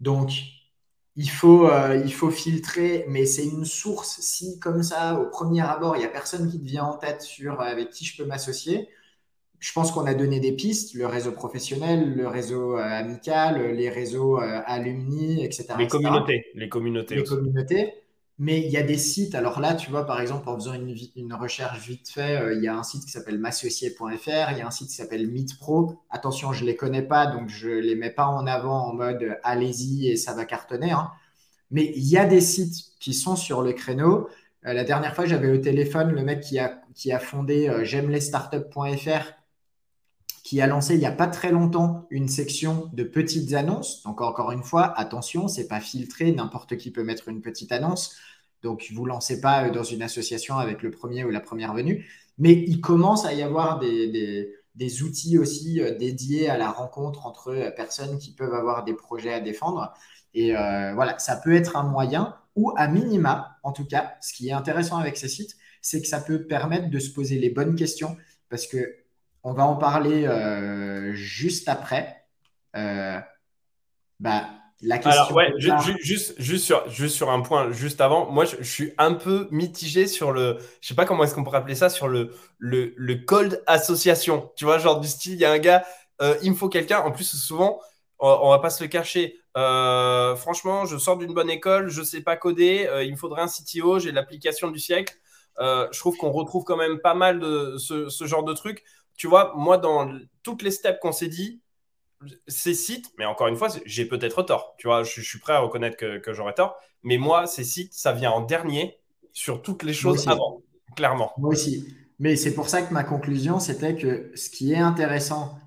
[0.00, 0.32] Donc,
[1.16, 4.20] il faut, euh, il faut filtrer, mais c'est une source.
[4.20, 7.22] Si, comme ça, au premier abord, il n'y a personne qui te vient en tête
[7.22, 8.88] sur euh, avec qui je peux m'associer,
[9.58, 13.88] je pense qu'on a donné des pistes, le réseau professionnel, le réseau euh, amical, les
[13.88, 15.68] réseaux alumni, etc.
[15.78, 16.44] Les communautés.
[16.54, 17.14] Les communautés.
[17.16, 17.94] Les communautés.
[18.38, 21.32] Mais il y a des sites, alors là, tu vois, par exemple, en faisant une,
[21.32, 24.66] recherche vite fait, euh, il y a un site qui s'appelle massocier.fr, il y a
[24.66, 26.02] un site qui s'appelle MeetPro.
[26.10, 28.92] Attention, je ne les connais pas, donc je ne les mets pas en avant en
[28.92, 30.90] mode euh, allez-y et ça va cartonner.
[30.90, 31.10] Hein.
[31.70, 34.28] Mais il y a des sites qui sont sur le créneau.
[34.66, 38.10] Euh, la dernière fois, j'avais au téléphone le mec qui a, qui a fondé j'aime
[38.10, 39.35] les startups.fr
[40.46, 44.04] qui a lancé il n'y a pas très longtemps une section de petites annonces.
[44.04, 48.14] Donc encore une fois, attention, c'est pas filtré, n'importe qui peut mettre une petite annonce.
[48.62, 52.08] Donc vous lancez pas euh, dans une association avec le premier ou la première venue,
[52.38, 57.48] mais il commence à y avoir des, outils aussi euh, dédiés à la rencontre entre
[57.48, 59.94] euh, personnes qui peuvent avoir des projets à défendre.
[60.32, 64.50] Et voilà, ça peut être un moyen, ou à minima, en tout cas, ce qui
[64.50, 67.74] est intéressant avec ces sites, c'est que ça peut permettre de se poser les bonnes
[67.74, 68.18] questions,
[68.50, 69.05] parce que
[69.46, 72.24] on va en parler euh, juste après.
[72.74, 73.20] Euh,
[74.18, 74.46] bah,
[74.82, 75.22] la question.
[75.22, 75.52] Alors, ouais,
[76.00, 80.08] juste, juste, sur, juste sur un point, juste avant, moi, je, suis un peu mitigé
[80.08, 80.58] sur le.
[80.80, 84.50] Je sais pas comment est-ce qu'on pourrait appeler ça, sur le, le, le cold association.
[84.56, 85.84] Tu vois, genre du style, il y a un gars,
[86.22, 86.98] euh, il me faut quelqu'un.
[86.98, 87.78] En plus, souvent,
[88.18, 89.38] on, va pas se le cacher.
[89.54, 94.00] franchement, je sors d'une bonne école, je sais pas coder, il me faudrait un CTO,
[94.00, 95.14] j'ai l'application du siècle.
[95.60, 98.82] je trouve qu'on retrouve quand même pas mal de ce, ce genre de trucs
[99.16, 100.10] tu vois, moi, dans
[100.42, 101.62] toutes les steps qu'on s'est dit,
[102.46, 104.74] ces sites, mais encore une fois, j'ai peut-être tort.
[104.78, 106.76] Tu vois, je, suis prêt à reconnaître que, j'aurais tort.
[107.02, 108.98] Mais moi, ces sites, ça vient en dernier
[109.32, 110.62] sur toutes les choses avant,
[110.96, 111.32] clairement.
[111.38, 111.86] Moi aussi.
[112.18, 115.58] Mais c'est pour ça que ma conclusion, c'était que ce qui est intéressant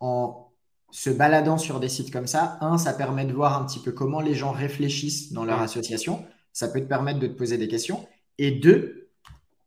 [0.00, 0.52] en
[0.90, 3.92] se baladant sur des sites comme ça, un, ça permet de voir un petit peu
[3.92, 6.24] comment les gens réfléchissent dans leur association.
[6.52, 8.06] Ça peut te permettre de te poser des questions.
[8.38, 9.01] Et deux,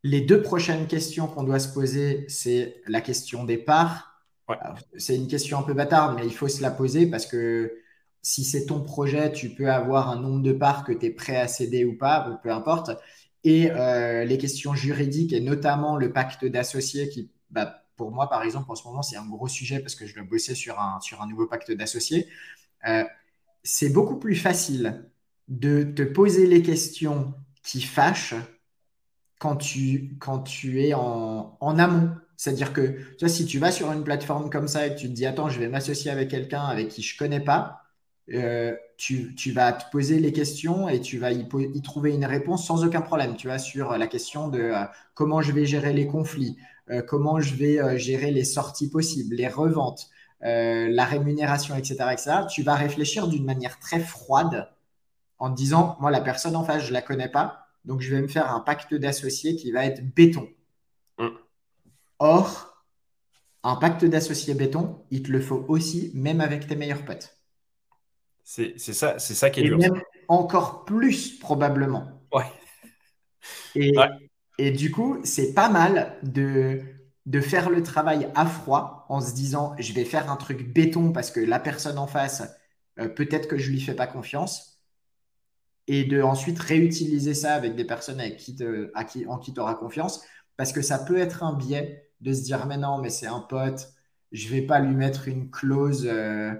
[0.02, 4.22] les deux prochaines questions qu'on doit se poser, c'est la question des parts.
[4.96, 7.80] C'est une question un peu bâtarde, mais il faut se la poser parce que
[8.22, 11.36] si c'est ton projet, tu peux avoir un nombre de parts que tu es prêt
[11.36, 12.90] à céder ou pas, peu importe.
[13.44, 18.42] Et euh, les questions juridiques et notamment le pacte d'associés qui, bah, pour moi, par
[18.42, 21.00] exemple, en ce moment, c'est un gros sujet parce que je dois bosser sur un,
[21.00, 22.28] sur un nouveau pacte d'associés.
[22.86, 23.04] Euh,
[23.62, 25.08] c'est beaucoup plus facile
[25.48, 28.34] de te poser les questions qui fâchent
[29.38, 32.10] quand tu, quand tu es en, en amont.
[32.36, 35.08] C'est-à-dire que tu vois, si tu vas sur une plateforme comme ça et que tu
[35.08, 37.82] te dis, attends, je vais m'associer avec quelqu'un avec qui je ne connais pas,
[38.32, 42.24] euh, tu, tu, vas te poser les questions et tu vas y, y, trouver une
[42.24, 43.36] réponse sans aucun problème.
[43.36, 44.84] Tu vois, sur la question de euh,
[45.14, 46.56] comment je vais gérer les conflits,
[46.90, 50.08] euh, comment je vais gérer les sorties possibles, les reventes,
[50.40, 52.30] la rémunération, etc., etc.
[52.50, 54.68] Tu vas réfléchir d'une manière très froide
[55.38, 58.14] en te disant, moi, la personne en face, je ne la connais pas, donc je
[58.14, 60.48] vais me faire un pacte d'associés qui va être béton.
[61.18, 61.28] Mm.
[62.18, 62.84] Or,
[63.62, 67.36] un pacte d'associés béton, il te le faut aussi, même avec tes meilleurs potes.
[68.44, 72.22] C'est ça, c'est ça qui est et Même encore plus probablement.
[72.32, 72.44] Ouais.
[73.74, 73.92] Et,
[74.58, 76.80] et du coup, c'est pas mal de,
[77.26, 81.12] de faire le travail à froid en se disant je vais faire un truc béton
[81.12, 82.44] parce que la personne en face,
[83.00, 84.75] euh, peut-être que je lui fais pas confiance.
[85.88, 88.56] Et de ensuite réutiliser ça avec des personnes avec qui
[88.94, 90.22] à qui, en qui tu auras confiance.
[90.56, 93.40] Parce que ça peut être un biais de se dire mais non, mais c'est un
[93.40, 93.88] pote,
[94.32, 96.06] je vais pas lui mettre une clause.
[96.10, 96.52] Euh,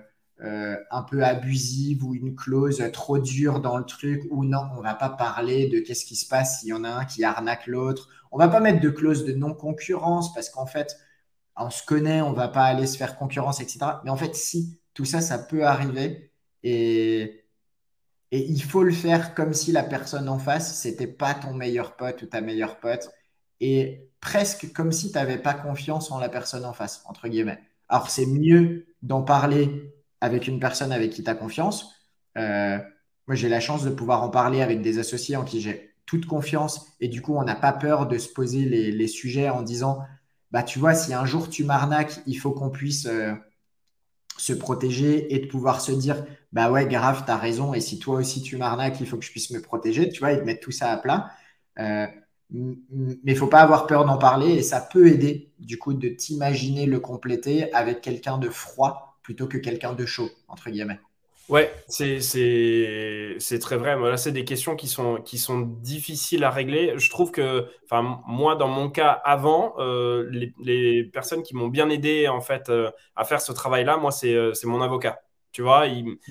[0.43, 4.83] euh, un peu abusive ou une clause trop dure dans le truc ou non, on
[4.83, 7.66] va pas parler de qu'est-ce qui se passe s'il y en a un qui arnaque
[7.66, 8.11] l'autre.
[8.31, 10.95] On va pas mettre de clause de non-concurrence parce qu'en fait,
[11.57, 13.79] on se connaît, on va pas aller se faire concurrence, etc.
[14.05, 16.31] Mais en fait, si, tout ça, ça peut arriver
[16.62, 17.46] et,
[18.33, 21.97] et il faut le faire comme si la personne en face, c'était pas ton meilleur
[21.97, 23.11] pote ou ta meilleure pote
[23.61, 27.61] et presque comme si tu n'avais pas confiance en la personne en face, entre guillemets.
[27.89, 31.95] Alors, c'est mieux d'en parler avec une personne avec qui tu as confiance.
[32.37, 32.79] Euh,
[33.27, 36.27] moi, j'ai la chance de pouvoir en parler avec des associés en qui j'ai toute
[36.27, 40.01] confiance et du coup, on n'a pas peur de se poser les, sujets en disant,
[40.51, 43.35] bah, tu vois, si un jour tu m'arnaques, il faut qu'on puisse euh,
[44.39, 47.99] se protéger et de pouvoir se dire, bah ouais, grave, tu as raison et si
[47.99, 50.43] toi aussi tu m'arnaques, il faut que je puisse me protéger, tu vois, et de
[50.43, 51.30] mettre tout ça à plat.
[51.78, 52.07] Euh,
[52.51, 56.09] mais il faut pas avoir peur d'en parler et ça peut aider du coup de
[56.09, 61.01] t'imaginer le compléter avec quelqu'un de froid plutôt que quelqu'un de chaud, entre guillemets.
[61.49, 62.19] Ouais, c'est
[63.61, 63.97] très vrai.
[63.97, 66.95] Là, c'est des questions qui sont, qui sont difficiles à régler.
[66.97, 71.69] Je trouve que, enfin, moi, dans mon cas avant, euh, les, les, personnes qui m'ont
[71.69, 75.21] bien aidé en fait euh, à faire ce travail-là, moi, c'est euh, mon avocat.
[75.53, 75.85] Tu vois,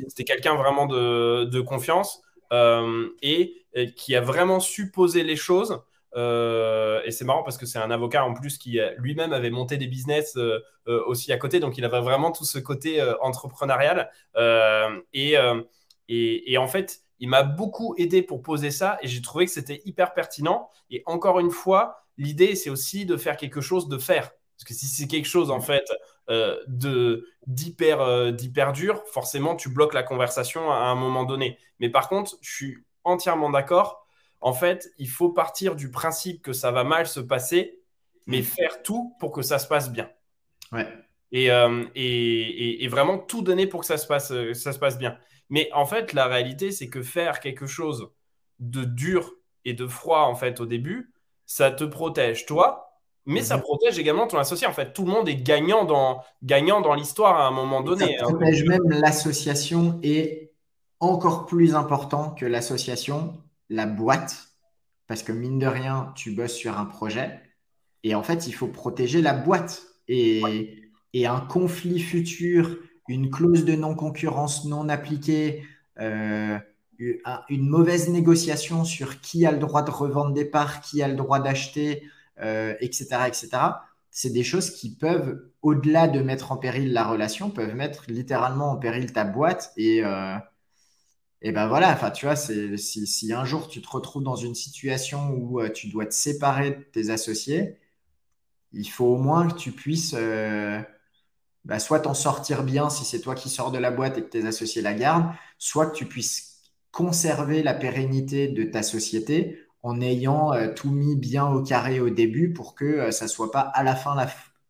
[0.10, 2.22] c'était quelqu'un vraiment de, de confiance
[3.22, 5.82] et, et, qui a vraiment su poser les choses.
[6.16, 9.78] Euh, et c'est marrant parce que c'est un avocat en plus qui lui-même avait monté
[9.78, 14.10] des business euh, euh, aussi à côté, donc il avait vraiment tout ce côté entrepreneurial.
[15.14, 15.38] Et,
[16.58, 20.14] en fait, il m'a beaucoup aidé pour poser ça et j'ai trouvé que c'était hyper
[20.14, 20.70] pertinent.
[20.90, 24.32] Et encore une fois, l'idée, c'est aussi de faire quelque chose de faire.
[24.58, 25.86] Parce que si c'est quelque chose en fait
[27.48, 31.58] d'hyper dur, forcément tu bloques la conversation à un moment donné.
[31.80, 34.05] Mais par contre, je suis entièrement d'accord
[34.42, 37.80] en fait, il faut partir du principe que ça va mal se passer,
[38.28, 38.44] mais mm.
[38.44, 40.10] faire tout pour que ça se passe bien.
[40.72, 40.88] Ouais.
[41.34, 44.98] Euh, et, et, vraiment tout donner pour que ça se, passe, euh, ça se passe
[44.98, 45.18] bien.
[45.50, 48.10] Mais en fait, la réalité, c'est que faire quelque chose
[48.60, 49.34] de dur
[49.66, 51.14] et de froid, en fait, au début,
[51.46, 53.62] ça te protège, toi, mais ça mm-hmm.
[53.62, 54.66] protège également ton associé.
[54.66, 58.18] En fait, tout le monde est gagnant dans, gagnant dans l'histoire à un moment donné.
[58.18, 58.30] Ça hein.
[58.30, 60.52] protège même l'association et
[61.00, 63.34] encore plus important que l'association,
[63.70, 64.50] la boîte,
[65.08, 67.42] parce que mine de rien, tu bosses sur un projet,
[68.04, 69.84] et en fait, il faut protéger la boîte.
[70.08, 70.42] Et,
[71.26, 72.78] un conflit futur,
[73.08, 75.64] une clause de non-concurrence non appliquée,
[76.00, 76.60] euh,
[77.00, 81.16] une mauvaise négociation sur qui a le droit de revendre des parts, qui a le
[81.16, 82.04] droit d'acheter,
[82.38, 83.50] etc., euh, etc.,
[84.12, 88.72] c'est des choses qui peuvent, au-delà de mettre en péril la relation, peuvent mettre littéralement
[88.72, 90.38] en péril ta boîte et, euh,
[91.46, 94.56] et ben voilà, enfin, tu vois, si, si, un jour tu te retrouves dans une
[94.56, 97.78] situation où euh, tu dois te séparer de tes associés,
[98.74, 100.82] il faut au moins que tu puisses euh,
[101.64, 104.30] bah, soit t'en sortir bien si c'est toi qui sors de la boîte et que
[104.30, 110.02] tes associés la gardent, soit que tu puisses conserver la pérennité de ta société en
[110.02, 113.84] ayant euh, tout mis bien au carré au début pour que ça soit pas à
[113.84, 114.18] la fin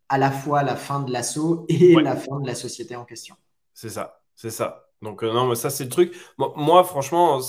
[0.10, 3.38] à la fois la fin de l'assaut et la fin de la société en question.
[3.74, 4.85] C'est ça, c'est ça.
[5.06, 6.14] Donc, euh, non, mais ça, c'est le truc.
[6.38, 7.40] Moi, franchement,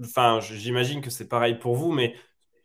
[0.00, 2.14] enfin, j'imagine que c'est pareil pour vous, mais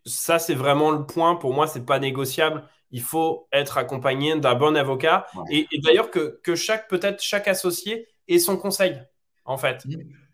[0.05, 1.35] ça, c'est vraiment le point.
[1.35, 2.63] Pour moi, c'est pas négociable.
[2.91, 5.25] Il faut être accompagné d'un bon avocat.
[5.49, 9.01] Et, d'ailleurs, que, chaque, peut-être chaque associé ait son conseil,
[9.45, 9.83] en fait.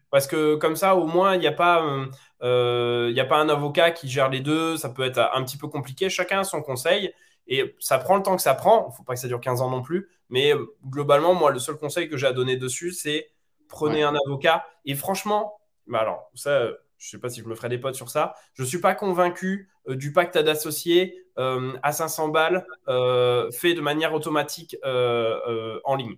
[0.09, 2.05] Parce que comme ça, au moins, il n'y a, pas, euh,
[2.41, 4.77] euh, a pas un avocat qui gère les deux.
[4.77, 6.09] Ça peut être un petit peu compliqué.
[6.09, 7.13] Chacun a son conseil.
[7.47, 8.85] Et ça prend le temps que ça prend.
[8.87, 10.09] Il ne faut pas que ça dure 15 ans non plus.
[10.29, 10.53] Mais
[10.85, 13.29] globalement, moi, le seul conseil que j'ai à donner dessus, c'est
[13.67, 14.65] prenez un avocat.
[14.85, 16.67] Et franchement, bah alors, ça,
[16.97, 18.35] je ne sais pas si je me ferai des potes sur ça.
[18.53, 23.73] Je ne suis pas convaincu euh, du pacte d'associés euh, à 500 balles euh, fait
[23.73, 26.17] de manière automatique en ligne.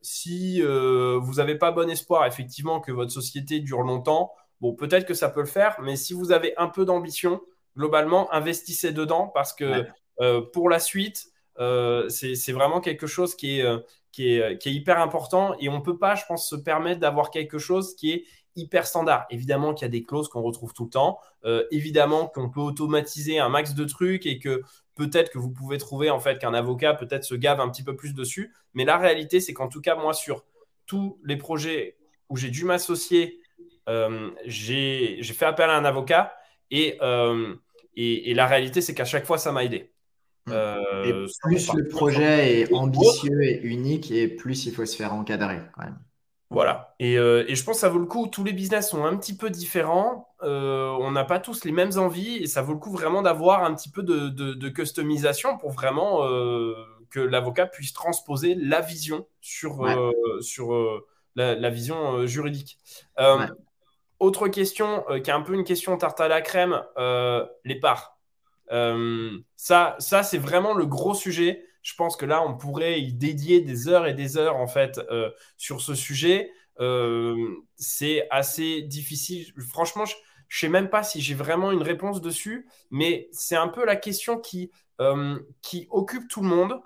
[0.00, 5.14] si vous n'avez pas bon espoir, effectivement, que votre société dure longtemps, bon, peut-être que
[5.14, 7.42] ça peut le faire, mais si vous avez un peu d'ambition,
[7.76, 9.84] globalement, investissez dedans parce que
[10.52, 11.26] pour la suite,
[11.58, 13.66] c'est vraiment quelque chose qui est,
[14.16, 17.00] qui, est, qui est hyper important et on ne peut pas, je pense, se permettre
[17.00, 18.24] d'avoir quelque chose qui est
[18.54, 19.26] hyper standard.
[19.28, 21.18] Évidemment qu'il y a des clauses qu'on retrouve tout le temps.
[21.44, 24.62] Euh, évidemment qu'on peut automatiser un max de trucs et que
[24.94, 27.94] peut-être que vous pouvez trouver en fait qu'un avocat peut-être se gave un petit peu
[27.94, 28.54] plus dessus.
[28.72, 30.46] Mais la réalité, c'est qu'en tout cas, moi, sur
[30.86, 31.98] tous les projets
[32.30, 33.38] où j'ai dû m'associer,
[33.90, 36.34] euh, j'ai fait appel à un avocat
[36.70, 37.54] et, euh,
[37.96, 39.92] et, la réalité, c'est qu'à chaque fois, ça m'a aidé.
[40.48, 40.52] Mmh.
[41.04, 41.12] et
[41.42, 45.82] plus le projet est ambitieux et unique et plus il faut se faire encadrer quand
[45.82, 45.98] même.
[46.50, 46.94] Voilà.
[47.02, 48.28] Euh, et, je pense que ça vaut le coup.
[48.28, 50.28] Tous les business sont un petit peu différents.
[50.42, 53.64] Euh, on n'a pas tous les mêmes envies et ça vaut le coup vraiment d'avoir
[53.64, 56.74] un petit peu de, customisation pour vraiment euh,
[57.10, 59.86] que l'avocat puisse transposer la vision sur,
[60.40, 61.02] sur
[61.34, 62.78] la, vision juridique.
[64.18, 66.82] Autre question qui est un peu une question tarte à la crème,
[67.64, 68.15] les parts.
[68.70, 71.64] Ça, ça c'est vraiment le gros sujet.
[71.82, 74.98] Je pense que là, on pourrait y dédier des heures et des heures en fait
[75.10, 76.50] euh, sur ce sujet.
[76.80, 77.36] Euh,
[77.76, 79.52] c'est assez difficile.
[79.70, 80.04] Franchement,
[80.48, 83.94] je sais même pas si j'ai vraiment une réponse dessus, mais c'est un peu la
[83.94, 86.80] question qui, euh, qui occupe tout le monde.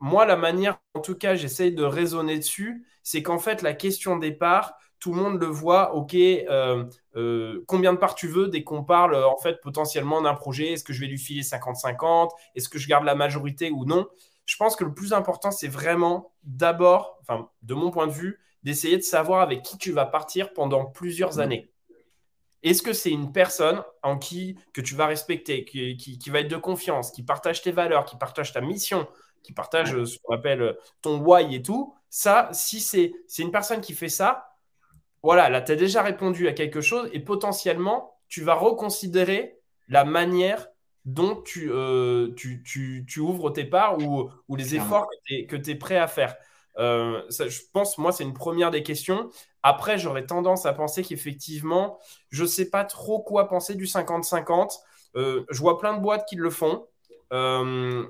[0.00, 4.16] moi, la manière, en tout cas, j'essaye de raisonner dessus, c'est qu'en fait, la question
[4.16, 6.84] départ, tout le monde le voit, ok, euh,
[7.16, 10.84] euh, combien de parts tu veux dès qu'on parle en fait potentiellement d'un projet, est-ce
[10.84, 14.06] que je vais lui filer 50-50, est-ce que je garde la majorité ou non?
[14.44, 18.38] Je pense que le plus important, c'est vraiment d'abord, enfin de mon point de vue,
[18.62, 21.40] d'essayer de savoir avec qui tu vas partir pendant plusieurs mmh.
[21.40, 21.72] années.
[22.62, 26.50] Est-ce que c'est une personne en qui que tu vas respecter, qui, qui, va être
[26.50, 29.08] de confiance, qui partage tes valeurs, qui partage ta mission,
[29.42, 31.94] qui partage ce qu'on appelle ton why et tout?
[32.10, 34.49] Ça, si c'est une personne qui fait ça,
[35.22, 40.04] voilà, là, tu as déjà répondu à quelque chose et potentiellement, tu vas reconsidérer la
[40.04, 40.68] manière
[41.04, 45.08] dont tu, euh, tu, tu, ouvres tes parts ou, ou les efforts
[45.48, 46.36] que tu es, prêt à faire.
[46.78, 49.28] Euh, ça, je pense, moi, c'est une première des questions.
[49.62, 51.98] Après, j'aurais tendance à penser qu'effectivement,
[52.30, 54.78] je ne sais pas trop quoi penser du 50-50.
[55.16, 56.86] Euh, je vois plein de boîtes qui le font.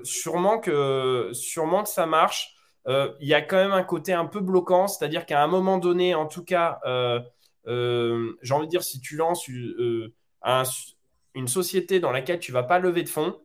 [0.03, 2.55] sûrement, que, sûrement que ça marche.
[2.87, 5.77] Euh, il y a quand même un côté un peu bloquant, c'est-à-dire qu'à un moment
[5.77, 7.19] donné, en tout cas, euh,
[7.67, 12.63] euh, j'ai envie de dire, si tu lances une société dans laquelle tu ne vas
[12.63, 13.39] pas lever de fonds,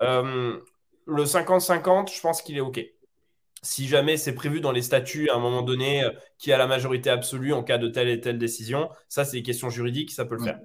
[0.00, 2.80] le 50-50, je pense qu'il est OK.
[3.60, 6.08] Si jamais c'est prévu dans les statuts à un moment donné
[6.38, 9.42] qui a la majorité absolue en cas de telle et telle décision, ça c'est des
[9.42, 10.60] questions juridiques, ça peut le faire.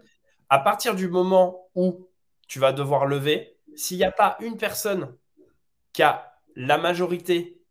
[0.50, 2.08] À partir du moment où
[2.48, 5.16] tu vas devoir lever, s'il n'y a pas une personne
[5.92, 7.63] qui a la majorité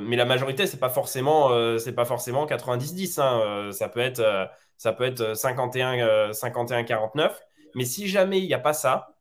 [0.00, 3.20] mais la majorité, c'est pas forcément, euh, c'est pas forcément 90-10.
[3.20, 7.32] Hein, euh, ça peut être, ça peut être 51-49.
[7.74, 9.14] Mais si jamais il n'y a pas ça,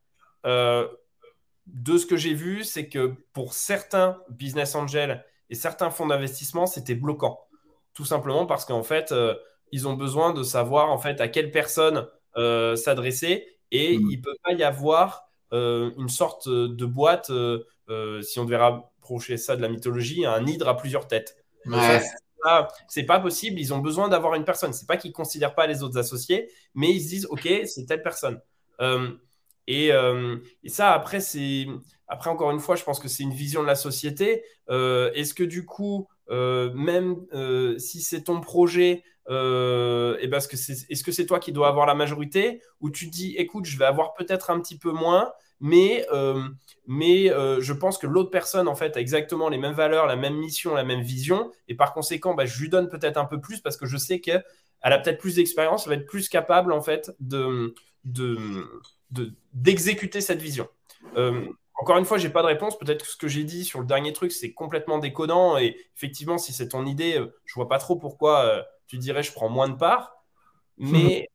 [0.43, 6.65] de ce que j'ai vu, c'est que pour certains business angels et certains fonds d'investissement,
[6.65, 7.39] c'était bloquant.
[7.93, 9.13] Tout simplement parce qu'en fait,
[9.71, 14.09] ils ont besoin de savoir en fait à quelle personne s'adresser et mmh.
[14.09, 18.57] il ne peut pas y avoir une sorte de boîte, si on devait
[19.17, 21.35] chez ça de la mythologie, un hydre à plusieurs têtes.
[22.87, 23.59] C'est pas possible.
[23.59, 24.73] Ils ont besoin d'avoir une personne.
[24.73, 28.01] C'est pas qu'ils considèrent pas les autres associés, mais ils se disent OK, c'est telle
[28.01, 28.39] personne.
[28.81, 29.09] Euh,
[29.69, 31.67] euh, et, ça, après, c'est
[32.07, 34.43] après encore une fois, je pense que c'est une vision de la société.
[34.69, 37.25] Euh, est-ce que du coup, même
[37.77, 41.95] si c'est ton projet, et parce que est-ce que c'est toi qui dois avoir la
[41.95, 46.47] majorité, ou tu dis, écoute, je vais avoir peut-être un petit peu moins, mais, euh,
[46.87, 50.15] mais euh, je pense que l'autre personne, en fait, a exactement les mêmes valeurs, la
[50.15, 53.41] même mission, la même vision, et par conséquent, bah, je lui donne peut-être un peu
[53.41, 54.43] plus parce que je sais qu'elle
[54.81, 57.75] a peut-être plus d'expérience, elle va être plus capable, en fait, de,
[59.53, 60.67] d'exécuter cette vision.
[61.17, 61.45] Euh,
[61.75, 62.77] encore une fois, j'ai pas de réponse.
[62.77, 65.57] Peut-être que ce que j'ai dit sur le dernier truc, c'est complètement décodant.
[65.57, 69.47] Et effectivement, si c'est ton idée, je vois pas trop pourquoi tu dirais je prends
[69.47, 70.25] moins de parts.
[70.77, 71.29] Mais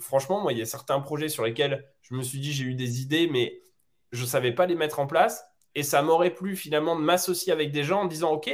[0.00, 2.74] franchement, moi, il y a certains projets sur lesquels je me suis dit, j'ai eu
[2.74, 3.60] des idées, mais
[4.12, 5.44] je ne savais pas les mettre en place.
[5.74, 8.50] Et ça m'aurait plu finalement de m'associer avec des gens en disant, OK,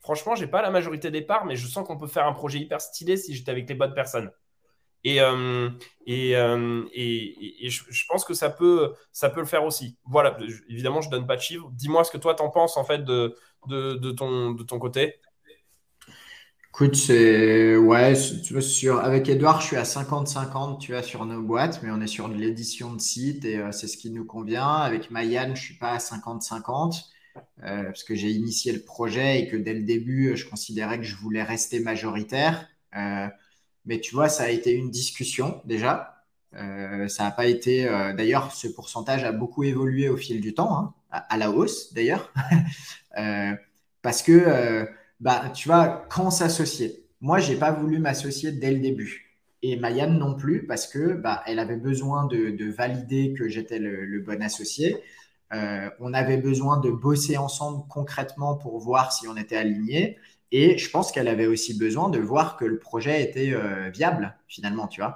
[0.00, 2.32] franchement, je n'ai pas la majorité des parts, mais je sens qu'on peut faire un
[2.32, 4.30] projet hyper stylé si j'étais avec les bonnes personnes.
[5.04, 5.68] Et, euh,
[6.08, 8.94] euh, je, pense que ça peut,
[9.36, 9.98] le faire aussi.
[10.04, 10.36] Voilà,
[10.68, 11.68] évidemment, je ne donne pas de chiffres.
[11.72, 13.34] Dis-moi ce que toi, tu en penses en fait de
[14.12, 15.20] ton côté.
[16.74, 17.76] Écoute, c'est.
[17.76, 18.98] Ouais, tu vois, sur...
[18.98, 22.28] avec Edouard, je suis à 50-50, tu vois, sur nos boîtes, mais on est sur
[22.28, 24.68] de l'édition de site et euh, c'est ce qui nous convient.
[24.76, 27.04] Avec Mayan, je suis pas à 50-50
[27.60, 31.16] parce que j'ai initié le projet et que dès le début, je considérais que je
[31.16, 32.68] voulais rester majoritaire.
[33.84, 36.24] Mais tu vois, ça a été une discussion déjà.
[36.54, 37.88] Euh, ça n'a pas été.
[37.88, 41.92] Euh, d'ailleurs, ce pourcentage a beaucoup évolué au fil du temps, hein, à, la hausse
[41.94, 42.32] d'ailleurs.
[43.18, 43.54] euh,
[44.02, 44.84] parce que, euh,
[45.22, 49.38] bah, tu vois, quand s'associer Moi, j'ai pas voulu m'associer dès le début.
[49.62, 53.78] Et Mayan non plus, parce que bah, elle avait besoin de, de valider que j'étais
[53.78, 54.96] le, le, bon associé.
[55.52, 60.18] Euh, on avait besoin de bosser ensemble concrètement pour voir si on était alignés.
[60.50, 64.36] Et je pense qu'elle avait aussi besoin de voir que le projet était euh, viable,
[64.48, 65.14] finalement, tu vois.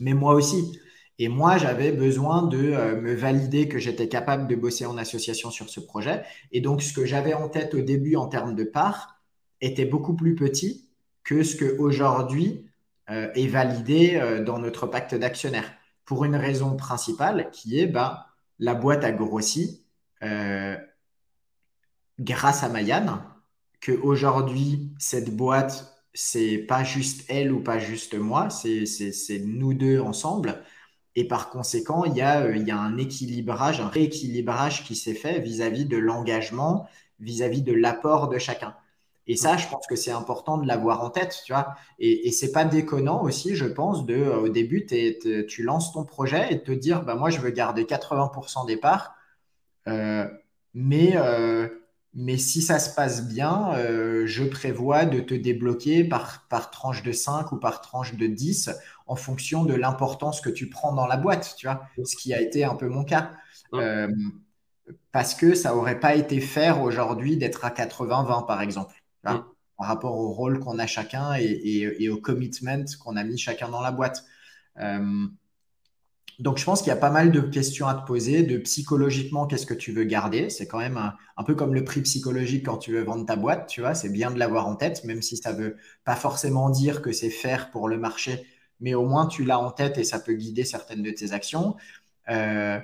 [0.00, 0.80] Mais moi aussi.
[1.18, 5.50] Et moi, j'avais besoin de euh, me valider que j'étais capable de bosser en association
[5.50, 6.24] sur ce projet.
[6.52, 9.20] Et donc, ce que j'avais en tête au début en termes de parts
[9.60, 10.90] était beaucoup plus petit
[11.24, 12.66] que ce qu'aujourd'hui
[13.10, 15.72] euh, est validé euh, dans notre pacte d'actionnaires.
[16.04, 18.28] Pour une raison principale qui est, bah,
[18.58, 19.82] la boîte a grossi
[22.18, 23.20] grâce à Mayan
[23.80, 30.62] qu'aujourd'hui, cette boîte, c'est pas juste elle ou pas juste moi, c'est nous deux ensemble.
[31.16, 34.94] Et par conséquent, il y a, euh, il y a un équilibrage, un rééquilibrage qui
[34.94, 36.86] s'est fait vis-à-vis de l'engagement,
[37.20, 38.76] vis-à-vis de l'apport de chacun.
[39.26, 41.74] Et ça, je pense que c'est important de l'avoir en tête, tu vois.
[41.98, 46.52] Et, et c'est pas déconnant aussi, je pense, euh, au début, tu lances ton projet
[46.52, 49.14] et te dire, bah moi, je veux garder 80% des parts,
[49.88, 50.28] euh,
[50.74, 51.16] mais
[52.18, 57.02] mais si ça se passe bien, euh, je prévois de te débloquer par, par tranche
[57.02, 58.70] de 5 ou par tranche de 10
[59.06, 62.40] en fonction de l'importance que tu prends dans la boîte, tu vois, ce qui a
[62.40, 63.32] été un peu mon cas.
[63.74, 64.08] Euh,
[65.12, 69.36] parce que ça n'aurait pas été faire aujourd'hui d'être à 80-20, par exemple, par
[69.76, 73.92] rapport au rôle qu'on a chacun et, au commitment qu'on a mis chacun dans la
[73.92, 74.24] boîte.
[74.78, 75.26] Euh,
[76.38, 79.46] donc, je pense qu'il y a pas mal de questions à te poser, de psychologiquement,
[79.46, 80.50] qu'est-ce que tu veux garder?
[80.50, 83.68] C'est quand même un, peu comme le prix psychologique quand tu veux vendre ta boîte,
[83.68, 87.00] tu vois, c'est bien de l'avoir en tête, même si ça veut pas forcément dire
[87.00, 88.46] que c'est faire pour le marché,
[88.80, 91.76] mais au moins tu l'as en tête et ça peut guider certaines de tes actions.
[92.28, 92.78] Euh,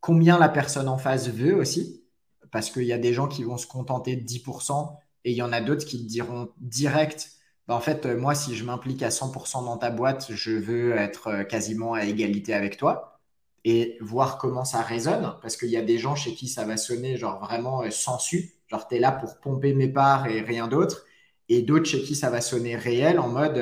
[0.00, 2.04] combien la personne en face veut aussi,
[2.50, 5.42] parce qu'il y a des gens qui vont se contenter de 10% et il y
[5.42, 7.30] en a d'autres qui te diront direct,
[7.68, 10.96] bah, en fait, euh, moi, si je m'implique à 100% dans ta boîte, je veux
[10.96, 13.20] être euh, quasiment à égalité avec toi
[13.64, 15.36] et voir comment ça résonne.
[15.42, 18.54] Parce qu'il y a des gens chez qui ça va sonner genre vraiment euh, sensu.
[18.68, 21.04] Genre, tu es là pour pomper mes parts et rien d'autre.
[21.48, 23.56] Et d'autres chez qui ça va sonner réel en mode,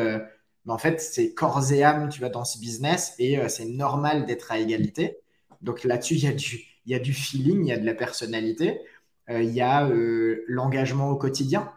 [0.66, 4.26] mais en fait, c'est corps et âme, tu vas dans ce business et c'est normal
[4.26, 5.18] d'être à égalité.
[5.62, 6.24] Donc là-dessus, il
[6.86, 8.82] y a du feeling, il y a de la personnalité,
[9.30, 9.88] il y a
[10.48, 11.72] l'engagement au quotidien.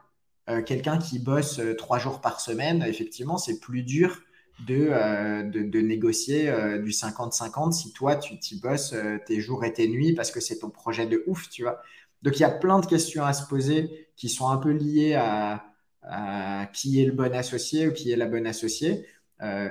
[0.50, 4.22] Euh, quelqu'un qui bosse euh, trois jours par semaine, effectivement, c'est plus dur
[4.68, 6.52] de, euh, de, négocier
[6.84, 8.94] du 50-50 si toi, tu t'y bosses
[9.26, 11.82] tes jours et tes nuits parce que c'est ton projet de ouf, tu vois.
[12.22, 15.16] Donc, il y a plein de questions à se poser qui sont un peu liées
[15.16, 15.64] à,
[16.74, 19.08] qui est le bon associé ou qui est la bonne associée.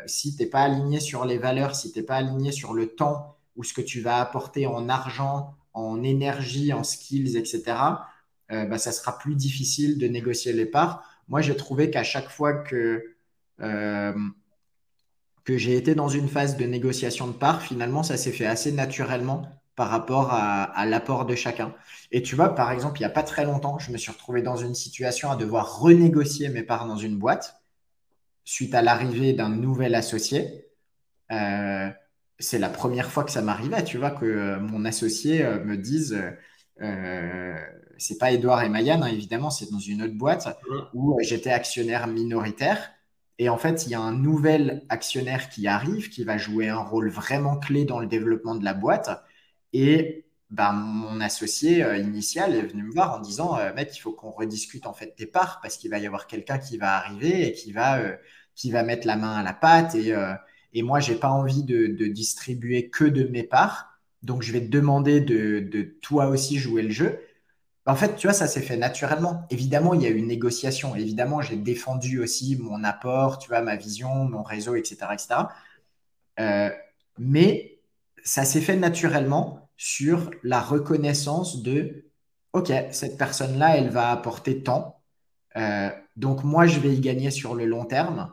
[0.06, 2.88] si tu n'es pas aligné sur les valeurs, si tu n'es pas aligné sur le
[2.88, 7.76] temps ou ce que tu vas apporter en argent, en énergie, en skills, etc.,
[8.52, 11.04] euh, bah, ça sera plus difficile de négocier les parts.
[11.28, 13.14] Moi, j'ai trouvé qu'à chaque fois que,
[13.60, 14.12] euh,
[15.44, 18.72] que j'ai été dans une phase de négociation de parts, finalement, ça s'est fait assez
[18.72, 19.46] naturellement
[19.76, 21.74] par rapport à, l'apport de chacun.
[22.10, 24.42] Et tu vois, par exemple, il n'y a pas très longtemps, je me suis retrouvé
[24.42, 27.62] dans une situation à devoir renégocier mes parts dans une boîte
[28.44, 30.66] suite à l'arrivée d'un nouvel associé.
[31.30, 31.88] Euh,
[32.38, 36.20] c'est la première fois que ça m'arrivait, tu vois, que mon associé me dise
[38.00, 40.58] c'est pas Edouard et Mayan, hein, évidemment, c'est dans une autre boîte
[40.94, 42.90] où euh, j'étais actionnaire minoritaire.
[43.38, 46.82] Et en fait, il y a un nouvel actionnaire qui arrive, qui va jouer un
[46.82, 49.10] rôle vraiment clé dans le développement de la boîte.
[49.72, 54.00] Et ben, mon associé euh, initial est venu me voir en disant euh, Mec, il
[54.00, 56.96] faut qu'on rediscute en fait tes parts parce qu'il va y avoir quelqu'un qui va
[56.96, 58.00] arriver et qui va,
[58.54, 59.94] qui va mettre la main à la pâte.
[59.94, 60.14] Et,
[60.72, 63.88] et moi, j'ai pas envie de, de, distribuer que de mes parts.
[64.22, 67.20] Donc, je vais te demander de, de toi aussi jouer le jeu.
[67.86, 69.46] En fait, tu vois, ça s'est fait naturellement.
[69.50, 70.94] Évidemment, il y a eu une négociation.
[70.94, 74.96] Évidemment, j'ai défendu aussi mon apport, tu vois, ma vision, mon réseau, etc.
[75.12, 75.28] etc.
[76.38, 76.70] Euh,
[77.18, 77.80] mais
[78.22, 82.04] ça s'est fait naturellement sur la reconnaissance de,
[82.52, 85.00] OK, cette personne-là, elle va apporter tant.
[85.56, 88.32] Euh, donc, moi, je vais y gagner sur le long terme.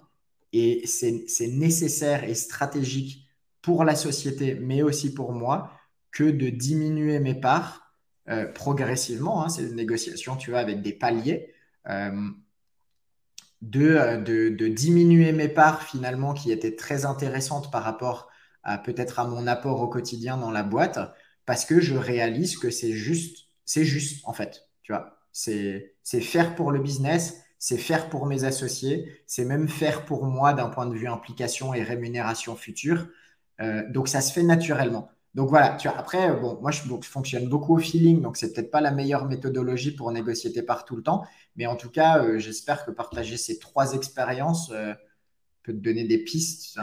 [0.53, 3.27] Et c'est nécessaire et stratégique
[3.61, 5.71] pour la société, mais aussi pour moi,
[6.11, 7.86] que de diminuer mes parts
[8.29, 9.43] euh, progressivement.
[9.43, 11.53] Hein, c'est une négociation, tu vois, avec des paliers.
[11.87, 12.11] Euh,
[13.61, 18.29] de, de, diminuer mes parts finalement qui étaient très intéressantes par rapport
[18.61, 20.99] à peut-être à mon apport au quotidien dans la boîte
[21.47, 25.17] parce que je réalise que c'est juste, c'est juste en fait, tu vois.
[25.31, 30.53] C'est faire pour le business, c'est faire pour mes associés, c'est même faire pour moi
[30.53, 33.07] d'un point de vue implication et rémunération future.
[33.61, 35.09] Euh, donc ça se fait naturellement.
[35.37, 38.71] Donc voilà, tu vois, après, bon, moi je, fonctionne beaucoup au feeling, donc c'est peut-être
[38.71, 42.23] pas la meilleure méthodologie pour négocier tes parts tout le temps, mais en tout cas,
[42.23, 44.95] euh, j'espère que partager ces trois expériences euh,
[45.61, 46.75] peut te donner des pistes.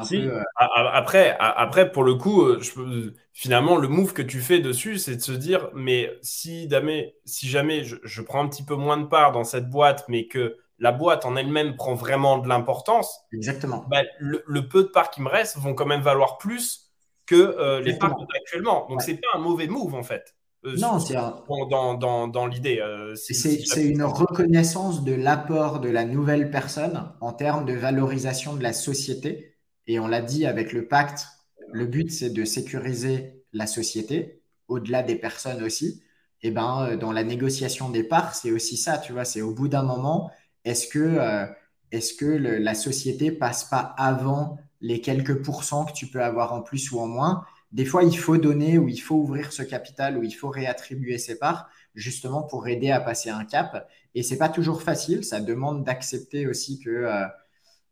[0.57, 5.21] après, après, pour le coup, je, finalement, le move que tu fais dessus, c'est de
[5.23, 9.33] se dire, mais si jamais, si jamais je, prends un petit peu moins de parts
[9.33, 13.85] dans cette boîte, mais que la boîte en elle-même prend vraiment de l'importance, exactement.
[13.91, 16.84] Bah, le, peu de parts qui me restent vont quand même valoir plus
[17.27, 18.87] que euh, les parts actuellement.
[18.89, 20.35] Donc, ce c'est pas un mauvais move en fait.
[20.65, 22.81] Euh, non, c'est dans, dans, dans l'idée.
[22.81, 28.63] Euh, c'est une reconnaissance de l'apport de la nouvelle personne en termes de valorisation de
[28.63, 29.57] la société.
[29.87, 31.27] Et on l'a dit avec le pacte,
[31.71, 36.03] le but c'est de sécuriser la société, au-delà des personnes aussi.
[36.43, 39.69] Et ben, dans la négociation des parts, c'est aussi ça, tu vois, c'est au bout
[39.69, 40.31] d'un moment,
[40.65, 41.47] est-ce que, euh,
[41.91, 46.61] est que la société passe pas avant les quelques pourcents que tu peux avoir en
[46.61, 50.19] plus ou en moins Des fois, il faut donner ou il faut ouvrir ce capital
[50.19, 53.89] ou il faut réattribuer ses parts justement pour aider à passer un cap.
[54.15, 55.25] Et c'est pas toujours facile.
[55.25, 57.25] Ça demande d'accepter aussi que euh,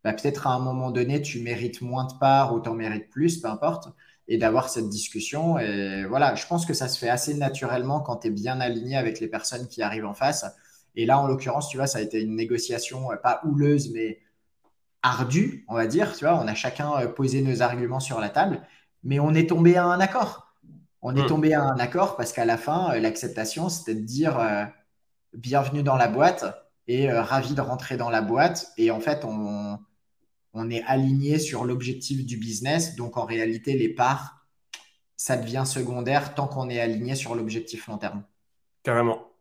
[0.04, 3.08] bah, peut-être à un moment donné, tu mérites moins de parts ou tu en mérites
[3.08, 3.88] plus, peu importe,
[4.28, 5.58] et d'avoir cette discussion.
[5.58, 8.96] Et voilà, je pense que ça se fait assez naturellement quand tu es bien aligné
[8.98, 10.44] avec les personnes qui arrivent en face.
[10.94, 14.18] Et là, en l'occurrence, tu vois, ça a été une négociation euh, pas houleuse, mais
[15.02, 16.14] ardue, on va dire.
[16.16, 18.62] Tu vois, on a chacun euh, posé nos arguments sur la table,
[19.02, 20.54] mais on est tombé à un accord.
[21.02, 21.26] On est hmm.
[21.26, 24.38] tombé à un accord parce qu'à la fin, euh, l'acceptation, c'était de dire
[25.32, 26.44] bienvenue dans la boîte
[26.88, 28.72] et ravi de rentrer dans la boîte.
[28.76, 29.78] Et en fait, on,
[30.54, 32.96] on est aligné sur l'objectif du business.
[32.96, 34.46] Donc, en réalité, les parts,
[35.16, 38.24] ça devient secondaire tant qu'on est aligné sur l'objectif long terme.
[38.82, 39.31] Carrément.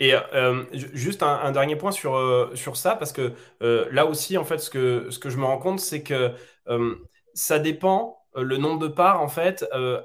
[0.00, 4.38] Et euh, juste un, dernier point sur, euh, sur ça, parce que euh, là aussi,
[4.38, 6.32] en fait, ce que, ce que je me rends compte, c'est que
[7.34, 9.64] ça dépend, le nombre de parts, en fait,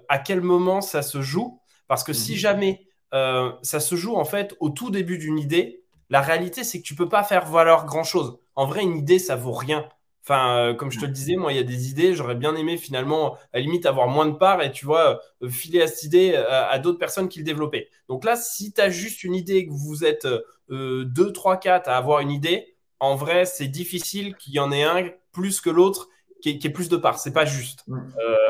[0.09, 1.61] à quel moment ça se joue.
[1.87, 2.37] Parce que si mhm.
[2.37, 6.85] jamais ça se joue, en fait, au tout début d'une idée, la réalité, c'est que
[6.85, 8.37] tu peux pas faire valoir grand-chose.
[8.55, 9.87] En vrai, une idée, ça vaut rien.
[10.27, 12.55] Enfin, euh, comme je te le disais, moi, il y a des idées, j'aurais bien
[12.55, 15.87] aimé finalement, à la limite, avoir moins de parts et tu vois, euh, filer à
[15.87, 17.89] cette idée euh, à, d'autres personnes qui le développaient.
[18.09, 20.27] Donc là, si tu as juste une idée, que vous êtes
[20.69, 24.81] 2, 3, 4 à avoir une idée, en vrai, c'est difficile qu'il y en ait
[24.81, 26.09] un plus que l'autre
[26.41, 27.19] qui, ait plus de parts.
[27.19, 27.85] C'est pas juste,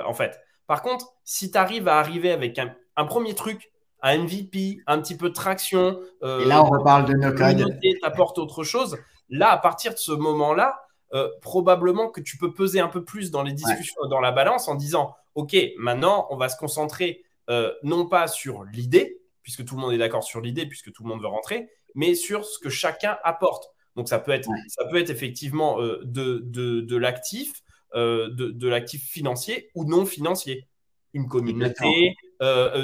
[0.05, 0.39] en fait.
[0.67, 3.69] Par contre, si tu arrives à arriver avec un, premier truc,
[4.01, 7.77] un MVP, un petit peu de traction, et là, on reparle de nos codes.
[8.01, 8.97] apporte autre chose.
[9.29, 13.31] Là, à partir de ce moment-là, euh, probablement que tu peux peser un peu plus
[13.31, 17.71] dans les discussions, dans la balance en disant, OK, maintenant, on va se concentrer euh,
[17.83, 21.09] non pas sur l'idée, puisque tout le monde est d'accord sur l'idée, puisque tout le
[21.09, 23.69] monde veut rentrer, mais sur ce que chacun apporte.
[23.95, 27.61] Donc ça peut être, ça peut être effectivement euh, de, de, l'actif,
[27.93, 30.67] de, de l'actif financier ou non financier.
[31.13, 32.15] Une communauté,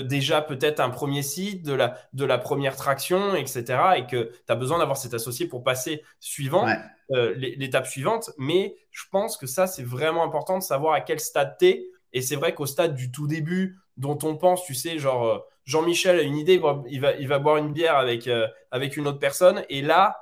[0.04, 3.64] déjà peut-être un premier site, de la, de la première traction, etc.
[3.98, 6.68] Et que tu as besoin d'avoir cet associé pour passer suivant.
[7.14, 8.32] Euh, l'étape suivante.
[8.38, 11.88] Mais je pense que ça, c'est vraiment important de savoir à quel stade tu es.
[12.14, 15.40] Et c'est vrai qu'au stade du tout début, dont on pense, tu sais, genre euh,
[15.66, 19.08] Jean-Michel a une idée, il va, il va boire une bière avec, euh, avec une
[19.08, 19.66] autre personne.
[19.68, 20.18] Et là,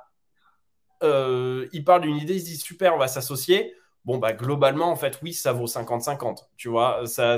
[1.02, 3.72] il parle d'une idée, il se dit super, on va s'associer.
[4.04, 6.48] Bon, bah, globalement, en fait, oui, ça vaut 50-50.
[6.56, 7.36] Tu vois, ça,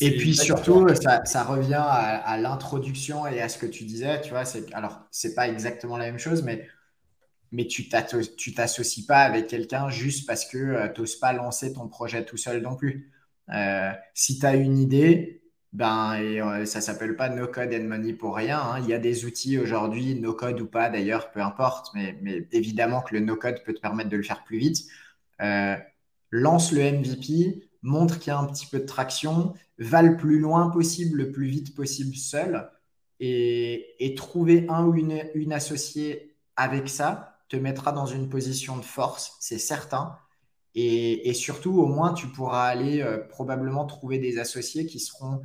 [0.00, 4.20] Et puis surtout, ça, ça, revient à, à l'introduction et à ce que tu disais,
[4.20, 6.68] tu vois, c'est alors c'est pas exactement la même chose, mais
[7.52, 11.86] mais tu t'associes pas avec quelqu'un juste parce que euh, tu n'oses pas lancer ton
[11.86, 13.12] projet tout seul non plus.
[13.50, 15.42] Euh, si tu as une idée,
[15.72, 18.58] ben, et, euh, ça s'appelle pas No Code and Money pour rien.
[18.58, 18.80] Hein.
[18.80, 22.46] Il y a des outils aujourd'hui, no code ou pas d'ailleurs, peu importe, mais, mais,
[22.52, 24.86] évidemment que le no code peut te permettre de le faire plus vite.
[26.30, 30.38] lance le MVP, montre qu'il y a un petit peu de traction, va le plus
[30.38, 32.70] loin possible, le plus vite possible seul,
[33.20, 38.76] et, et trouver un ou une, une associée avec ça te mettra dans une position
[38.76, 40.16] de force, c'est certain.
[40.74, 45.42] Et, surtout, au moins, tu pourras aller euh, probablement trouver des associés qui seront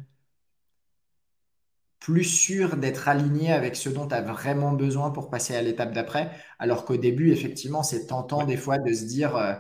[2.00, 5.94] plus sûr d'être aligné avec ce dont tu as vraiment besoin pour passer à l'étape
[5.94, 6.32] d'après.
[6.60, 9.54] Alors qu'au début, effectivement, c'est tentant des fois de se dire euh,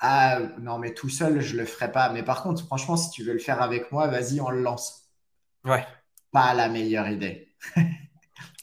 [0.00, 2.08] Ah non, mais tout seul, je le ferai pas.
[2.08, 5.10] Mais par contre, franchement, si tu veux le faire avec moi, vas-y, on le lance.
[5.64, 5.86] Ouais.
[6.32, 7.48] Pas la meilleure idée.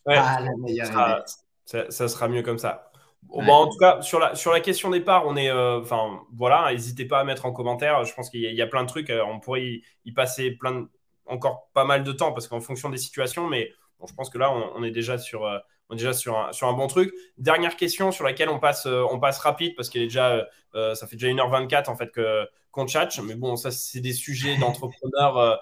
[0.04, 1.90] pas la meilleure idée.
[1.92, 2.92] Ça, sera mieux comme ça.
[3.30, 5.52] en tout cas, sur la, sur la question départ, on est.
[5.52, 8.04] Euh, enfin, voilà, n'hésitez pas à mettre en commentaire.
[8.04, 9.12] Je pense qu'il y, a plein de trucs.
[9.12, 10.88] Euh, on pourrait y, passer plein de,
[11.28, 14.40] encore pas mal de temps parce qu'en fonction des situations, mais bon, je pense que
[14.40, 15.46] là, on, est déjà sur.
[15.46, 15.60] Euh,
[15.90, 17.14] on est déjà sur un, sur un, bon truc.
[17.38, 21.16] Dernière question sur laquelle on passe, on passe rapide parce qu'elle est déjà, ça fait
[21.16, 23.10] déjà 1h24 en fait que, qu'on chat.
[23.24, 25.62] Mais bon, ça, c'est des sujets d'entrepreneurs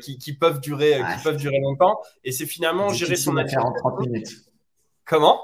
[0.00, 2.00] qui, qui, peuvent durer, qui peuvent durer longtemps.
[2.24, 4.44] Et c'est finalement gérer son affaire en 30 minutes.
[5.04, 5.40] Comment?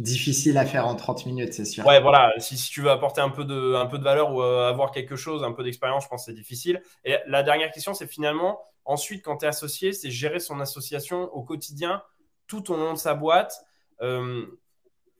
[0.00, 1.84] Difficile à faire en 30 minutes, c'est sûr.
[1.84, 2.32] Ouais, voilà.
[2.38, 5.14] Si, tu veux apporter un peu de, un peu de valeur ou euh, avoir quelque
[5.14, 6.80] chose, un peu d'expérience, je pense que c'est difficile.
[7.04, 11.24] Et la dernière question, c'est finalement, ensuite, quand tu es associé, c'est gérer son association
[11.34, 12.02] au quotidien,
[12.50, 13.64] tout au long de sa boîte.
[14.02, 14.44] Euh,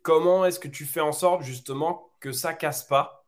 [0.02, 3.24] comment est-ce que tu fais en sorte, justement, que ça casse pas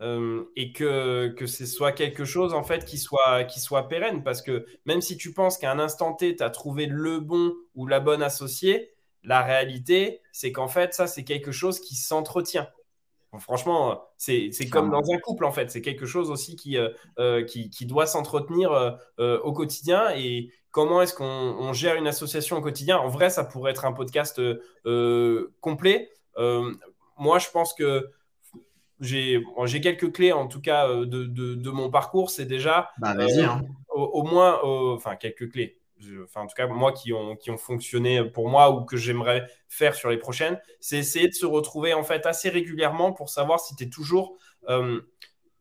[0.00, 4.24] euh, et que, que ce soit quelque chose, en fait, qui soit, qui soit pérenne?
[4.24, 7.52] Parce que même si tu penses qu'à un instant T, tu as trouvé le bon
[7.74, 12.68] ou la bonne associée, la réalité, c'est qu'en fait, ça, c'est quelque chose qui s'entretient.
[13.38, 15.70] franchement, c'est comme dans un couple, en fait.
[15.70, 18.72] C'est quelque chose aussi qui, euh, euh, qui, doit s'entretenir
[19.18, 20.10] euh, au quotidien.
[20.16, 23.92] Et comment est-ce qu'on gère une association au quotidien En vrai, ça pourrait être un
[23.92, 24.40] podcast
[25.60, 26.10] complet.
[27.16, 28.10] moi, je pense que
[28.98, 29.40] j'ai
[29.80, 32.30] quelques clés, en tout cas, de, mon parcours.
[32.30, 33.62] C'est déjà, bah, hein.
[33.88, 35.78] au, moins, enfin, quelques clés
[36.24, 39.46] enfin en tout cas moi qui ont, qui ont fonctionné pour moi ou que j'aimerais
[39.68, 43.60] faire sur les prochaines, c'est essayer de se retrouver en fait assez régulièrement pour savoir
[43.60, 44.36] si tu es toujours
[44.68, 45.00] euh,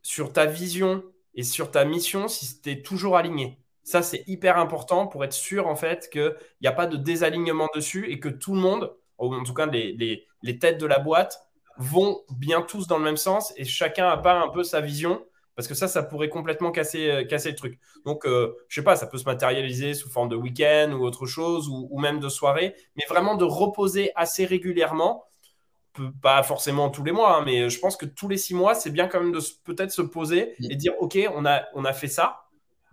[0.02, 1.04] sur ta vision
[1.36, 3.63] et sur ta mission, si tu es toujours aligné.
[3.84, 7.68] Ça, c'est hyper important pour être sûr en fait qu'il n'y a pas de désalignement
[7.76, 11.00] dessus et que tout le monde, en tout cas les, les, les têtes de la
[11.00, 11.40] boîte,
[11.78, 15.26] vont bien tous dans le même sens et chacun a pas un peu sa vision
[15.56, 17.80] parce que ça, ça pourrait complètement casser, euh, casser le truc.
[18.06, 21.26] Donc, euh, je sais pas, ça peut se matérialiser sous forme de week-end ou autre
[21.26, 25.26] chose, ou, même de soirée, mais vraiment de reposer assez régulièrement.
[26.24, 28.90] Pas forcément tous les mois, hein, mais je pense que tous les six mois, c'est
[28.90, 32.08] bien quand même de peut-être se poser et dire Ok, on a, on a fait
[32.08, 32.43] ça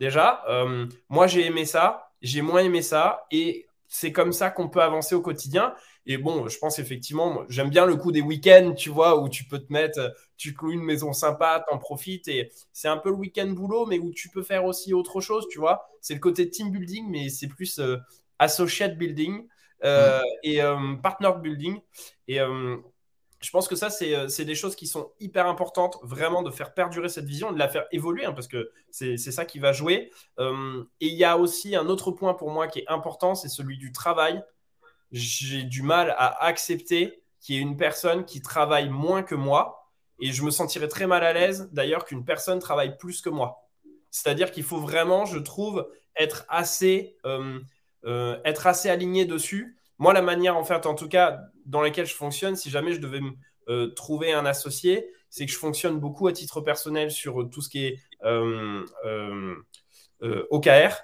[0.01, 0.43] déjà.
[0.49, 4.83] Euh, moi, j'ai aimé ça, j'ai moins aimé ça, et c'est comme ça qu'on peut
[4.83, 5.75] avancer au quotidien.
[6.07, 9.45] Et bon, je pense effectivement, j'aime bien le coup des week-ends, tu vois, où tu
[9.45, 12.27] peux te mettre, tu cloues une maison sympa, t'en profites.
[12.29, 15.47] Et c'est un peu le week-end boulot, mais où tu peux faire aussi autre chose,
[15.51, 15.89] tu vois.
[16.01, 17.99] C'est le côté team building, mais c'est plus euh,
[18.39, 19.47] associate building
[19.85, 21.79] euh, et euh, partner building.
[22.29, 22.39] Et
[23.41, 27.09] je pense que ça, c'est des choses qui sont hyper importantes, vraiment de faire perdurer
[27.09, 30.11] cette vision, de la faire évoluer, hein, parce que c'est ça qui va jouer.
[30.39, 33.79] et il y a aussi un autre point pour moi qui est important, c'est celui
[33.79, 34.43] du travail
[35.13, 39.91] j'ai du mal à accepter qu'il y ait une personne qui travaille moins que moi.
[40.21, 43.69] Et je me sentirais très mal à l'aise d'ailleurs qu'une personne travaille plus que moi.
[44.11, 47.61] C'est-à-dire qu'il faut vraiment, je trouve, être assez, euh,
[48.05, 49.80] euh, être assez aligné dessus.
[50.01, 53.01] Moi, la manière, en fait, en tout cas, dans laquelle je fonctionne, si jamais je
[53.01, 53.21] devais
[53.69, 57.69] euh, trouver un associé, c'est que je fonctionne beaucoup à titre personnel sur tout ce
[57.69, 58.01] qui est
[60.51, 61.03] OKR.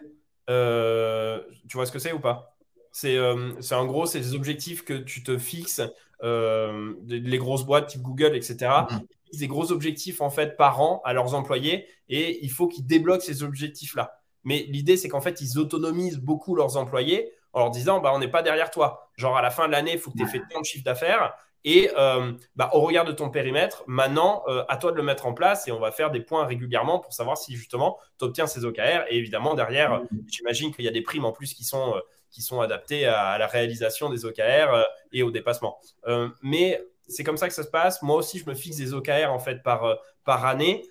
[1.68, 2.56] tu vois ce que c'est ou pas?
[3.05, 5.82] Euh, c'est en gros, c'est des objectifs que tu te fixes,
[6.23, 8.56] euh, les grosses boîtes type Google, etc.
[8.56, 9.39] Mm-hmm.
[9.39, 13.24] Des gros objectifs en fait par an à leurs employés et il faut qu'ils débloquent
[13.24, 14.20] ces objectifs-là.
[14.44, 18.18] Mais l'idée, c'est qu'en fait, ils autonomisent beaucoup leurs employés en leur disant bah, on
[18.18, 19.10] n'est pas derrière toi.
[19.16, 20.84] Genre, à la fin de l'année, il faut que tu aies fait tant de chiffre
[20.84, 21.34] d'affaires.
[21.64, 25.34] Et euh, bah, au regard de ton périmètre, maintenant, à toi de le mettre en
[25.34, 28.64] place et on va faire des points régulièrement pour savoir si justement tu obtiens ces
[28.64, 29.06] OKR.
[29.08, 30.08] Et évidemment, derrière, mm-hmm.
[30.28, 31.94] j'imagine qu'il y a des primes en plus qui sont
[32.36, 35.78] qui sont adaptés à, la réalisation des OKR euh, et au dépassement.
[36.06, 38.02] Euh, mais c'est comme ça que ça se passe.
[38.02, 40.84] Moi aussi, je me fixe des OKR en fait par, euh, par année.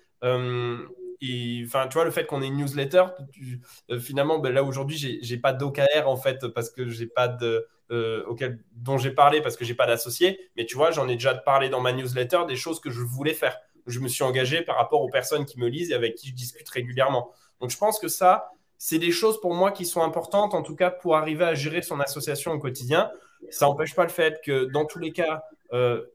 [1.66, 3.04] Enfin, tu vois, le fait qu'on ait une newsletter,
[4.00, 7.66] finalement, ben, là aujourd'hui, j'ai pas d'OKR en fait parce que j'ai pas de
[8.26, 10.38] auquel, dont j'ai parlé parce que j'ai pas d'associé.
[10.56, 13.34] Mais tu vois, j'en ai déjà parlé dans ma newsletter des choses que je voulais
[13.34, 13.58] faire.
[13.86, 16.34] Je me suis engagé par rapport aux personnes qui me lisent et avec qui je
[16.34, 17.30] discute régulièrement.
[17.60, 20.76] Donc, je pense que ça, c'est des choses pour moi qui sont importantes, en tout
[20.76, 23.10] cas pour arriver à gérer son association au quotidien.
[23.50, 25.38] Ça n'empêche pas le fait que dans tous les cas, euh,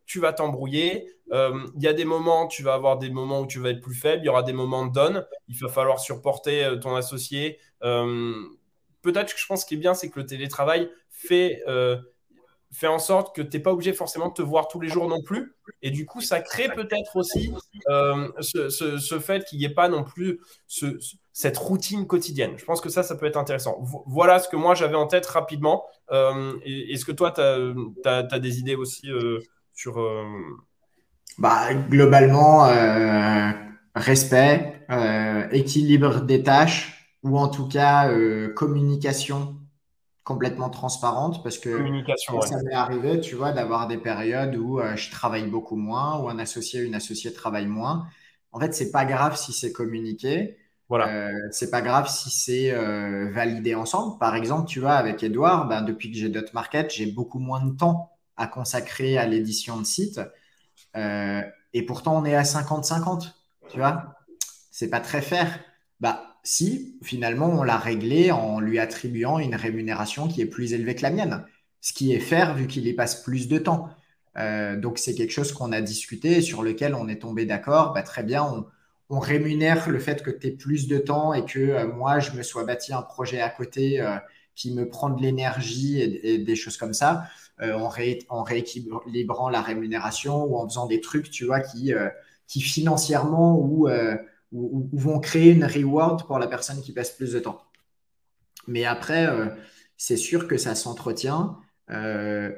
[0.05, 1.07] tu vas t'embrouiller.
[1.31, 3.81] Euh, il y a des moments, tu vas avoir des moments où tu vas être
[3.81, 4.23] plus faible.
[4.23, 5.25] Il y aura des moments de donne.
[5.47, 7.59] Il va falloir supporter euh, ton associé.
[7.81, 11.63] Peut-être que je pense ce qui est bien, c'est que le télétravail fait
[12.71, 15.07] fait en sorte que tu n'es pas obligé forcément de te voir tous les jours
[15.07, 15.55] non plus.
[15.81, 17.53] Et du coup, ça crée peut-être aussi
[17.89, 20.39] euh, ce, fait qu'il n'y ait pas non plus
[21.33, 22.53] cette routine quotidienne.
[22.57, 23.77] Je pense que ça, ça peut être intéressant.
[24.07, 25.85] Voilà ce que moi j'avais en tête rapidement.
[26.11, 29.39] Euh, est-ce que toi, tu as, des idées aussi euh,
[29.73, 29.99] sur...
[31.37, 32.69] Bah, globalement,
[33.95, 34.85] respect,
[35.51, 38.11] équilibre des tâches, ou en tout cas
[38.55, 39.61] communication
[40.23, 41.77] complètement transparente parce que
[42.45, 46.29] ça m'est arrivé, tu vois, d'avoir des périodes où euh, je travaille beaucoup moins, où
[46.29, 48.07] un associé, une associée travaille moins.
[48.51, 50.57] En fait, c'est pas grave si c'est communiqué.
[50.91, 51.07] Voilà.
[51.07, 54.19] Euh, c'est pas grave si c'est euh, validé ensemble.
[54.19, 57.65] Par exemple, tu vois, avec Edouard, ben, depuis que j'ai Dot Market, j'ai beaucoup moins
[57.65, 60.19] de temps à consacrer à l'édition de site.
[61.73, 63.33] et pourtant, on est à 50-50.
[63.69, 64.15] Tu vois,
[64.69, 65.59] c'est pas très fair.
[66.01, 70.95] Bah, si finalement on l'a réglé en lui attribuant une rémunération qui est plus élevée
[70.95, 71.45] que la mienne,
[71.81, 73.89] ce qui est faire vu qu'il y passe plus de temps.
[74.37, 77.93] Euh, donc c'est quelque chose qu'on a discuté sur lequel on est tombé d'accord.
[77.93, 78.65] Bah, très bien, on,
[79.19, 82.43] rémunère le fait que tu aies plus de temps et que euh, moi je me
[82.43, 84.17] sois bâti un projet à côté euh,
[84.55, 87.23] qui me prend de l'énergie et, des choses comme ça,
[87.61, 91.93] en, rééquilibrant la rémunération ou en faisant des trucs, tu vois, qui,
[92.47, 93.87] financièrement ou
[94.51, 97.61] ou, vont créer une reward pour la personne qui passe plus de temps.
[98.67, 99.47] Mais après, euh,
[99.97, 101.57] c'est sûr que ça s'entretient.
[101.89, 102.51] Euh,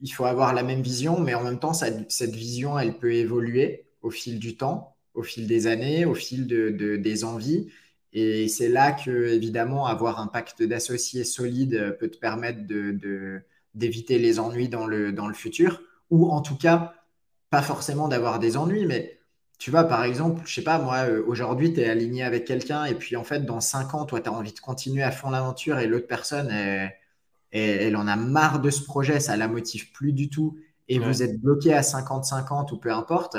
[0.00, 3.86] il faut avoir la même vision, mais en même temps, cette vision, elle peut évoluer
[4.02, 7.68] au fil du temps, au fil des années, au fil de, des envies.
[8.12, 12.60] Et c'est là que, évidemment, avoir un pacte d'associés solide peut te permettre
[13.74, 16.94] d'éviter les ennuis dans le, dans le futur, ou en tout cas,
[17.50, 19.18] pas forcément d'avoir des ennuis, mais
[19.58, 22.84] tu vois, par exemple, je sais pas, moi, euh, aujourd'hui, tu es aligné avec quelqu'un
[22.84, 25.30] et puis en fait, dans cinq ans, toi, tu as envie de continuer à fond
[25.30, 26.50] l'aventure et l'autre personne,
[27.52, 30.58] elle, en a marre de ce projet, ça la motive plus du tout
[30.88, 33.36] et vous êtes bloqué à 50-50 ou peu importe.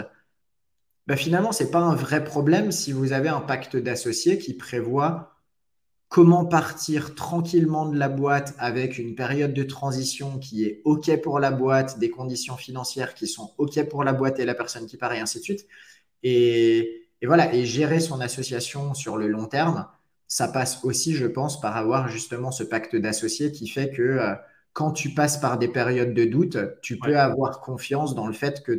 [1.07, 4.53] Bah, finalement, ce n'est pas un vrai problème si vous avez un pacte d'associés qui
[4.53, 5.33] prévoit
[6.07, 11.39] comment partir tranquillement de la boîte avec une période de transition qui est OK pour
[11.39, 14.97] la boîte, des conditions financières qui sont OK pour la boîte et la personne qui
[14.97, 15.67] part et ainsi de suite.
[16.23, 19.87] Et, voilà, et gérer son association sur le long terme,
[20.27, 24.35] ça passe aussi, je pense, par avoir justement ce pacte d'associés qui fait que euh,
[24.73, 28.63] quand tu passes par des périodes de doute, tu peux avoir confiance dans le fait
[28.63, 28.73] que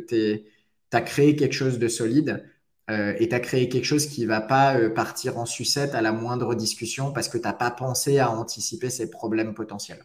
[0.95, 2.45] tu as créé quelque chose de solide
[2.89, 6.01] euh, et tu as créé quelque chose qui va pas euh, partir en sucette à
[6.01, 10.03] la moindre discussion parce que tu n'as pas pensé à anticiper ces problèmes potentiels.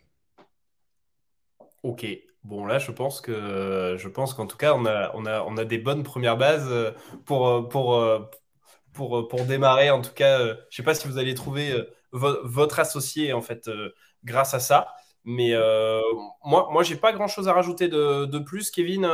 [1.82, 2.06] Ok,
[2.42, 5.58] Bon, là, je pense que je pense qu'en tout cas, on a, on, a, on
[5.58, 6.90] a des bonnes premières bases euh,
[7.26, 8.02] pour, pour,
[8.94, 9.90] pour, pour démarrer.
[9.90, 11.74] En tout cas, je ne sais pas si vous allez trouver
[12.12, 13.70] votre associé, en fait,
[14.24, 14.88] grâce à ça.
[15.24, 15.52] Mais
[16.44, 18.70] moi, moi j'ai pas grand chose à rajouter de, de plus.
[18.70, 19.08] Kevin,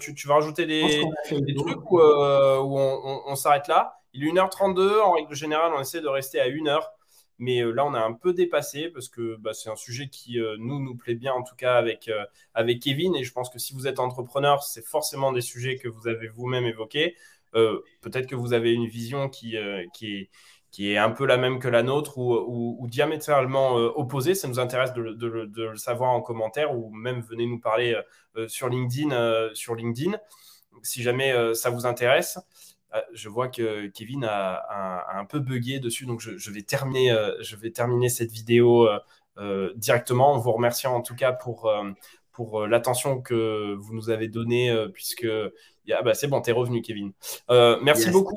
[0.00, 4.00] tu, tu, vas rajouter des, des trucs ou, on, on s'arrête là?
[4.12, 5.00] Il est 1h32.
[5.00, 6.80] En règle générale, on essaie de rester à 1h.
[7.40, 10.38] Mais euh, là, on a un peu dépassé parce que bah, c'est un sujet qui
[10.38, 13.16] euh, nous, nous plaît bien, en tout cas avec, euh, avec Kevin.
[13.16, 16.28] Et je pense que si vous êtes entrepreneur, c'est forcément des sujets que vous avez
[16.28, 17.16] vous-même évoqués.
[17.52, 19.56] Peut-être que vous avez une vision qui,
[19.92, 20.30] qui, est,
[20.70, 24.34] qui est un peu la même que la nôtre ou, diamétralement opposée.
[24.34, 28.00] Ça nous intéresse de, le savoir en commentaire ou même venez nous parler
[28.46, 30.16] sur LinkedIn, sur LinkedIn
[30.82, 32.38] si jamais ça vous intéresse.
[33.12, 38.32] Je vois que Kevin a, un peu bugué dessus, donc je, vais, terminer, euh, cette
[38.32, 38.98] vidéo euh,
[39.38, 41.72] euh, directement en vous remerciant en tout cas pour,
[42.32, 45.26] pour l'attention que vous nous avez donnée, puisque
[45.92, 47.12] ah bah c'est bon, t'es revenu, Kevin.
[47.48, 48.36] merci beaucoup.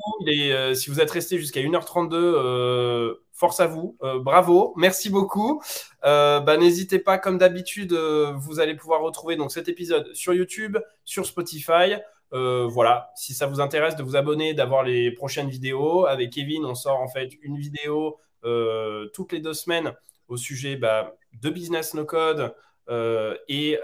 [0.74, 3.96] si vous êtes resté jusqu'à 1h32, force à vous.
[4.20, 4.74] bravo.
[4.76, 5.62] Merci beaucoup.
[6.02, 11.26] Bah, N'hésitez pas, comme d'habitude, vous allez pouvoir retrouver donc, cet épisode sur YouTube, sur
[11.26, 11.96] Spotify.
[12.34, 16.06] Euh, voilà, si ça vous intéresse de vous abonner, d'avoir les prochaines vidéos.
[16.06, 19.94] Avec Kevin, on sort en fait une vidéo euh, toutes les deux semaines
[20.26, 22.54] au sujet bah, de business no code
[22.88, 23.78] euh, et,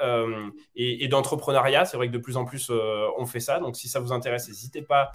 [0.77, 1.85] et, d'entrepreneuriat.
[1.85, 2.70] C'est vrai que de plus en plus
[3.18, 3.59] on fait ça.
[3.59, 5.12] Donc si ça vous intéresse, n'hésitez pas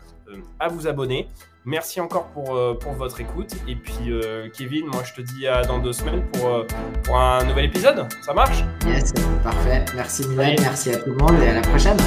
[0.60, 1.28] à vous abonner.
[1.66, 3.52] Merci encore pour, pour votre écoute.
[3.68, 4.12] Et puis
[4.54, 6.66] Kevin, moi je te dis à dans deux semaines pour,
[7.04, 8.08] pour un nouvel épisode.
[8.24, 8.64] Ça marche?
[8.86, 9.14] Yes,
[9.44, 9.84] parfait.
[9.96, 11.98] Merci Milan, merci à tout le monde et à la prochaine.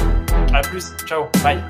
[0.53, 0.93] À plus.
[1.05, 1.25] Ciao.
[1.43, 1.63] Bye.